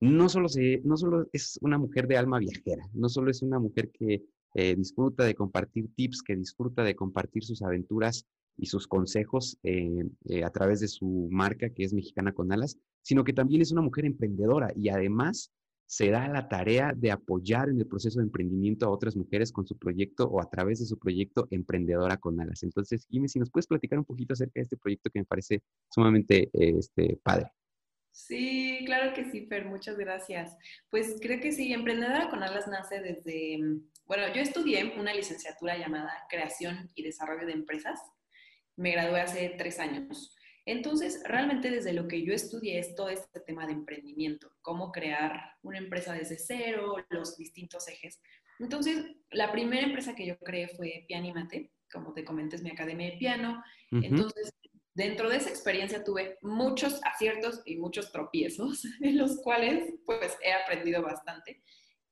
no 0.00 0.28
solo, 0.28 0.48
se, 0.48 0.80
no 0.84 0.96
solo 0.96 1.28
es 1.32 1.58
una 1.62 1.78
mujer 1.78 2.06
de 2.06 2.16
alma 2.16 2.38
viajera, 2.38 2.88
no 2.92 3.08
solo 3.08 3.30
es 3.30 3.42
una 3.42 3.58
mujer 3.58 3.90
que 3.90 4.24
eh, 4.54 4.74
disfruta 4.74 5.24
de 5.24 5.34
compartir 5.34 5.88
tips, 5.94 6.22
que 6.22 6.36
disfruta 6.36 6.82
de 6.82 6.96
compartir 6.96 7.44
sus 7.44 7.62
aventuras 7.62 8.26
y 8.56 8.66
sus 8.66 8.86
consejos 8.86 9.58
eh, 9.62 10.08
eh, 10.26 10.44
a 10.44 10.50
través 10.50 10.80
de 10.80 10.88
su 10.88 11.28
marca 11.30 11.70
que 11.70 11.84
es 11.84 11.92
Mexicana 11.92 12.32
con 12.32 12.52
Alas, 12.52 12.78
sino 13.02 13.22
que 13.22 13.32
también 13.32 13.62
es 13.62 13.72
una 13.72 13.82
mujer 13.82 14.06
emprendedora 14.06 14.72
y 14.74 14.88
además 14.88 15.52
se 15.84 16.10
da 16.10 16.26
la 16.28 16.48
tarea 16.48 16.92
de 16.96 17.12
apoyar 17.12 17.68
en 17.68 17.78
el 17.78 17.86
proceso 17.86 18.18
de 18.18 18.24
emprendimiento 18.24 18.86
a 18.86 18.90
otras 18.90 19.14
mujeres 19.14 19.52
con 19.52 19.66
su 19.66 19.76
proyecto 19.76 20.24
o 20.24 20.40
a 20.40 20.50
través 20.50 20.80
de 20.80 20.86
su 20.86 20.98
proyecto 20.98 21.46
Emprendedora 21.50 22.16
con 22.16 22.40
Alas. 22.40 22.64
Entonces, 22.64 23.06
Ime, 23.10 23.28
si 23.28 23.38
nos 23.38 23.50
puedes 23.50 23.68
platicar 23.68 23.98
un 23.98 24.04
poquito 24.04 24.32
acerca 24.32 24.54
de 24.54 24.62
este 24.62 24.76
proyecto 24.76 25.10
que 25.10 25.20
me 25.20 25.26
parece 25.26 25.62
sumamente 25.88 26.50
este, 26.52 27.20
padre. 27.22 27.52
Sí, 28.16 28.82
claro 28.86 29.12
que 29.12 29.26
sí, 29.26 29.46
Fer, 29.46 29.66
muchas 29.66 29.98
gracias. 29.98 30.56
Pues 30.88 31.18
creo 31.20 31.38
que 31.38 31.52
sí, 31.52 31.70
Emprendedora 31.74 32.30
con 32.30 32.42
Alas 32.42 32.66
nace 32.66 33.00
desde, 33.00 33.58
bueno, 34.06 34.32
yo 34.34 34.40
estudié 34.40 34.94
una 34.98 35.12
licenciatura 35.12 35.76
llamada 35.76 36.10
Creación 36.30 36.90
y 36.94 37.02
Desarrollo 37.02 37.46
de 37.46 37.52
Empresas. 37.52 38.00
Me 38.74 38.92
gradué 38.92 39.20
hace 39.20 39.54
tres 39.58 39.78
años. 39.78 40.34
Entonces, 40.64 41.22
realmente 41.26 41.70
desde 41.70 41.92
lo 41.92 42.08
que 42.08 42.24
yo 42.24 42.32
estudié 42.32 42.78
es 42.78 42.94
todo 42.94 43.10
este 43.10 43.40
tema 43.40 43.66
de 43.66 43.74
emprendimiento, 43.74 44.50
cómo 44.62 44.92
crear 44.92 45.52
una 45.60 45.76
empresa 45.76 46.14
desde 46.14 46.38
cero, 46.38 46.96
los 47.10 47.36
distintos 47.36 47.86
ejes. 47.86 48.22
Entonces, 48.58 49.04
la 49.30 49.52
primera 49.52 49.86
empresa 49.86 50.14
que 50.14 50.26
yo 50.26 50.38
creé 50.38 50.68
fue 50.68 51.04
Pianimate, 51.06 51.70
como 51.92 52.14
te 52.14 52.24
comenté, 52.24 52.56
es 52.56 52.62
mi 52.62 52.70
academia 52.70 53.10
de 53.10 53.18
piano. 53.18 53.62
Entonces, 53.90 54.54
dentro 54.96 55.28
de 55.28 55.36
esa 55.36 55.50
experiencia 55.50 56.02
tuve 56.02 56.38
muchos 56.40 57.00
aciertos 57.04 57.60
y 57.66 57.76
muchos 57.76 58.10
tropiezos, 58.10 58.82
en 59.02 59.18
los 59.18 59.36
cuales 59.42 59.92
pues 60.06 60.36
he 60.42 60.52
aprendido 60.52 61.02
bastante. 61.02 61.62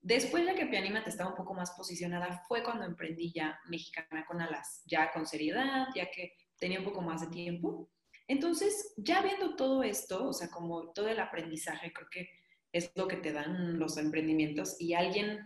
Después 0.02 0.44
de 0.44 0.54
que 0.54 0.66
Pianimate 0.66 1.08
estaba 1.08 1.30
un 1.30 1.36
poco 1.36 1.54
más 1.54 1.70
posicionada, 1.70 2.44
fue 2.46 2.62
cuando 2.62 2.84
emprendí 2.84 3.32
ya 3.32 3.58
Mexicana 3.68 4.26
con 4.26 4.42
Alas, 4.42 4.82
ya 4.84 5.10
con 5.12 5.26
seriedad, 5.26 5.86
ya 5.94 6.10
que 6.10 6.34
tenía 6.58 6.78
un 6.78 6.84
poco 6.84 7.00
más 7.00 7.22
de 7.22 7.28
tiempo. 7.28 7.90
Entonces, 8.28 8.92
ya 8.98 9.22
viendo 9.22 9.56
todo 9.56 9.82
esto, 9.82 10.28
o 10.28 10.32
sea, 10.34 10.50
como 10.50 10.92
todo 10.92 11.08
el 11.08 11.20
aprendizaje, 11.20 11.90
creo 11.90 12.08
que 12.10 12.28
es 12.70 12.92
lo 12.96 13.08
que 13.08 13.16
te 13.16 13.32
dan 13.32 13.78
los 13.78 13.96
emprendimientos 13.96 14.78
y 14.78 14.92
alguien, 14.92 15.38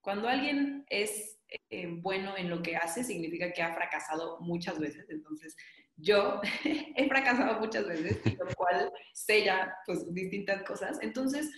cuando 0.00 0.28
alguien 0.28 0.84
es 0.88 1.40
eh, 1.70 1.88
bueno 2.00 2.36
en 2.36 2.48
lo 2.48 2.62
que 2.62 2.76
hace, 2.76 3.02
significa 3.02 3.52
que 3.52 3.62
ha 3.62 3.74
fracasado 3.74 4.38
muchas 4.40 4.78
veces. 4.78 5.10
Entonces, 5.10 5.56
yo 5.96 6.40
he 6.64 7.08
fracasado 7.08 7.58
muchas 7.60 7.86
veces, 7.86 8.18
lo 8.38 8.46
cual 8.54 8.92
sella 9.12 9.76
pues 9.86 10.12
distintas 10.12 10.62
cosas. 10.62 10.98
Entonces, 11.02 11.50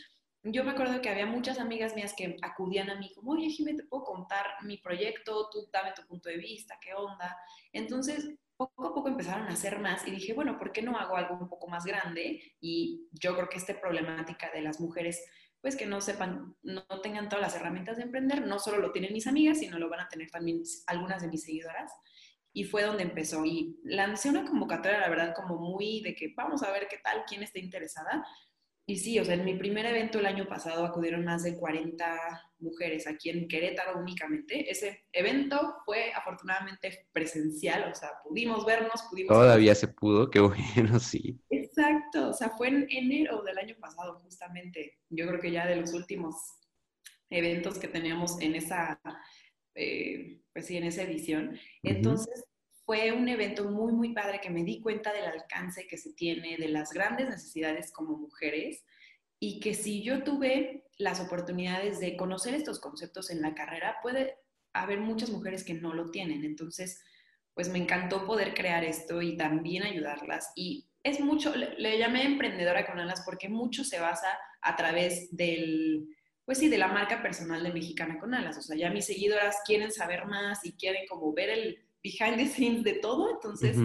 yo 0.42 0.64
me 0.64 0.70
acuerdo 0.70 1.00
que 1.00 1.08
había 1.08 1.26
muchas 1.26 1.58
amigas 1.58 1.94
mías 1.94 2.14
que 2.16 2.36
acudían 2.42 2.90
a 2.90 2.94
mí 2.94 3.12
como, 3.14 3.32
oye, 3.32 3.48
Jimé, 3.50 3.74
te 3.74 3.84
puedo 3.84 4.04
contar 4.04 4.46
mi 4.62 4.78
proyecto, 4.78 5.48
tú 5.50 5.68
dame 5.72 5.92
tu 5.94 6.06
punto 6.06 6.28
de 6.28 6.36
vista, 6.36 6.78
qué 6.80 6.94
onda. 6.94 7.36
Entonces, 7.72 8.30
poco 8.56 8.86
a 8.86 8.94
poco 8.94 9.08
empezaron 9.08 9.46
a 9.48 9.52
hacer 9.52 9.78
más 9.80 10.06
y 10.06 10.10
dije, 10.12 10.32
bueno, 10.32 10.58
¿por 10.58 10.72
qué 10.72 10.82
no 10.82 10.96
hago 10.96 11.16
algo 11.16 11.38
un 11.38 11.48
poco 11.48 11.68
más 11.68 11.84
grande? 11.84 12.40
Y 12.60 13.08
yo 13.12 13.34
creo 13.34 13.48
que 13.48 13.58
esta 13.58 13.80
problemática 13.80 14.50
de 14.52 14.62
las 14.62 14.80
mujeres, 14.80 15.24
pues 15.60 15.76
que 15.76 15.86
no 15.86 16.00
sepan, 16.00 16.56
no 16.62 16.82
tengan 17.02 17.28
todas 17.28 17.42
las 17.42 17.56
herramientas 17.56 17.96
de 17.96 18.04
emprender, 18.04 18.46
no 18.46 18.58
solo 18.58 18.78
lo 18.78 18.92
tienen 18.92 19.12
mis 19.12 19.26
amigas, 19.26 19.58
sino 19.58 19.78
lo 19.78 19.88
van 19.88 20.00
a 20.00 20.08
tener 20.08 20.30
también 20.30 20.62
algunas 20.86 21.20
de 21.20 21.28
mis 21.28 21.42
seguidoras 21.42 21.92
y 22.52 22.64
fue 22.64 22.82
donde 22.82 23.02
empezó. 23.02 23.44
Y 23.44 23.78
lancé 23.84 24.30
una 24.30 24.44
convocatoria, 24.44 25.00
la 25.00 25.08
verdad, 25.08 25.34
como 25.34 25.56
muy 25.56 26.02
de 26.02 26.14
que 26.14 26.32
vamos 26.36 26.62
a 26.62 26.70
ver 26.72 26.88
qué 26.88 26.98
tal, 26.98 27.24
quién 27.26 27.42
está 27.42 27.58
interesada. 27.58 28.24
Y 28.90 28.96
sí, 28.96 29.18
o 29.18 29.24
sea, 29.24 29.34
en 29.34 29.44
mi 29.44 29.54
primer 29.54 29.84
evento 29.84 30.18
el 30.18 30.24
año 30.24 30.48
pasado 30.48 30.86
acudieron 30.86 31.22
más 31.22 31.42
de 31.42 31.58
40 31.58 32.52
mujeres 32.60 33.06
aquí 33.06 33.28
en 33.28 33.46
Querétaro 33.46 33.98
únicamente. 33.98 34.70
Ese 34.70 35.04
evento 35.12 35.76
fue 35.84 36.10
afortunadamente 36.14 37.06
presencial, 37.12 37.92
o 37.92 37.94
sea, 37.94 38.12
pudimos 38.24 38.64
vernos, 38.64 39.02
pudimos... 39.10 39.36
Todavía 39.36 39.74
se 39.74 39.88
pudo, 39.88 40.30
qué 40.30 40.40
bueno, 40.74 40.98
sí. 40.98 41.38
Exacto, 41.50 42.30
o 42.30 42.32
sea, 42.32 42.48
fue 42.56 42.68
en 42.68 42.86
enero 42.88 43.42
del 43.42 43.58
año 43.58 43.76
pasado 43.78 44.18
justamente. 44.20 44.98
Yo 45.10 45.28
creo 45.28 45.40
que 45.40 45.52
ya 45.52 45.66
de 45.66 45.76
los 45.76 45.92
últimos 45.92 46.34
eventos 47.28 47.78
que 47.78 47.88
teníamos 47.88 48.40
en 48.40 48.54
esa 48.54 48.98
eh, 49.78 50.40
pues 50.52 50.66
sí, 50.66 50.76
en 50.76 50.84
esa 50.84 51.02
edición. 51.02 51.58
Entonces, 51.82 52.44
fue 52.84 53.12
un 53.12 53.28
evento 53.28 53.70
muy, 53.70 53.92
muy 53.92 54.12
padre 54.12 54.40
que 54.40 54.50
me 54.50 54.64
di 54.64 54.80
cuenta 54.80 55.12
del 55.12 55.26
alcance 55.26 55.86
que 55.86 55.98
se 55.98 56.14
tiene, 56.14 56.56
de 56.56 56.68
las 56.68 56.92
grandes 56.92 57.28
necesidades 57.28 57.92
como 57.92 58.16
mujeres 58.16 58.84
y 59.38 59.60
que 59.60 59.74
si 59.74 60.02
yo 60.02 60.24
tuve 60.24 60.84
las 60.96 61.20
oportunidades 61.20 62.00
de 62.00 62.16
conocer 62.16 62.54
estos 62.54 62.80
conceptos 62.80 63.30
en 63.30 63.40
la 63.40 63.54
carrera, 63.54 63.98
puede 64.02 64.36
haber 64.72 65.00
muchas 65.00 65.30
mujeres 65.30 65.62
que 65.64 65.74
no 65.74 65.94
lo 65.94 66.10
tienen. 66.10 66.44
Entonces, 66.44 67.00
pues 67.54 67.68
me 67.68 67.78
encantó 67.78 68.26
poder 68.26 68.54
crear 68.54 68.82
esto 68.84 69.22
y 69.22 69.36
también 69.36 69.84
ayudarlas. 69.84 70.50
Y 70.56 70.88
es 71.04 71.20
mucho, 71.20 71.54
le, 71.54 71.78
le 71.78 71.98
llamé 71.98 72.24
emprendedora 72.24 72.84
con 72.84 72.98
alas 72.98 73.22
porque 73.24 73.48
mucho 73.48 73.84
se 73.84 74.00
basa 74.00 74.28
a 74.62 74.74
través 74.74 75.28
del, 75.36 76.08
pues 76.48 76.56
sí, 76.56 76.70
de 76.70 76.78
la 76.78 76.88
marca 76.88 77.20
personal 77.20 77.62
de 77.62 77.74
Mexicana 77.74 78.18
con 78.18 78.32
Alas. 78.32 78.56
O 78.56 78.62
sea, 78.62 78.74
ya 78.74 78.88
mis 78.88 79.04
seguidoras 79.04 79.58
quieren 79.66 79.92
saber 79.92 80.24
más 80.24 80.64
y 80.64 80.72
quieren 80.72 81.06
como 81.06 81.30
ver 81.34 81.50
el 81.50 81.84
behind 82.02 82.38
the 82.38 82.46
scenes 82.46 82.84
de 82.84 82.94
todo. 82.94 83.30
Entonces, 83.30 83.76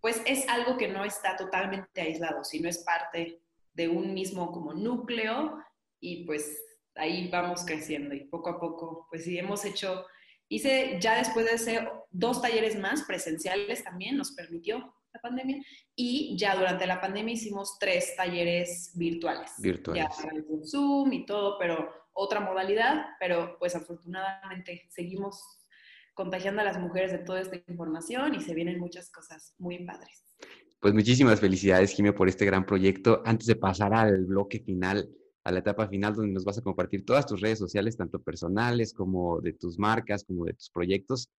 pues 0.00 0.20
es 0.26 0.48
algo 0.48 0.76
que 0.76 0.88
no 0.88 1.04
está 1.04 1.36
totalmente 1.36 2.00
aislado, 2.00 2.42
sino 2.42 2.68
es 2.68 2.78
parte 2.78 3.40
de 3.74 3.86
un 3.86 4.12
mismo 4.12 4.50
como 4.50 4.74
núcleo 4.74 5.56
y 6.00 6.24
pues 6.24 6.60
ahí 6.96 7.28
vamos 7.28 7.64
creciendo 7.64 8.12
y 8.12 8.24
poco 8.24 8.50
a 8.50 8.58
poco, 8.58 9.06
pues 9.08 9.22
sí, 9.22 9.38
hemos 9.38 9.64
hecho, 9.64 10.04
hice 10.48 10.98
ya 11.00 11.16
después 11.18 11.46
de 11.46 11.52
hacer 11.52 11.92
dos 12.10 12.42
talleres 12.42 12.76
más 12.76 13.04
presenciales 13.04 13.84
también, 13.84 14.16
nos 14.16 14.32
permitió 14.32 14.92
la 15.14 15.20
pandemia. 15.20 15.62
Y 15.94 16.36
ya 16.36 16.56
durante 16.56 16.86
la 16.86 17.00
pandemia 17.00 17.34
hicimos 17.34 17.78
tres 17.78 18.14
talleres 18.16 18.92
virtuales. 18.96 19.52
Virtuales. 19.58 20.04
Ya 20.20 20.30
con 20.46 20.66
Zoom 20.66 21.12
y 21.12 21.24
todo, 21.24 21.56
pero 21.58 21.88
otra 22.12 22.40
modalidad, 22.40 23.06
pero 23.18 23.56
pues 23.58 23.74
afortunadamente 23.74 24.86
seguimos 24.90 25.60
contagiando 26.14 26.60
a 26.60 26.64
las 26.64 26.78
mujeres 26.78 27.10
de 27.12 27.18
toda 27.18 27.40
esta 27.40 27.56
información 27.68 28.34
y 28.34 28.40
se 28.40 28.54
vienen 28.54 28.78
muchas 28.78 29.10
cosas 29.10 29.54
muy 29.58 29.84
padres. 29.84 30.24
Pues 30.80 30.94
muchísimas 30.94 31.40
felicidades, 31.40 31.92
Jimé, 31.92 32.12
por 32.12 32.28
este 32.28 32.44
gran 32.44 32.66
proyecto. 32.66 33.22
Antes 33.24 33.46
de 33.46 33.56
pasar 33.56 33.94
al 33.94 34.24
bloque 34.26 34.60
final, 34.60 35.08
a 35.42 35.50
la 35.50 35.58
etapa 35.58 35.88
final 35.88 36.14
donde 36.14 36.32
nos 36.32 36.44
vas 36.44 36.58
a 36.58 36.62
compartir 36.62 37.04
todas 37.04 37.26
tus 37.26 37.40
redes 37.40 37.58
sociales, 37.58 37.96
tanto 37.96 38.22
personales 38.22 38.92
como 38.92 39.40
de 39.40 39.52
tus 39.54 39.78
marcas, 39.78 40.24
como 40.24 40.44
de 40.44 40.54
tus 40.54 40.70
proyectos. 40.70 41.30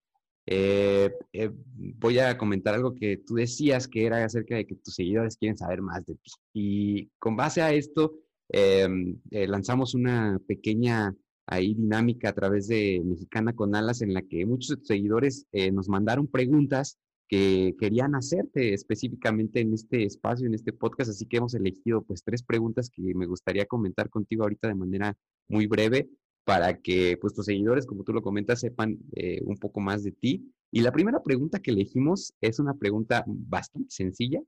Eh, 0.47 1.11
eh, 1.33 1.51
voy 1.53 2.19
a 2.19 2.37
comentar 2.37 2.75
algo 2.75 2.93
que 2.93 3.17
tú 3.17 3.35
decías 3.35 3.87
que 3.87 4.05
era 4.05 4.23
acerca 4.23 4.55
de 4.55 4.65
que 4.67 4.75
tus 4.75 4.93
seguidores 4.93 5.37
quieren 5.37 5.57
saber 5.57 5.81
más 5.81 6.05
de 6.05 6.15
ti. 6.15 6.31
Y 6.53 7.09
con 7.19 7.35
base 7.35 7.61
a 7.61 7.73
esto, 7.73 8.19
em, 8.49 9.19
eh, 9.31 9.47
lanzamos 9.47 9.95
una 9.95 10.39
pequeña 10.47 11.15
ahí 11.47 11.73
dinámica 11.75 12.29
a 12.29 12.33
través 12.33 12.67
de 12.67 13.01
Mexicana 13.03 13.53
con 13.53 13.75
Alas 13.75 14.01
en 14.01 14.13
la 14.13 14.21
que 14.21 14.45
muchos 14.45 14.69
de 14.69 14.77
tus 14.77 14.87
seguidores 14.87 15.45
nos 15.73 15.87
mandaron 15.89 16.27
preguntas 16.27 16.97
que 17.27 17.75
querían 17.79 18.15
hacerte 18.15 18.73
específicamente 18.73 19.59
en 19.59 19.73
este 19.73 20.05
espacio, 20.05 20.47
en 20.47 20.55
este 20.55 20.73
podcast, 20.73 21.11
así 21.11 21.25
que 21.27 21.37
hemos 21.37 21.53
elegido 21.53 22.01
pues 22.03 22.23
tres 22.23 22.43
preguntas 22.43 22.89
que 22.89 23.13
me 23.13 23.27
gustaría 23.27 23.65
comentar 23.65 24.09
contigo 24.09 24.43
ahorita 24.43 24.67
de 24.67 24.75
manera 24.75 25.17
muy 25.47 25.67
breve 25.67 26.09
para 26.45 26.79
que 26.79 27.17
pues 27.17 27.33
tus 27.33 27.45
seguidores, 27.45 27.85
como 27.85 28.03
tú 28.03 28.13
lo 28.13 28.21
comentas, 28.21 28.59
sepan 28.61 28.97
eh, 29.15 29.41
un 29.43 29.57
poco 29.57 29.81
más 29.81 30.03
de 30.03 30.11
ti. 30.11 30.53
Y 30.71 30.81
la 30.81 30.91
primera 30.91 31.21
pregunta 31.21 31.59
que 31.59 31.71
elegimos 31.71 32.33
es 32.39 32.59
una 32.59 32.75
pregunta 32.75 33.23
bastante 33.27 33.89
sencilla, 33.89 34.41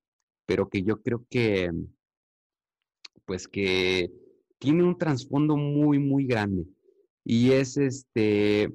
pero 0.46 0.70
que 0.70 0.84
yo 0.84 1.02
creo 1.02 1.26
que 1.30 1.72
pues 3.26 3.48
que 3.48 4.12
tiene 4.60 4.84
un 4.84 4.98
trasfondo 4.98 5.58
muy, 5.58 6.00
muy 6.00 6.26
grande. 6.26 6.66
Y 7.26 7.52
es 7.52 7.78
este, 7.78 8.72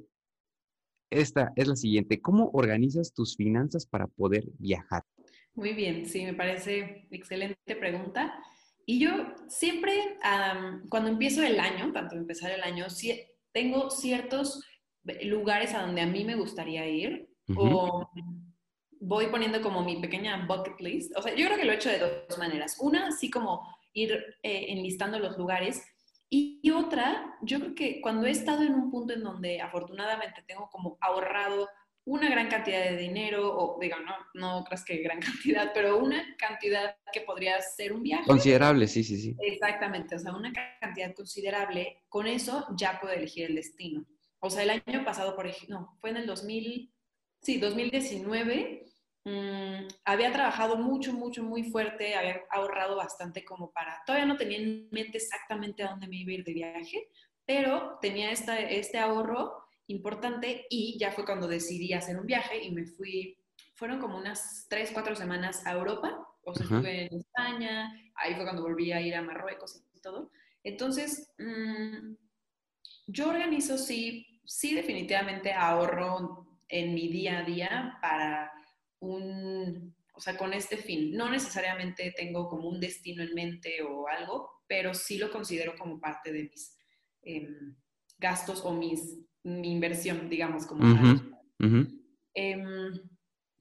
esta 1.10 1.52
es 1.56 1.68
la 1.68 1.76
siguiente. 1.76 2.20
¿Cómo 2.20 2.50
organizas 2.52 3.14
tus 3.14 3.36
finanzas 3.36 3.86
para 3.86 4.06
poder 4.08 4.44
viajar? 4.58 5.04
Muy 5.54 5.74
bien, 5.74 6.06
sí, 6.06 6.24
me 6.24 6.34
parece 6.34 7.06
excelente 7.10 7.76
pregunta. 7.76 8.42
Y 8.86 8.98
yo 8.98 9.10
siempre, 9.48 10.18
cuando 10.88 11.10
empiezo 11.10 11.42
el 11.42 11.60
año, 11.60 11.92
tanto 11.92 12.16
empezar 12.16 12.50
el 12.50 12.62
año, 12.62 12.86
tengo 13.52 13.90
ciertos 13.90 14.64
lugares 15.22 15.74
a 15.74 15.82
donde 15.82 16.00
a 16.00 16.06
mí 16.06 16.24
me 16.24 16.36
gustaría 16.36 16.88
ir 16.88 17.28
o 17.56 18.08
voy 19.00 19.26
poniendo 19.26 19.60
como 19.60 19.82
mi 19.82 20.00
pequeña 20.00 20.46
bucket 20.46 20.80
list. 20.80 21.16
O 21.16 21.22
sea, 21.22 21.34
yo 21.34 21.46
creo 21.46 21.58
que 21.58 21.64
lo 21.64 21.72
he 21.72 21.76
hecho 21.76 21.90
de 21.90 21.98
dos 21.98 22.38
maneras. 22.38 22.76
Una, 22.80 23.08
así 23.08 23.30
como 23.30 23.66
ir 23.92 24.12
eh, 24.42 24.66
enlistando 24.68 25.18
los 25.18 25.36
lugares 25.36 25.82
y, 26.34 26.70
otra, 26.70 27.36
yo 27.42 27.60
creo 27.60 27.74
que 27.74 28.00
cuando 28.00 28.26
he 28.26 28.30
estado 28.30 28.62
en 28.62 28.72
un 28.72 28.90
punto 28.90 29.12
en 29.12 29.22
donde 29.22 29.60
afortunadamente 29.60 30.42
tengo 30.46 30.70
como 30.70 30.96
ahorrado 31.02 31.68
una 32.04 32.28
gran 32.28 32.48
cantidad 32.48 32.82
de 32.84 32.96
dinero, 32.96 33.56
o 33.56 33.78
digo, 33.80 33.96
no, 34.00 34.14
no 34.34 34.64
creas 34.64 34.84
que 34.84 34.98
gran 34.98 35.20
cantidad, 35.20 35.72
pero 35.72 35.98
una 35.98 36.36
cantidad 36.36 36.96
que 37.12 37.20
podría 37.22 37.60
ser 37.60 37.92
un 37.92 38.02
viaje. 38.02 38.26
Considerable, 38.26 38.88
sí, 38.88 39.04
sí, 39.04 39.20
sí. 39.20 39.36
Exactamente, 39.40 40.16
o 40.16 40.18
sea, 40.18 40.32
una 40.32 40.52
cantidad 40.80 41.14
considerable, 41.14 42.02
con 42.08 42.26
eso 42.26 42.66
ya 42.76 42.98
puedo 43.00 43.14
elegir 43.14 43.46
el 43.46 43.56
destino. 43.56 44.04
O 44.40 44.50
sea, 44.50 44.64
el 44.64 44.82
año 44.86 45.04
pasado, 45.04 45.36
por 45.36 45.46
ejemplo, 45.46 45.80
no, 45.80 45.98
fue 46.00 46.10
en 46.10 46.16
el 46.16 46.26
2000, 46.26 46.92
sí, 47.40 47.58
2019, 47.58 48.92
Mm, 49.24 49.86
había 50.04 50.32
trabajado 50.32 50.76
mucho, 50.76 51.12
mucho, 51.12 51.44
muy 51.44 51.62
fuerte, 51.64 52.16
había 52.16 52.42
ahorrado 52.50 52.96
bastante 52.96 53.44
como 53.44 53.70
para, 53.72 54.02
todavía 54.04 54.26
no 54.26 54.36
tenía 54.36 54.58
en 54.58 54.88
mente 54.90 55.18
exactamente 55.18 55.84
a 55.84 55.90
dónde 55.90 56.08
me 56.08 56.16
iba 56.16 56.32
a 56.32 56.34
ir 56.34 56.44
de 56.44 56.52
viaje, 56.52 57.08
pero 57.46 57.98
tenía 58.00 58.32
esta, 58.32 58.58
este 58.58 58.98
ahorro 58.98 59.61
importante 59.86 60.66
y 60.70 60.98
ya 60.98 61.12
fue 61.12 61.24
cuando 61.24 61.48
decidí 61.48 61.92
hacer 61.92 62.18
un 62.18 62.26
viaje 62.26 62.62
y 62.62 62.70
me 62.70 62.86
fui, 62.86 63.36
fueron 63.74 64.00
como 64.00 64.16
unas 64.16 64.66
tres, 64.68 64.90
cuatro 64.92 65.14
semanas 65.14 65.66
a 65.66 65.72
Europa, 65.72 66.26
o 66.44 66.54
sea, 66.54 66.64
estuve 66.64 67.06
en 67.06 67.18
España, 67.18 67.92
ahí 68.14 68.34
fue 68.34 68.44
cuando 68.44 68.62
volví 68.62 68.92
a 68.92 69.00
ir 69.00 69.14
a 69.14 69.22
Marruecos 69.22 69.82
y 69.94 70.00
todo. 70.00 70.30
Entonces, 70.64 71.32
mm, 71.38 72.14
yo 73.06 73.28
organizo, 73.28 73.78
sí, 73.78 74.40
sí 74.44 74.74
definitivamente 74.74 75.52
ahorro 75.52 76.60
en 76.68 76.94
mi 76.94 77.08
día 77.08 77.38
a 77.38 77.42
día 77.44 77.98
para 78.00 78.50
un, 79.00 79.94
o 80.14 80.20
sea, 80.20 80.36
con 80.36 80.52
este 80.52 80.76
fin. 80.76 81.14
No 81.16 81.28
necesariamente 81.30 82.12
tengo 82.16 82.48
como 82.48 82.68
un 82.68 82.80
destino 82.80 83.22
en 83.22 83.34
mente 83.34 83.82
o 83.82 84.08
algo, 84.08 84.62
pero 84.66 84.94
sí 84.94 85.18
lo 85.18 85.30
considero 85.30 85.76
como 85.76 86.00
parte 86.00 86.32
de 86.32 86.44
mis 86.44 86.76
em, 87.22 87.76
gastos 88.18 88.64
o 88.64 88.72
mis, 88.72 89.18
mi 89.44 89.72
inversión, 89.72 90.28
digamos, 90.28 90.66
como 90.66 90.82
em, 92.34 92.92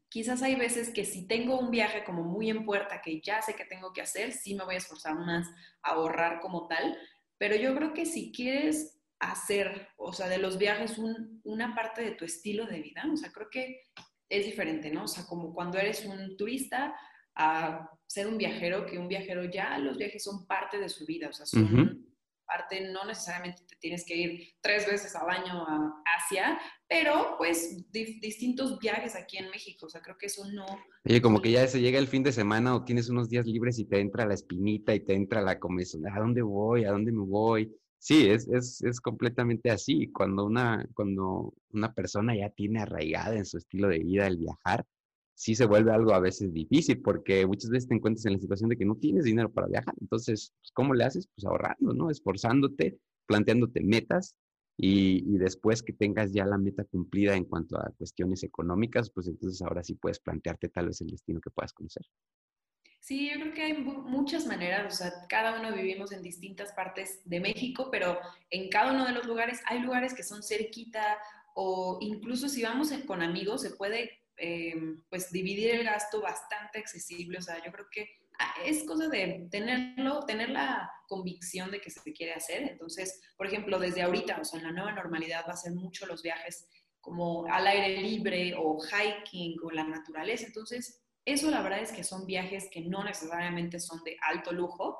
quizás 0.10 0.42
hay 0.42 0.56
veces 0.56 0.90
que 0.90 1.06
si 1.06 1.28
tengo 1.28 1.60
un 1.60 1.72
viaje 1.72 2.04
como 2.04 2.24
muy 2.24 2.50
en 2.50 2.66
puerta 2.66 3.02
que 3.02 3.22
ya 3.22 3.42
sé 3.42 3.56
que 3.56 3.66
tengo 3.66 3.94
que 3.94 4.02
hacer, 4.02 4.32
sí 4.32 4.56
me 4.56 4.64
voy 4.64 4.76
a 4.76 4.80
esforzar 4.80 5.16
más 5.16 5.48
a 5.84 5.92
ahorrar 5.92 6.40
como 6.40 6.68
tal, 6.68 6.98
pero 7.38 7.56
yo 7.56 7.76
creo 7.76 7.94
que 7.94 8.06
si 8.06 8.32
quieres 8.32 9.02
hacer, 9.20 9.90
o 9.98 10.14
sea, 10.14 10.28
de 10.28 10.38
los 10.38 10.58
viajes 10.58 11.00
una 11.44 11.76
parte 11.76 12.02
de 12.02 12.12
tu 12.12 12.26
estilo 12.26 12.66
de 12.66 12.82
vida, 12.82 13.04
o 13.12 13.18
sea, 13.18 13.32
creo 13.32 13.50
que 13.50 13.84
es 14.30 14.46
diferente, 14.46 14.90
¿no? 14.92 15.04
O 15.04 15.08
sea, 15.08 15.26
como 15.26 15.54
cuando 15.54 15.78
eres 15.78 16.06
un 16.06 16.38
turista 16.38 16.96
a 17.36 17.90
ser 18.08 18.28
un 18.28 18.38
viajero, 18.38 18.86
que 18.86 18.98
un 18.98 19.08
viajero 19.08 19.46
ya 19.46 19.78
los 19.78 19.98
viajes 19.98 20.24
son 20.24 20.46
parte 20.48 20.80
de 20.80 20.90
su 20.90 21.06
vida, 21.06 21.30
o 21.30 21.34
sea, 21.34 21.46
son 21.46 22.01
parte, 22.52 22.91
no 22.91 23.06
necesariamente 23.06 23.64
te 23.66 23.76
tienes 23.78 24.06
que 24.06 24.16
ir 24.16 24.47
tres 24.60 24.86
veces 24.86 25.16
al 25.16 25.30
año 25.30 25.66
a 25.66 26.04
Asia, 26.18 26.60
pero 26.88 27.36
pues 27.38 27.86
distintos 27.91 28.78
viajes 28.80 29.16
aquí 29.16 29.38
en 29.38 29.49
México, 29.49 29.86
o 29.86 29.89
sea, 29.89 30.02
creo 30.02 30.18
que 30.18 30.26
eso 30.26 30.43
no... 30.52 30.66
Oye, 31.06 31.22
como 31.22 31.41
que 31.41 31.52
ya 31.52 31.66
se 31.68 31.80
llega 31.80 31.97
el 31.97 32.08
fin 32.08 32.24
de 32.24 32.34
semana 32.34 32.76
o 32.76 32.84
tienes 32.84 33.10
unos 33.10 33.30
días 33.30 33.45
libres 33.45 33.80
y 33.80 33.86
te 33.86 33.99
entra 33.99 34.26
la 34.26 34.34
espinita 34.34 34.93
y 34.93 34.99
te 34.99 35.14
entra 35.14 35.41
la 35.41 35.60
comezón, 35.60 36.06
¿a 36.08 36.20
dónde 36.20 36.41
voy? 36.41 36.84
¿A 36.84 36.91
dónde 36.91 37.14
me 37.14 37.24
voy? 37.24 37.74
Sí, 37.97 38.28
es, 38.30 38.47
es, 38.47 38.82
es, 38.82 38.99
completamente 38.99 39.70
así. 39.70 40.12
Cuando 40.12 40.43
una, 40.43 40.84
cuando 40.95 41.54
una 41.70 41.93
persona 41.93 42.36
ya 42.36 42.49
tiene 42.49 42.82
arraigada 42.82 43.36
en 43.36 43.45
su 43.45 43.60
estilo 43.60 43.89
de 43.89 43.99
vida 43.99 44.26
el 44.26 44.38
viajar, 44.38 44.86
sí 45.34 45.56
se 45.56 45.66
vuelve 45.66 45.92
algo 45.92 46.14
a 46.14 46.20
veces 46.20 46.54
difícil 46.54 47.02
porque 47.02 47.46
muchas 47.46 47.70
veces 47.70 47.88
te 47.90 47.96
encuentras 47.96 48.26
en 48.26 48.34
la 48.34 48.40
situación 48.40 48.70
de 48.70 48.78
que 48.78 48.86
no 48.86 48.96
tienes 48.96 49.24
dinero 49.24 49.52
para 49.52 49.68
viajar. 49.68 49.96
Entonces, 50.00 50.54
pues, 50.62 50.72
¿cómo 50.74 50.94
le 50.94 51.04
haces? 51.04 51.28
Pues 51.36 51.46
ahorrando, 51.46 51.94
¿no? 51.94 52.10
Esforzándote, 52.10 52.98
planteándote 53.26 53.82
metas 53.82 54.36
y, 54.78 55.24
y, 55.34 55.38
después 55.38 55.84
que 55.84 55.94
tengas 55.94 56.32
ya 56.32 56.46
la 56.46 56.58
meta 56.58 56.84
cumplida 56.86 57.36
en 57.36 57.46
cuanto 57.46 57.78
a 57.78 57.92
cuestiones 57.98 58.44
económicas, 58.44 59.12
pues 59.12 59.28
entonces 59.28 59.62
ahora 59.62 59.84
sí 59.84 59.96
puedes 59.96 60.20
plantearte 60.20 60.70
tal 60.70 60.88
vez 60.88 61.02
el 61.02 61.08
destino 61.08 61.40
que 61.40 61.52
puedas 61.52 61.74
conocer. 61.74 62.04
Sí, 63.02 63.32
yo 63.34 63.40
creo 63.42 63.54
que 63.56 63.64
hay 63.64 63.74
muchas 63.84 64.46
maneras, 64.46 64.94
o 64.94 64.96
sea, 64.96 65.12
cada 65.28 65.60
uno 65.60 65.76
vivimos 65.76 66.12
en 66.12 66.22
distintas 66.22 66.72
partes 66.72 67.20
de 67.26 67.40
México, 67.40 67.90
pero 67.92 68.20
en 68.52 68.70
cada 68.70 68.94
uno 68.94 69.06
de 69.08 69.14
los 69.14 69.26
lugares 69.26 69.60
hay 69.66 69.80
lugares 69.80 70.14
que 70.14 70.22
son 70.22 70.44
cerquita 70.44 71.18
o 71.56 71.98
incluso 72.00 72.48
si 72.48 72.62
vamos 72.62 72.94
con 73.08 73.24
amigos 73.24 73.64
se 73.64 73.72
puede 73.72 74.20
eh, 74.44 74.74
pues 75.08 75.32
dividir 75.32 75.76
el 75.76 75.84
gasto 75.84 76.20
bastante 76.20 76.80
accesible, 76.80 77.38
o 77.38 77.42
sea, 77.44 77.64
yo 77.64 77.72
creo 77.72 77.86
que 77.92 78.10
ah, 78.39 78.56
es 78.66 78.84
cosa 78.86 79.08
de 79.08 79.48
tenerlo, 79.52 80.26
tener 80.26 80.50
la 80.50 80.92
convicción 81.08 81.70
de 81.70 81.80
que 81.80 81.92
se 81.92 82.12
quiere 82.12 82.34
hacer. 82.34 82.64
Entonces, 82.64 83.22
por 83.38 83.46
ejemplo, 83.46 83.78
desde 83.78 84.02
ahorita, 84.02 84.39
o 84.42 84.44
sea, 84.44 84.60
en 84.60 84.66
la 84.66 84.72
nueva 84.72 84.94
normalidad 84.94 85.46
va 85.48 85.54
a 85.54 85.58
ser 85.58 85.74
mucho 85.74 86.08
los 86.08 86.24
viajes 86.24 86.68
como 87.00 87.46
al 87.46 87.68
aire 87.68 88.02
libre 88.02 88.56
o 88.58 88.80
hiking 88.80 89.58
o 89.64 89.70
la 89.70 89.84
naturaleza. 89.84 90.48
Entonces, 90.48 91.04
eso 91.24 91.52
la 91.52 91.62
verdad 91.62 91.82
es 91.82 91.92
que 91.92 92.04
son 92.04 92.26
viajes 92.26 92.68
que 92.72 92.82
no 92.82 93.04
necesariamente 93.04 93.80
son 93.80 94.04
de 94.04 94.18
alto 94.28 94.52
lujo, 94.52 95.00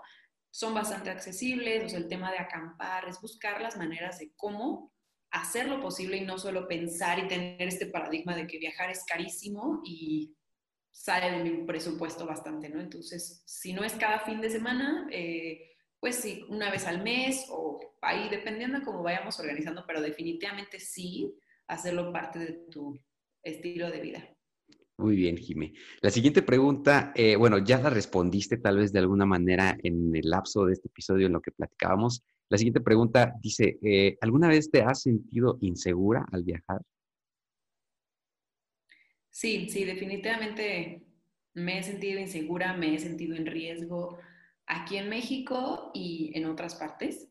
son 0.52 0.76
bastante 0.76 1.10
accesibles, 1.10 1.86
o 1.86 1.89
sea, 1.89 1.98
el 1.98 2.08
tema 2.08 2.32
de 2.32 2.38
acampar 2.38 3.10
es 3.10 3.20
buscar 3.20 3.60
las 3.60 3.76
maneras 3.76 4.20
de 4.20 4.34
cómo 4.36 4.94
hacer 5.32 5.68
lo 5.68 5.80
posible 5.80 6.18
y 6.18 6.26
no 6.26 6.38
solo 6.38 6.68
pensar 6.68 7.20
y 7.20 7.28
tener 7.28 7.62
este 7.62 7.88
paradigma 7.88 8.36
de 8.36 8.48
que 8.48 8.60
viajar 8.60 8.90
es 8.90 9.04
carísimo 9.06 9.82
y 9.86 10.36
sale 10.92 11.32
de 11.32 11.44
mi 11.44 11.66
presupuesto 11.66 12.26
bastante, 12.26 12.70
¿no? 12.70 12.80
Entonces, 12.82 13.42
si 13.46 13.74
no 13.74 13.84
es 13.84 13.94
cada 13.94 14.20
fin 14.20 14.42
de 14.42 14.50
semana, 14.50 15.08
eh, 15.12 15.72
pues 16.00 16.16
sí, 16.16 16.44
una 16.50 16.70
vez 16.70 16.86
al 16.86 17.02
mes 17.02 17.46
o 17.50 17.80
ahí, 18.02 18.28
dependiendo 18.30 18.80
de 18.80 18.86
cómo 18.86 19.04
vayamos 19.04 19.40
organizando, 19.40 19.86
pero 19.88 20.02
definitivamente 20.02 20.80
sí 20.80 21.34
hacerlo 21.68 22.12
parte 22.12 22.40
de 22.40 22.54
tu 22.70 23.00
estilo 23.42 23.90
de 23.90 24.02
vida. 24.02 24.30
Muy 24.98 25.16
bien, 25.16 25.38
Jimé. 25.38 25.74
La 26.02 26.12
siguiente 26.12 26.44
pregunta, 26.44 27.12
eh, 27.16 27.36
bueno, 27.36 27.58
ya 27.58 27.80
la 27.80 27.90
respondiste 27.90 28.58
tal 28.58 28.78
vez 28.78 28.92
de 28.92 29.00
alguna 29.00 29.26
manera 29.26 29.76
en 29.82 30.16
el 30.16 30.30
lapso 30.30 30.66
de 30.66 30.74
este 30.74 30.90
episodio 30.90 31.28
en 31.28 31.34
lo 31.34 31.42
que 31.42 31.52
platicábamos. 31.52 32.24
La 32.52 32.58
siguiente 32.60 32.82
pregunta 32.82 33.34
dice, 33.41 33.80
eh, 33.82 34.18
¿alguna 34.22 34.49
vez 34.49 34.70
te 34.70 34.84
has 34.84 35.02
sentido 35.02 35.58
insegura 35.62 36.26
al 36.32 36.43
viajar? 36.43 36.82
Sí, 39.30 39.70
sí, 39.70 39.86
definitivamente 39.86 41.04
me 41.54 41.80
he 41.80 41.84
sentido 41.84 42.20
insegura, 42.20 42.74
me 42.74 42.95
he 42.95 42.99
sentido 42.99 43.36
en 43.36 43.45
riesgo 43.45 44.20
aquí 44.66 44.97
en 44.97 45.10
México 45.10 45.91
y 45.93 46.32
en 46.36 46.45
otras 46.45 46.76
partes. 46.76 47.30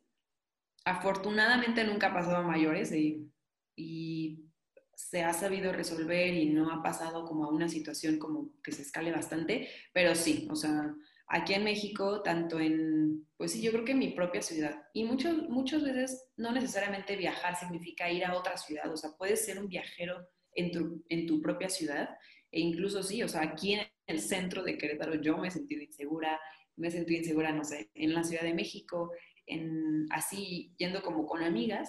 afortunadamente 0.85 1.85
nunca 1.85 2.09
ha 2.09 2.15
pasado 2.15 2.39
a 2.39 2.43
mayores 2.43 2.93
y, 2.93 3.31
y 3.77 4.47
se 4.95 5.23
ha 5.25 5.33
sabido 5.35 5.73
resolver 5.73 6.35
y 6.35 6.51
no 6.51 6.73
ha 6.73 6.83
pasado 6.83 7.25
como 7.27 7.45
a 7.47 7.53
una 7.53 7.69
situación 7.69 8.19
como 8.19 8.53
que 8.63 8.73
se 8.73 8.83
escale 8.83 9.13
bastante, 9.13 9.69
pero 9.93 10.15
sí, 10.15 10.49
o 10.51 10.57
sea, 10.57 10.95
aquí 11.31 11.55
en 11.55 11.65
México, 11.65 12.23
tanto 12.23 12.59
en, 12.59 13.27
pues 13.37 13.53
sí, 13.53 13.63
yo 13.63 13.71
creo 13.71 13.85
que 13.85 13.93
en 13.93 14.01
mi 14.01 14.09
propia 14.09 14.43
ciudad. 14.43 14.83
Y 14.93 15.05
muchos, 15.05 15.49
muchas 15.49 15.83
veces 15.85 16.29
no 16.37 16.51
necesariamente 16.51 17.17
viajar 17.17 17.57
significa 17.57 18.11
ir 18.11 18.25
a 18.25 18.37
otra 18.37 18.57
ciudad, 18.57 18.93
o 18.93 18.97
sea, 18.97 19.13
puedes 19.17 19.45
ser 19.45 19.59
un 19.59 19.69
viajero 19.69 20.29
en 20.55 20.73
tu, 20.73 21.05
en 21.09 21.27
tu 21.27 21.41
propia 21.41 21.69
ciudad. 21.69 22.11
E 22.51 22.61
incluso 22.61 23.05
sí, 23.05 23.23
o 23.23 23.29
sea, 23.29 23.43
aquí 23.43 23.75
en 23.75 23.87
el 24.09 24.21
centro 24.21 24.65
de 24.65 24.77
Querétaro 24.77 25.15
yo 25.15 25.39
me 25.39 25.49
he 25.49 25.51
sentido 25.53 25.81
insegura, 25.83 26.41
me 26.77 26.89
he 26.89 26.91
sentido 26.91 27.21
insegura, 27.21 27.53
no 27.53 27.63
sé, 27.63 27.91
en 27.95 28.13
la 28.13 28.25
Ciudad 28.25 28.43
de 28.43 28.55
México, 28.55 29.13
en, 29.47 30.07
así 30.11 30.75
yendo 30.79 31.01
como 31.01 31.27
con 31.27 31.45
amigas. 31.45 31.89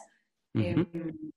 Em, 0.53 0.85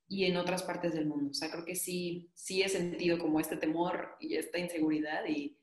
y 0.09 0.25
en 0.25 0.37
otras 0.37 0.65
partes 0.65 0.93
del 0.93 1.07
mundo. 1.07 1.31
O 1.31 1.35
sea, 1.35 1.49
creo 1.49 1.65
que 1.65 1.77
sí, 1.77 2.33
sí 2.35 2.63
he 2.63 2.69
sentido 2.69 3.17
como 3.17 3.39
este 3.39 3.57
temor 3.57 4.17
y 4.19 4.35
esta 4.35 4.59
inseguridad 4.59 5.25
y, 5.29 5.57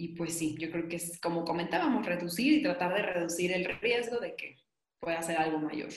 y 0.00 0.08
pues 0.08 0.32
sí, 0.32 0.56
yo 0.58 0.70
creo 0.70 0.88
que 0.88 0.96
es 0.96 1.20
como 1.20 1.44
comentábamos, 1.44 2.06
reducir 2.06 2.54
y 2.54 2.62
tratar 2.62 2.94
de 2.94 3.02
reducir 3.02 3.52
el 3.52 3.66
riesgo 3.82 4.18
de 4.18 4.34
que 4.34 4.56
pueda 4.98 5.20
ser 5.20 5.36
algo 5.36 5.58
mayor. 5.58 5.90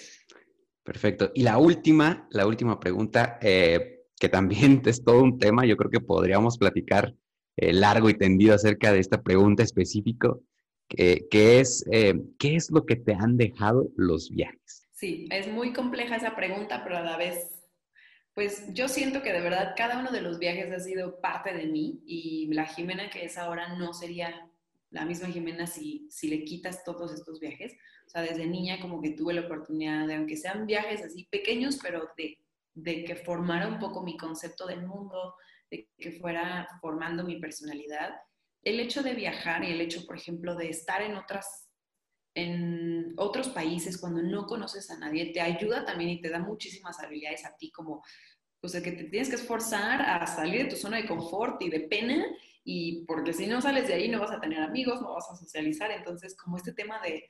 Perfecto. 0.84 1.32
Y 1.34 1.44
la 1.44 1.58
última, 1.58 2.28
la 2.32 2.46
última 2.46 2.82
pregunta, 2.82 3.40
eh, 3.42 4.02
que 4.20 4.28
también 4.28 4.82
es 4.86 5.06
todo 5.06 5.24
un 5.24 5.40
tema, 5.40 5.66
yo 5.66 5.78
creo 5.78 5.90
que 5.90 6.02
podríamos 6.02 6.58
platicar 6.58 7.16
eh, 7.56 7.72
largo 7.72 8.10
y 8.10 8.18
tendido 8.18 8.54
acerca 8.54 8.92
de 8.92 9.00
esta 9.00 9.22
pregunta 9.22 9.64
específica, 9.64 10.34
que, 10.90 11.26
es, 11.32 11.86
eh, 11.90 12.14
¿qué 12.38 12.58
es 12.58 12.70
lo 12.72 12.86
que 12.86 12.98
te 12.98 13.14
han 13.14 13.38
dejado 13.38 13.88
los 13.96 14.30
viajes? 14.30 14.90
Sí, 14.92 15.28
es 15.32 15.48
muy 15.48 15.72
compleja 15.72 16.18
esa 16.18 16.36
pregunta, 16.36 16.84
pero 16.84 16.98
a 16.98 17.02
la 17.02 17.18
vez 17.18 17.53
pues 18.34 18.74
yo 18.74 18.88
siento 18.88 19.22
que 19.22 19.32
de 19.32 19.42
verdad 19.42 19.74
cada 19.78 20.00
uno 20.00 20.12
de 20.12 20.22
los 20.22 20.40
viajes 20.40 20.72
ha 20.72 20.80
sido 20.80 21.22
parte 21.22 21.54
de 21.54 21.68
mí 21.68 22.02
y 22.06 22.52
la 22.54 22.66
Jimena 22.66 23.10
que 23.10 23.26
es 23.26 23.38
ahora 23.38 23.76
no 23.76 23.94
sería 23.94 24.50
la 24.90 25.06
misma 25.06 25.28
Jimena 25.28 25.68
si, 25.68 26.08
si 26.10 26.30
le 26.30 26.44
quitas 26.44 26.84
todos 26.84 27.12
estos 27.14 27.40
viajes. 27.40 27.74
O 28.06 28.10
sea, 28.10 28.22
desde 28.22 28.46
niña 28.46 28.80
como 28.80 29.02
que 29.02 29.12
tuve 29.12 29.34
la 29.34 29.42
oportunidad 29.42 30.08
de, 30.08 30.16
aunque 30.16 30.38
sean 30.38 30.66
viajes 30.66 31.04
así 31.04 31.26
pequeños, 31.26 31.80
pero 31.82 32.10
de, 32.16 32.38
de 32.76 33.04
que 33.04 33.16
formara 33.16 33.68
un 33.68 33.80
poco 33.80 34.04
mi 34.04 34.18
concepto 34.18 34.68
del 34.68 34.86
mundo, 34.86 35.36
de 35.70 35.90
que 35.98 36.12
fuera 36.12 36.68
formando 36.80 37.24
mi 37.24 37.40
personalidad. 37.40 38.16
El 38.62 38.80
hecho 38.80 39.02
de 39.04 39.16
viajar 39.16 39.64
y 39.64 39.72
el 39.72 39.82
hecho, 39.82 40.06
por 40.06 40.16
ejemplo, 40.16 40.56
de 40.56 40.70
estar 40.70 41.02
en 41.02 41.16
otras 41.16 41.63
en 42.36 43.14
otros 43.18 43.50
países 43.50 44.00
cuando 44.00 44.22
no 44.22 44.46
conoces 44.48 44.90
a 44.90 44.98
nadie, 44.98 45.32
te 45.32 45.42
ayuda 45.42 45.86
también 45.86 46.10
y 46.10 46.22
te 46.22 46.30
da 46.30 46.40
muchísimas 46.40 47.00
habilidades 47.00 47.46
a 47.46 47.56
ti, 47.56 47.72
como 47.72 48.04
pues 48.60 48.74
que 48.82 48.92
te 48.94 49.04
tienes 49.04 49.30
que 49.30 49.36
esforzar 49.36 50.02
a 50.02 50.26
salir 50.26 50.64
de 50.64 50.70
tu 50.70 50.76
zona 50.78 50.98
de 50.98 51.06
confort 51.06 51.62
y 51.62 51.70
de 51.70 51.82
pena, 51.82 52.26
y 52.64 53.04
porque 53.06 53.34
si 53.34 53.46
no 53.46 53.62
sales 53.62 53.88
de 53.88 53.96
ahí 53.96 54.08
no 54.08 54.22
vas 54.22 54.32
a 54.32 54.40
tener 54.40 54.62
amigos, 54.62 55.02
no 55.02 55.14
vas 55.14 55.30
a 55.30 55.36
socializar, 55.36 55.92
entonces 55.92 56.36
como 56.38 56.58
este 56.58 56.72
tema 56.72 57.02
de 57.02 57.28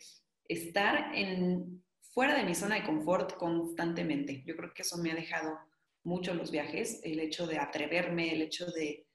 estar 0.47 1.15
en, 1.15 1.83
fuera 2.13 2.35
de 2.35 2.43
mi 2.43 2.53
zona 2.53 2.75
de 2.75 2.83
confort 2.83 3.35
constantemente, 3.37 4.43
yo 4.45 4.55
creo 4.55 4.73
que 4.73 4.83
eso 4.83 4.97
me 4.97 5.11
ha 5.11 5.15
dejado 5.15 5.57
mucho 6.03 6.33
los 6.33 6.51
viajes, 6.51 7.01
el 7.03 7.19
hecho 7.19 7.47
de 7.47 7.57
atreverme, 7.57 8.31
el 8.31 8.41
hecho 8.41 8.67
de 8.67 9.07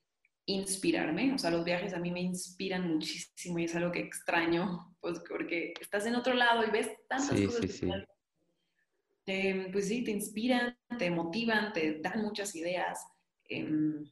inspirarme, 0.48 1.34
o 1.34 1.38
sea, 1.38 1.50
los 1.50 1.62
viajes 1.62 1.92
a 1.92 1.98
mí 1.98 2.10
me 2.10 2.22
inspiran 2.22 2.94
muchísimo 2.94 3.58
y 3.58 3.64
es 3.64 3.76
algo 3.76 3.92
que 3.92 4.00
extraño, 4.00 4.96
pues 4.98 5.20
porque 5.28 5.74
estás 5.78 6.06
en 6.06 6.14
otro 6.14 6.32
lado 6.32 6.66
y 6.66 6.70
ves 6.70 6.90
tantas 7.06 7.38
cosas. 7.38 7.82
pues 9.70 9.88
sí, 9.88 10.04
te 10.04 10.10
inspiran, 10.10 10.74
te 10.98 11.10
motivan, 11.10 11.74
te 11.74 12.00
dan 12.00 12.22
muchas 12.22 12.56
ideas. 12.56 13.06
Em, 13.44 14.04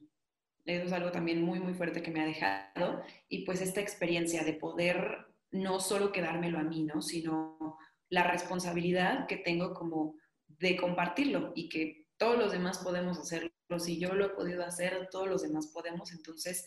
eso 0.67 0.85
es 0.85 0.93
algo 0.93 1.11
también 1.11 1.41
muy, 1.41 1.59
muy 1.59 1.73
fuerte 1.73 2.03
que 2.03 2.11
me 2.11 2.21
ha 2.21 2.27
dejado. 2.27 3.03
Y 3.31 3.47
pues 3.47 3.63
esta 3.63 3.81
experiencia 3.81 4.45
de 4.45 4.53
poder 4.53 5.27
no 5.53 5.81
solo 5.81 6.13
quedármelo 6.13 6.59
a 6.59 6.65
mí, 6.65 6.83
¿no? 6.83 7.01
Sino 7.01 7.79
la 8.11 8.25
responsabilidad 8.25 9.27
que 9.27 9.39
tengo 9.39 9.73
como 9.73 10.17
de 10.49 10.77
compartirlo 10.77 11.53
y 11.55 11.71
que 11.71 12.06
todos 12.19 12.39
los 12.39 12.53
demás 12.53 12.79
podemos 12.79 13.19
hacerlo 13.19 13.51
si 13.79 13.99
yo 13.99 14.15
lo 14.15 14.27
he 14.27 14.31
podido 14.31 14.65
hacer, 14.65 15.09
todos 15.11 15.29
los 15.29 15.43
demás 15.43 15.69
podemos, 15.69 16.13
entonces 16.13 16.67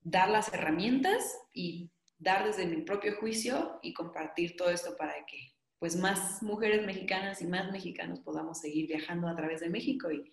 dar 0.00 0.30
las 0.30 0.52
herramientas 0.52 1.22
y 1.52 1.90
dar 2.18 2.46
desde 2.46 2.66
mi 2.66 2.82
propio 2.82 3.16
juicio 3.16 3.78
y 3.82 3.92
compartir 3.92 4.56
todo 4.56 4.70
esto 4.70 4.96
para 4.96 5.14
que 5.26 5.54
pues 5.78 5.94
más 5.96 6.42
mujeres 6.42 6.84
mexicanas 6.84 7.40
y 7.40 7.46
más 7.46 7.70
mexicanos 7.70 8.20
podamos 8.20 8.60
seguir 8.60 8.88
viajando 8.88 9.28
a 9.28 9.36
través 9.36 9.60
de 9.60 9.70
México 9.70 10.10
y 10.10 10.24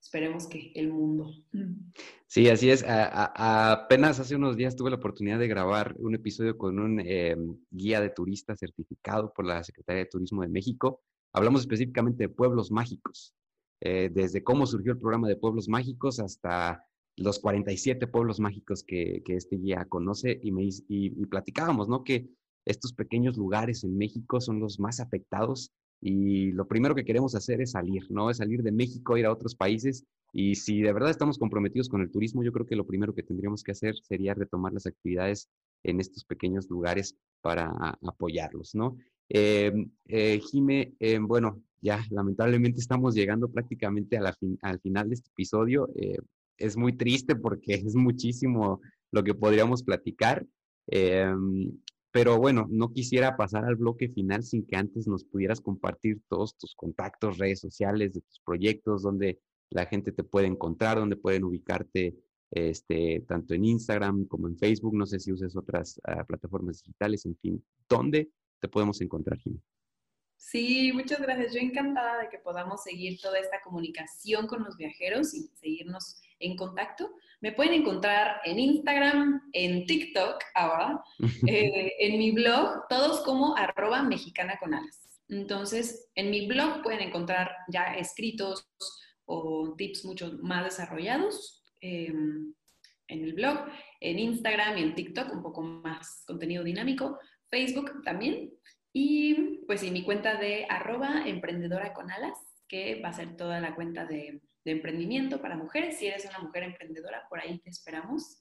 esperemos 0.00 0.46
que 0.46 0.72
el 0.74 0.92
mundo. 0.92 1.32
Sí, 2.26 2.48
así 2.48 2.70
es. 2.70 2.84
apenas 2.86 4.20
hace 4.20 4.36
unos 4.36 4.56
días 4.56 4.76
tuve 4.76 4.90
la 4.90 4.96
oportunidad 4.96 5.38
de 5.38 5.48
grabar 5.48 5.94
un 5.98 6.14
episodio 6.14 6.56
con 6.56 6.78
un 6.78 7.00
eh, 7.00 7.36
guía 7.70 8.00
de 8.00 8.10
turistas 8.10 8.58
certificado 8.58 9.32
por 9.32 9.44
la 9.44 9.62
Secretaría 9.64 10.04
de 10.04 10.10
Turismo 10.10 10.42
de 10.42 10.48
México. 10.48 11.02
Hablamos 11.32 11.62
específicamente 11.62 12.24
de 12.24 12.28
pueblos 12.28 12.70
mágicos. 12.70 13.34
Eh, 13.84 14.10
desde 14.14 14.44
cómo 14.44 14.64
surgió 14.64 14.92
el 14.92 14.98
programa 14.98 15.26
de 15.26 15.34
Pueblos 15.34 15.68
Mágicos 15.68 16.20
hasta 16.20 16.86
los 17.16 17.40
47 17.40 18.06
pueblos 18.06 18.38
mágicos 18.38 18.84
que, 18.84 19.24
este 19.26 19.56
guía 19.56 19.84
conoce 19.88 20.38
y, 20.40 20.52
me, 20.52 20.68
y, 20.88 21.26
platicábamos, 21.26 21.88
¿no? 21.88 22.04
Que 22.04 22.28
estos 22.64 22.92
pequeños 22.92 23.36
lugares 23.36 23.82
en 23.82 23.98
México 23.98 24.40
son 24.40 24.60
los 24.60 24.78
más 24.78 25.00
afectados 25.00 25.72
y 26.00 26.52
lo 26.52 26.68
primero 26.68 26.94
que 26.94 27.04
queremos 27.04 27.34
hacer 27.34 27.60
es 27.60 27.72
salir, 27.72 28.08
¿no? 28.08 28.30
Es 28.30 28.36
salir 28.36 28.62
de 28.62 28.70
México, 28.70 29.16
ir 29.16 29.26
a 29.26 29.32
otros 29.32 29.56
países 29.56 30.04
y 30.32 30.54
si 30.54 30.80
de 30.80 30.92
verdad 30.92 31.10
estamos 31.10 31.36
comprometidos 31.36 31.88
con 31.88 32.02
el 32.02 32.10
turismo, 32.12 32.44
yo 32.44 32.52
creo 32.52 32.66
que 32.66 32.76
lo 32.76 32.86
primero 32.86 33.14
que 33.14 33.24
tendríamos 33.24 33.64
que 33.64 33.72
hacer 33.72 33.96
sería 33.96 34.34
retomar 34.34 34.72
las 34.72 34.86
actividades 34.86 35.48
en 35.82 35.98
estos 35.98 36.24
pequeños 36.24 36.70
lugares 36.70 37.16
para 37.40 37.98
apoyarlos, 38.06 38.76
¿no? 38.76 38.96
Eh, 39.28 39.72
eh, 40.06 40.40
Jime, 40.40 40.94
eh, 41.00 41.18
bueno, 41.18 41.62
ya 41.82 42.04
lamentablemente 42.10 42.80
estamos 42.80 43.14
llegando 43.14 43.50
prácticamente 43.50 44.16
al 44.16 44.80
final 44.80 45.08
de 45.08 45.14
este 45.14 45.30
episodio. 45.30 45.88
Eh, 45.96 46.18
es 46.56 46.76
muy 46.76 46.96
triste 46.96 47.34
porque 47.34 47.74
es 47.86 47.94
muchísimo 47.94 48.80
lo 49.10 49.22
que 49.24 49.34
podríamos 49.34 49.82
platicar. 49.82 50.46
Em, 50.86 51.70
pero 52.12 52.38
bueno, 52.38 52.66
no 52.70 52.92
quisiera 52.92 53.36
pasar 53.36 53.64
al 53.64 53.76
bloque 53.76 54.08
final 54.08 54.42
sin 54.42 54.66
que 54.66 54.76
antes 54.76 55.06
nos 55.06 55.24
pudieras 55.24 55.60
compartir 55.60 56.20
todos 56.28 56.56
tus 56.56 56.74
contactos, 56.74 57.38
redes 57.38 57.60
sociales 57.60 58.12
de 58.12 58.20
tus 58.20 58.40
proyectos, 58.40 59.02
donde 59.02 59.40
la 59.70 59.86
gente 59.86 60.12
te 60.12 60.22
puede 60.22 60.46
encontrar, 60.46 60.98
donde 60.98 61.16
pueden 61.16 61.44
ubicarte 61.44 62.14
este, 62.50 63.24
tanto 63.26 63.54
en 63.54 63.64
Instagram 63.64 64.26
como 64.26 64.46
en 64.46 64.58
Facebook. 64.58 64.94
No 64.94 65.06
sé 65.06 65.18
si 65.18 65.32
uses 65.32 65.56
otras 65.56 66.00
ah, 66.04 66.24
plataformas 66.24 66.82
digitales, 66.82 67.24
en 67.24 67.36
fin, 67.38 67.64
¿dónde 67.88 68.30
te 68.60 68.68
podemos 68.68 69.00
encontrar, 69.00 69.38
Jimmy? 69.38 69.60
Sí, 70.44 70.90
muchas 70.92 71.20
gracias. 71.20 71.54
Yo 71.54 71.60
encantada 71.60 72.22
de 72.22 72.28
que 72.28 72.38
podamos 72.38 72.82
seguir 72.82 73.20
toda 73.20 73.38
esta 73.38 73.62
comunicación 73.62 74.48
con 74.48 74.64
los 74.64 74.76
viajeros 74.76 75.32
y 75.34 75.48
seguirnos 75.54 76.20
en 76.40 76.56
contacto. 76.56 77.12
Me 77.40 77.52
pueden 77.52 77.74
encontrar 77.74 78.40
en 78.44 78.58
Instagram, 78.58 79.40
en 79.52 79.86
TikTok 79.86 80.42
ahora, 80.54 81.00
eh, 81.46 81.92
en 82.00 82.18
mi 82.18 82.32
blog, 82.32 82.88
todos 82.88 83.20
como 83.20 83.56
arroba 83.56 84.02
mexicana 84.02 84.58
con 84.58 84.74
alas. 84.74 85.22
Entonces, 85.28 86.10
en 86.16 86.30
mi 86.30 86.46
blog 86.48 86.82
pueden 86.82 87.00
encontrar 87.00 87.52
ya 87.68 87.94
escritos 87.94 88.68
o 89.24 89.74
tips 89.78 90.04
mucho 90.04 90.38
más 90.42 90.64
desarrollados 90.64 91.62
em, 91.80 92.52
en 93.06 93.24
el 93.24 93.32
blog, 93.34 93.60
en 94.00 94.18
Instagram 94.18 94.76
y 94.76 94.82
en 94.82 94.94
TikTok, 94.96 95.32
un 95.32 95.42
poco 95.42 95.62
más 95.62 96.24
contenido 96.26 96.64
dinámico, 96.64 97.20
Facebook 97.48 98.02
también. 98.02 98.50
Y 98.92 99.64
pues 99.66 99.80
sí, 99.80 99.90
mi 99.90 100.04
cuenta 100.04 100.36
de 100.36 100.66
arroba 100.68 101.26
emprendedora 101.26 101.94
con 101.94 102.10
alas, 102.10 102.38
que 102.68 103.00
va 103.00 103.08
a 103.08 103.14
ser 103.14 103.36
toda 103.36 103.60
la 103.60 103.74
cuenta 103.74 104.06
de, 104.06 104.40
emprendimiento 104.64 105.40
para 105.40 105.56
mujeres. 105.56 105.98
Si 105.98 106.06
eres 106.06 106.24
una 106.26 106.38
mujer 106.38 106.62
emprendedora, 106.62 107.26
por 107.28 107.40
ahí 107.40 107.58
te 107.58 107.70
esperamos. 107.70 108.38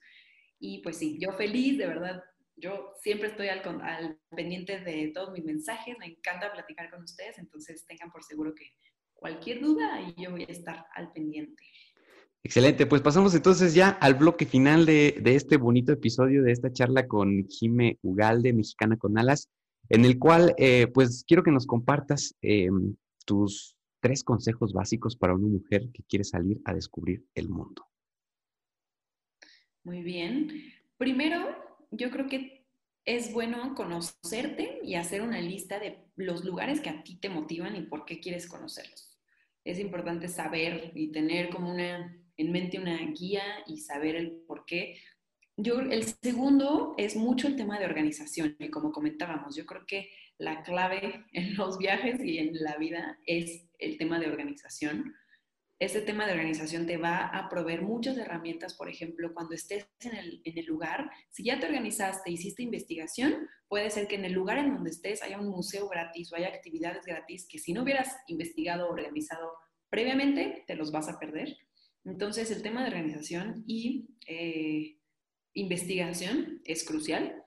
Y 0.60 0.80
pues 0.84 0.97
sí, 0.97 1.18
yo 1.20 1.34
feliz, 1.34 1.78
de 1.78 1.88
verdad, 1.88 2.24
yo 2.56 2.93
siempre 3.02 3.30
estoy 3.30 3.47
al, 3.47 4.20
pendiente 4.30 4.80
de 4.82 5.12
todos 5.14 5.32
mis 5.32 5.43
mensajes, 5.43 5.97
me 5.97 6.06
encanta 6.06 6.54
platicar 6.54 6.91
con 6.91 7.02
ustedes, 7.02 7.39
entonces 7.39 7.86
tengan 7.88 8.12
por 8.12 8.24
seguro 8.24 8.54
que 8.54 8.66
cualquier 9.14 9.62
duda 9.62 9.99
yo 10.16 10.30
voy 10.30 10.43
a 10.43 10.52
estar 10.52 10.86
al 10.93 11.12
pendiente. 11.12 11.64
Excelente, 12.43 12.86
pues 12.86 13.02
pasamos 13.02 13.34
entonces 13.34 13.74
ya 13.74 13.89
al 13.89 14.14
bloque 14.14 14.45
final 14.45 14.86
de, 14.86 15.18
de 15.22 15.36
este 15.36 15.58
bonito 15.58 15.91
episodio 15.91 16.43
de 16.43 16.52
esta 16.52 16.72
charla 16.72 17.08
con 17.08 17.47
Jime 17.47 17.97
Ugalde, 18.04 18.54
mexicana 18.54 18.97
con 18.97 19.18
alas 19.18 19.49
en 19.89 20.05
el 20.05 20.17
cual 20.17 20.53
eh, 20.57 20.88
pues 20.88 21.23
quiero 21.27 21.43
que 21.43 21.51
nos 21.51 21.65
compartas 21.65 22.36
em, 22.41 22.95
tus 23.25 23.75
tres 24.01 24.23
consejos 24.23 24.73
básicos 24.73 25.15
para 25.15 25.36
una 25.36 25.47
mujer 25.47 25.89
que 25.93 26.03
quiere 26.03 26.23
salir 26.23 26.59
a 26.65 26.73
descubrir 26.73 27.25
el 27.36 27.49
mundo. 27.49 27.86
Muy 29.84 30.01
bien. 30.01 30.49
Primero, 30.97 31.55
yo 31.91 32.11
creo 32.11 32.27
que 32.27 32.65
es 33.05 33.34
bueno 33.34 33.73
conocerte 33.75 34.79
y 34.84 34.95
hacer 34.95 35.21
una 35.21 35.41
lista 35.41 35.79
de 35.79 36.05
los 36.15 36.45
lugares 36.45 36.82
que 36.82 36.89
a 36.89 37.03
ti 37.03 37.15
te 37.15 37.29
motivan 37.29 37.75
y 37.75 37.82
por 37.82 38.05
qué 38.05 38.19
quieres 38.19 38.47
conocerlos. 38.47 39.19
Es 39.63 39.79
importante 39.79 40.27
saber 40.27 40.91
y 40.95 41.11
tener 41.11 41.49
como 41.49 41.71
una 41.71 42.15
en 42.38 42.51
mente 42.51 42.79
una 42.79 42.97
guía 43.11 43.43
y 43.67 43.77
saber 43.77 44.15
el 44.15 44.32
por 44.47 44.65
qué. 44.65 44.97
Yo, 45.58 45.80
el 45.80 46.04
segundo 46.04 46.95
es 46.97 47.16
mucho 47.16 47.47
el 47.47 47.56
tema 47.56 47.80
de 47.80 47.86
organización 47.86 48.56
y 48.60 48.70
como 48.70 48.91
comentábamos, 48.91 49.56
yo 49.56 49.66
creo 49.66 49.86
que 49.86 50.10
la 50.38 50.64
clave 50.64 51.26
en 51.34 51.56
los 51.56 51.78
viajes 51.78 52.24
y 52.24 52.38
en 52.38 52.54
la 52.54 52.78
vida 52.78 53.20
es 53.26 53.68
el 53.80 53.97
tema 53.97 54.20
de 54.20 54.28
organización 54.28 55.14
este 55.82 56.02
tema 56.02 56.28
de 56.28 56.34
organización 56.34 56.86
te 56.86 56.97
va 56.97 57.26
a 57.26 57.49
proveer 57.49 57.82
muchas 57.82 58.16
herramientas, 58.16 58.76
por 58.76 58.88
ejemplo, 58.88 59.34
cuando 59.34 59.56
estés 59.56 59.88
en 60.02 60.16
el, 60.16 60.66
lugar, 60.68 61.10
si 61.32 61.43
ya 61.43 61.60
te 61.60 61.66
organizaste, 61.66 62.30
hiciste 62.30 62.62
investigación, 62.62 63.49
puede 63.68 63.89
ser 63.89 64.08
que 64.08 64.14
en 64.14 64.26
el 64.26 64.32
lugar 64.32 64.60
en 64.60 64.76
donde 64.76 64.91
estés 64.91 65.24
haya 65.24 65.39
un 65.39 65.49
museo 65.49 65.89
gratis 65.89 66.32
o 66.32 66.36
haya 66.36 66.49
actividades 66.49 67.04
gratis 67.04 67.47
que 67.49 67.58
si 67.58 67.74
no 67.74 67.82
hubieras 67.82 68.16
investigado 68.28 68.88
o 68.88 68.93
organizado 68.93 69.54
previamente, 69.89 70.64
te 70.68 70.76
los 70.76 70.91
vas 70.91 71.10
a 71.10 71.18
perder. 71.18 71.58
Entonces, 72.06 72.52
el 72.52 72.62
tema 72.62 72.84
de 72.84 72.89
organización 72.89 73.64
y 73.66 74.06
eh, 74.28 74.99
investigación 75.54 76.62
es 76.66 76.84
crucial. 76.84 77.43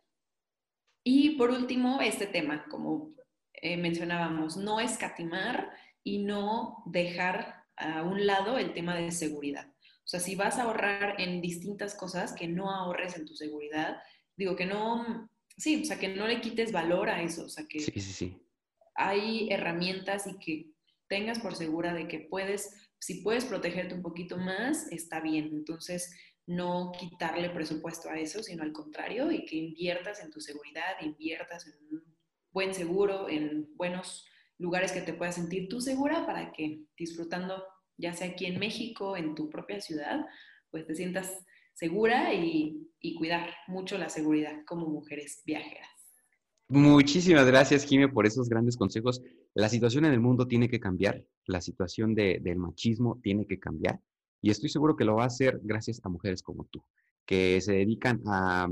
Y 1.03 1.31
por 1.37 1.51
último, 1.51 2.01
este 2.01 2.27
tema, 2.27 2.67
como 2.71 3.15
eh, 3.53 3.77
mencionábamos, 3.77 4.57
no 4.57 4.81
escatimar 4.81 5.71
y 6.03 6.19
no 6.19 6.83
dejar 6.87 7.65
a 7.77 8.03
un 8.03 8.27
lado 8.27 8.59
el 8.59 8.73
tema 8.73 8.97
de 8.97 9.11
seguridad. 9.11 9.69
O 10.05 10.07
sea, 10.07 10.21
si 10.21 10.35
vas 10.35 10.59
a 10.59 10.65
ahorrar 10.65 11.21
en 11.21 11.41
distintas 11.41 11.95
cosas, 11.95 12.35
que 12.35 12.47
no 12.47 12.71
ahorres 12.71 13.17
en 13.17 13.25
tu 13.25 13.35
seguridad. 13.35 14.03
Digo 14.37 14.55
que 14.55 14.67
no, 14.67 15.31
sí, 15.57 15.83
o 15.83 15.85
sea, 15.85 15.99
que 15.99 16.09
no 16.09 16.27
le 16.27 16.41
quites 16.41 16.73
valor 16.73 17.09
a 17.09 17.23
eso. 17.23 17.45
O 17.45 17.49
sea, 17.49 17.67
que 17.67 17.81
sí, 17.81 17.93
sí, 17.95 18.13
sí. 18.13 18.43
hay 18.95 19.49
herramientas 19.51 20.27
y 20.27 20.39
que 20.39 20.71
tengas 21.09 21.39
por 21.39 21.55
segura 21.55 21.95
de 21.95 22.07
que 22.07 22.21
puedes, 22.21 22.89
si 22.99 23.23
puedes 23.23 23.47
protegerte 23.47 23.95
un 23.95 24.03
poquito 24.03 24.37
más, 24.37 24.91
está 24.93 25.21
bien. 25.21 25.47
Entonces, 25.53 26.15
no 26.47 26.93
quitarle 26.99 27.51
presupuesto 27.51 28.11
a 28.11 28.19
eso, 28.19 28.43
sino 28.43 28.63
al 28.63 28.73
contrario, 28.73 29.31
y 29.33 29.45
que 29.45 29.57
inviertas 29.57 30.23
en 30.23 30.31
tu 30.31 30.41
seguridad, 30.41 31.01
inviertas 31.01 31.67
en 31.67 31.75
un 31.91 32.05
buen 32.53 32.75
seguro, 32.75 33.29
en 33.29 33.75
buenos 33.77 34.27
lugares 34.59 34.93
que 34.93 35.01
te 35.01 35.15
puedas 35.15 35.35
sentir 35.35 35.69
tú 35.69 35.81
segura 35.81 36.27
para 36.27 36.53
que 36.53 36.85
disfrutando, 36.97 37.65
ya 37.97 38.13
sea 38.13 38.29
aquí 38.29 38.47
en 38.47 38.59
México, 38.59 39.17
en 39.17 39.35
tu 39.35 39.49
propia 39.49 39.81
ciudad, 39.81 40.25
pues 40.71 40.87
te 40.87 40.95
sientas 40.95 41.45
segura 41.75 42.33
y, 42.35 42.81
cuidar 43.19 43.51
mucho 43.69 43.99
la 43.99 44.09
seguridad 44.09 44.65
como 44.67 44.89
mujeres 44.89 45.43
viajeras. 45.45 45.91
Muchísimas 46.69 47.47
gracias, 47.47 47.85
Jime, 47.85 48.09
por 48.09 48.25
esos 48.25 48.49
grandes 48.49 48.79
consejos. 48.79 49.21
La 49.53 49.69
situación 49.69 50.07
en 50.07 50.13
el 50.15 50.21
mundo 50.21 50.47
tiene 50.49 50.71
que 50.71 50.81
cambiar, 50.81 51.23
la 51.45 51.61
situación 51.61 52.15
de, 52.15 52.39
del 52.41 52.57
machismo 52.57 53.21
tiene 53.23 53.47
que 53.47 53.61
cambiar 53.61 54.01
y 54.45 54.51
estoy 54.51 54.69
seguro 54.69 54.95
que 54.95 55.07
lo 55.07 55.17
va 55.17 55.23
a 55.23 55.29
hacer 55.29 55.59
gracias 55.63 56.03
a 56.05 56.11
mujeres 56.11 56.43
como 56.43 56.65
tú, 56.67 56.83
que 57.25 57.59
se 57.63 57.73
dedican 57.73 58.21
a 58.27 58.69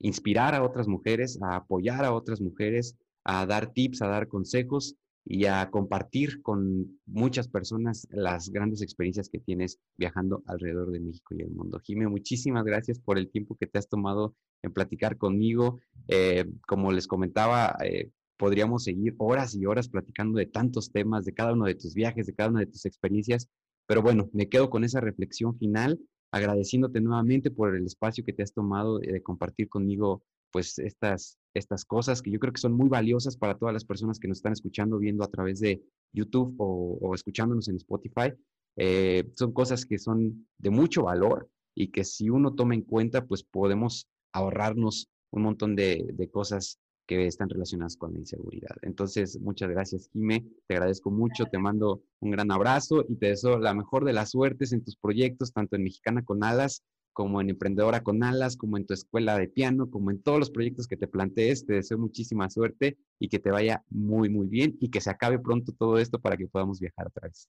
inspirar 0.00 0.52
a 0.56 0.64
otras 0.64 0.88
mujeres, 0.88 1.38
a 1.40 1.54
apoyar 1.54 2.04
a 2.04 2.12
otras 2.12 2.40
mujeres, 2.40 2.96
a 3.22 3.46
dar 3.46 3.72
tips, 3.72 4.02
a 4.02 4.08
dar 4.08 4.26
consejos 4.26 4.96
y 5.24 5.44
a 5.44 5.70
compartir 5.70 6.42
con 6.42 6.98
muchas 7.06 7.46
personas 7.46 8.08
las 8.10 8.50
grandes 8.50 8.82
experiencias 8.82 9.28
que 9.28 9.38
tienes 9.38 9.78
viajando 9.96 10.42
alrededor 10.46 10.90
de 10.90 10.98
México 10.98 11.36
y 11.36 11.42
el 11.42 11.52
mundo. 11.52 11.78
Jimé, 11.78 12.08
muchísimas 12.08 12.64
gracias 12.64 12.98
por 12.98 13.16
el 13.16 13.30
tiempo 13.30 13.56
que 13.56 13.68
te 13.68 13.78
has 13.78 13.88
tomado 13.88 14.34
en 14.62 14.72
platicar 14.72 15.18
conmigo. 15.18 15.78
Eh, 16.08 16.46
como 16.66 16.90
les 16.90 17.06
comentaba, 17.06 17.76
eh, 17.84 18.10
podríamos 18.36 18.82
seguir 18.82 19.14
horas 19.18 19.54
y 19.54 19.66
horas 19.66 19.88
platicando 19.88 20.40
de 20.40 20.46
tantos 20.46 20.90
temas, 20.90 21.24
de 21.24 21.32
cada 21.32 21.52
uno 21.52 21.66
de 21.66 21.76
tus 21.76 21.94
viajes, 21.94 22.26
de 22.26 22.34
cada 22.34 22.48
una 22.48 22.58
de 22.58 22.66
tus 22.66 22.84
experiencias, 22.86 23.48
pero 23.92 24.00
bueno, 24.00 24.30
me 24.32 24.48
quedo 24.48 24.70
con 24.70 24.84
esa 24.84 25.00
reflexión 25.00 25.58
final, 25.58 26.00
agradeciéndote 26.30 27.02
nuevamente 27.02 27.50
por 27.50 27.76
el 27.76 27.84
espacio 27.84 28.24
que 28.24 28.32
te 28.32 28.42
has 28.42 28.54
tomado 28.54 28.98
de 28.98 29.22
compartir 29.22 29.68
conmigo 29.68 30.22
pues 30.50 30.78
estas, 30.78 31.36
estas 31.52 31.84
cosas 31.84 32.22
que 32.22 32.30
yo 32.30 32.38
creo 32.38 32.54
que 32.54 32.60
son 32.62 32.72
muy 32.72 32.88
valiosas 32.88 33.36
para 33.36 33.58
todas 33.58 33.74
las 33.74 33.84
personas 33.84 34.18
que 34.18 34.28
nos 34.28 34.38
están 34.38 34.54
escuchando, 34.54 34.96
viendo 34.96 35.22
a 35.22 35.30
través 35.30 35.60
de 35.60 35.82
YouTube 36.10 36.54
o, 36.56 37.14
escuchándonos 37.14 37.68
en 37.68 37.76
Spotify. 37.76 38.32
Eh, 38.78 39.30
son 39.36 39.52
cosas 39.52 39.84
que 39.84 39.98
son 39.98 40.48
de 40.56 40.70
mucho 40.70 41.02
valor 41.02 41.50
y 41.76 41.88
que 41.88 42.04
si 42.04 42.30
uno 42.30 42.54
toma 42.54 42.72
en 42.72 42.84
cuenta, 42.84 43.26
pues 43.26 43.42
podemos 43.42 44.08
ahorrarnos 44.32 45.10
un 45.32 45.42
montón 45.42 45.76
de 45.76 46.30
cosas 46.32 46.78
que 47.16 47.26
están 47.26 47.48
relacionadas 47.48 47.96
con 47.96 48.12
la 48.12 48.20
inseguridad. 48.20 48.76
Entonces, 48.82 49.38
muchas 49.40 49.70
gracias, 49.70 50.08
Jime. 50.12 50.44
Te 50.66 50.74
agradezco 50.74 51.10
mucho, 51.10 51.46
te 51.46 51.58
mando 51.58 52.02
un 52.20 52.30
gran 52.30 52.50
abrazo 52.50 53.04
y 53.08 53.16
te 53.16 53.28
deseo 53.28 53.58
la 53.58 53.74
mejor 53.74 54.04
de 54.04 54.12
las 54.12 54.30
suertes 54.30 54.72
en 54.72 54.84
tus 54.84 54.96
proyectos, 54.96 55.52
tanto 55.52 55.76
en 55.76 55.84
Mexicana 55.84 56.24
con 56.24 56.44
Alas 56.44 56.82
como 57.12 57.40
en 57.40 57.50
Emprendedora 57.50 58.02
con 58.02 58.22
Alas, 58.24 58.56
como 58.56 58.76
en 58.76 58.86
tu 58.86 58.94
escuela 58.94 59.38
de 59.38 59.48
piano, 59.48 59.90
como 59.90 60.10
en 60.10 60.22
todos 60.22 60.38
los 60.38 60.50
proyectos 60.50 60.86
que 60.86 60.96
te 60.96 61.06
plantees. 61.06 61.66
Te 61.66 61.74
deseo 61.74 61.98
muchísima 61.98 62.48
suerte 62.50 62.96
y 63.18 63.28
que 63.28 63.38
te 63.38 63.50
vaya 63.50 63.82
muy, 63.90 64.28
muy 64.28 64.48
bien 64.48 64.76
y 64.80 64.90
que 64.90 65.00
se 65.00 65.10
acabe 65.10 65.38
pronto 65.38 65.72
todo 65.72 65.98
esto 65.98 66.18
para 66.18 66.36
que 66.36 66.46
podamos 66.46 66.80
viajar 66.80 67.06
otra 67.06 67.28
vez. 67.28 67.48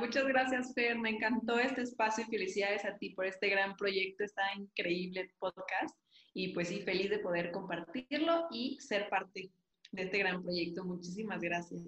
muchas 0.00 0.26
gracias, 0.26 0.74
Fer. 0.74 0.98
Me 0.98 1.10
encantó 1.10 1.58
este 1.58 1.82
espacio 1.82 2.24
y 2.26 2.30
felicidades 2.30 2.84
a 2.84 2.96
ti 2.98 3.10
por 3.10 3.26
este 3.26 3.48
gran 3.48 3.76
proyecto. 3.76 4.24
Está 4.24 4.42
increíble 4.56 5.30
podcast. 5.38 6.01
Y 6.34 6.54
pues 6.54 6.68
sí, 6.68 6.80
feliz 6.80 7.10
de 7.10 7.18
poder 7.18 7.50
compartirlo 7.52 8.46
y 8.50 8.78
ser 8.80 9.08
parte 9.08 9.50
de 9.92 10.02
este 10.02 10.18
gran 10.18 10.42
proyecto. 10.42 10.84
Muchísimas 10.84 11.40
gracias. 11.40 11.82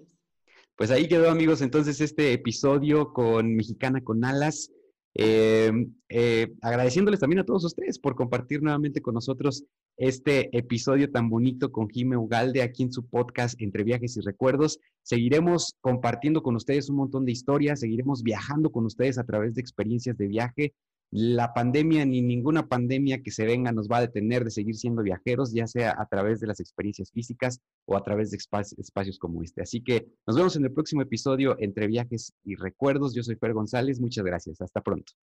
Pues 0.75 0.91
ahí 0.91 1.07
quedó, 1.07 1.29
amigos, 1.29 1.61
entonces 1.61 2.01
este 2.01 2.33
episodio 2.33 3.13
con 3.13 3.55
Mexicana 3.55 4.01
con 4.01 4.23
Alas. 4.25 4.71
Eh, 5.17 5.71
eh, 6.09 6.53
agradeciéndoles 6.61 7.21
también 7.21 7.39
a 7.39 7.45
todos 7.45 7.63
ustedes 7.63 7.97
por 7.97 8.15
compartir 8.15 8.61
nuevamente 8.61 9.01
con 9.01 9.13
nosotros 9.13 9.63
este 9.95 10.49
episodio 10.57 11.09
tan 11.09 11.29
bonito 11.29 11.71
con 11.71 11.87
Jime 11.87 12.17
Ugalde 12.17 12.61
aquí 12.61 12.83
en 12.83 12.91
su 12.91 13.07
podcast 13.07 13.59
Entre 13.61 13.83
Viajes 13.83 14.17
y 14.17 14.21
Recuerdos. 14.21 14.79
Seguiremos 15.03 15.75
compartiendo 15.79 16.43
con 16.43 16.57
ustedes 16.57 16.89
un 16.89 16.97
montón 16.97 17.23
de 17.23 17.31
historias, 17.31 17.79
seguiremos 17.79 18.21
viajando 18.21 18.69
con 18.71 18.85
ustedes 18.85 19.17
a 19.17 19.23
través 19.23 19.55
de 19.55 19.61
experiencias 19.61 20.17
de 20.17 20.27
viaje 20.27 20.73
la 21.11 21.53
pandemia 21.53 22.05
ni 22.05 22.21
ninguna 22.21 22.67
pandemia 22.67 23.21
que 23.21 23.31
se 23.31 23.45
venga 23.45 23.71
nos 23.71 23.87
va 23.87 23.97
a 23.97 24.01
detener 24.01 24.43
de 24.43 24.51
seguir 24.51 24.75
siendo 24.75 25.01
viajeros, 25.01 25.53
ya 25.53 25.67
sea 25.67 25.95
a 25.97 26.05
través 26.07 26.39
de 26.39 26.47
las 26.47 26.59
experiencias 26.59 27.11
físicas 27.11 27.61
o 27.85 27.95
a 27.95 28.03
través 28.03 28.31
de 28.31 28.37
espacios 28.37 29.19
como 29.19 29.43
este. 29.43 29.61
Así 29.61 29.81
que 29.81 30.07
nos 30.27 30.35
vemos 30.35 30.55
en 30.55 30.65
el 30.65 30.73
próximo 30.73 31.01
episodio 31.01 31.55
entre 31.59 31.87
viajes 31.87 32.33
y 32.43 32.55
recuerdos. 32.55 33.15
Yo 33.15 33.23
soy 33.23 33.35
Fer 33.35 33.53
González, 33.53 33.99
muchas 33.99 34.25
gracias, 34.25 34.59
hasta 34.61 34.81
pronto. 34.81 35.13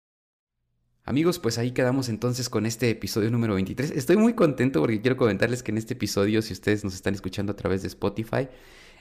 Amigos, 1.04 1.40
pues 1.40 1.58
ahí 1.58 1.72
quedamos 1.72 2.08
entonces 2.08 2.48
con 2.48 2.64
este 2.64 2.88
episodio 2.88 3.28
número 3.30 3.54
23. 3.54 3.90
Estoy 3.90 4.16
muy 4.16 4.34
contento 4.34 4.80
porque 4.80 5.00
quiero 5.00 5.16
comentarles 5.16 5.64
que 5.64 5.72
en 5.72 5.78
este 5.78 5.94
episodio, 5.94 6.42
si 6.42 6.52
ustedes 6.52 6.84
nos 6.84 6.94
están 6.94 7.12
escuchando 7.12 7.52
a 7.52 7.56
través 7.56 7.82
de 7.82 7.88
Spotify, 7.88 8.48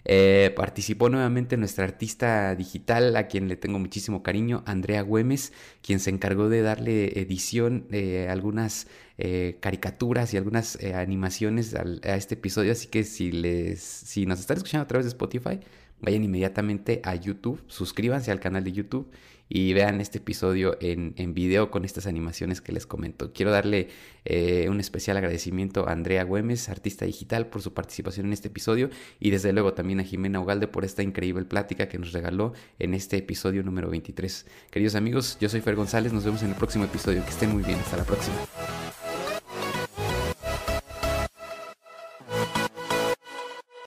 eh, 0.05 0.53
participó 0.55 1.09
nuevamente 1.09 1.57
nuestra 1.57 1.83
artista 1.85 2.55
digital, 2.55 3.15
a 3.15 3.27
quien 3.27 3.47
le 3.47 3.55
tengo 3.55 3.79
muchísimo 3.79 4.23
cariño, 4.23 4.63
Andrea 4.65 5.01
Güemes, 5.01 5.53
quien 5.81 5.99
se 5.99 6.09
encargó 6.09 6.49
de 6.49 6.61
darle 6.61 7.19
edición 7.19 7.87
algunas 8.29 8.87
eh, 9.23 9.57
caricaturas 9.59 10.33
y 10.33 10.37
algunas 10.37 10.81
eh, 10.81 10.95
animaciones 10.95 11.75
a 11.75 12.15
este 12.15 12.33
episodio. 12.33 12.71
Así 12.71 12.87
que 12.87 13.03
si, 13.03 13.31
les, 13.31 13.79
si 13.79 14.25
nos 14.25 14.39
están 14.39 14.57
escuchando 14.57 14.83
a 14.83 14.87
través 14.87 15.05
de 15.05 15.09
Spotify, 15.09 15.59
vayan 15.99 16.23
inmediatamente 16.23 17.01
a 17.03 17.13
YouTube, 17.13 17.61
suscríbanse 17.67 18.31
al 18.31 18.39
canal 18.39 18.63
de 18.63 18.71
YouTube 18.71 19.11
y 19.53 19.73
vean 19.73 19.99
este 19.99 20.19
episodio 20.19 20.77
en, 20.79 21.13
en 21.17 21.33
video 21.33 21.71
con 21.71 21.83
estas 21.83 22.07
animaciones 22.07 22.61
que 22.61 22.71
les 22.71 22.85
comento. 22.85 23.33
Quiero 23.33 23.51
darle 23.51 23.89
eh, 24.23 24.67
un 24.69 24.79
especial 24.79 25.17
agradecimiento 25.17 25.89
a 25.89 25.91
Andrea 25.91 26.23
Güemes, 26.23 26.69
artista 26.69 27.03
digital, 27.03 27.47
por 27.47 27.61
su 27.61 27.73
participación 27.73 28.27
en 28.27 28.33
este 28.33 28.47
episodio 28.47 28.89
y 29.19 29.29
desde 29.29 29.51
luego 29.51 29.73
también 29.73 29.99
a 29.99 30.03
Jimena 30.03 30.39
Ugalde 30.39 30.69
por 30.69 30.85
esta 30.85 31.03
increíble 31.03 31.43
plática 31.43 31.89
que 31.89 31.99
nos 31.99 32.13
regaló 32.13 32.53
en 32.79 32.93
este 32.93 33.17
episodio 33.17 33.61
número 33.61 33.89
23. 33.89 34.45
Queridos 34.69 34.95
amigos, 34.95 35.37
yo 35.41 35.49
soy 35.49 35.59
Fer 35.59 35.75
González, 35.75 36.13
nos 36.13 36.23
vemos 36.23 36.41
en 36.43 36.51
el 36.51 36.55
próximo 36.55 36.85
episodio. 36.85 37.21
Que 37.25 37.31
estén 37.31 37.51
muy 37.51 37.63
bien, 37.63 37.77
hasta 37.77 37.97
la 37.97 38.05
próxima. 38.05 38.37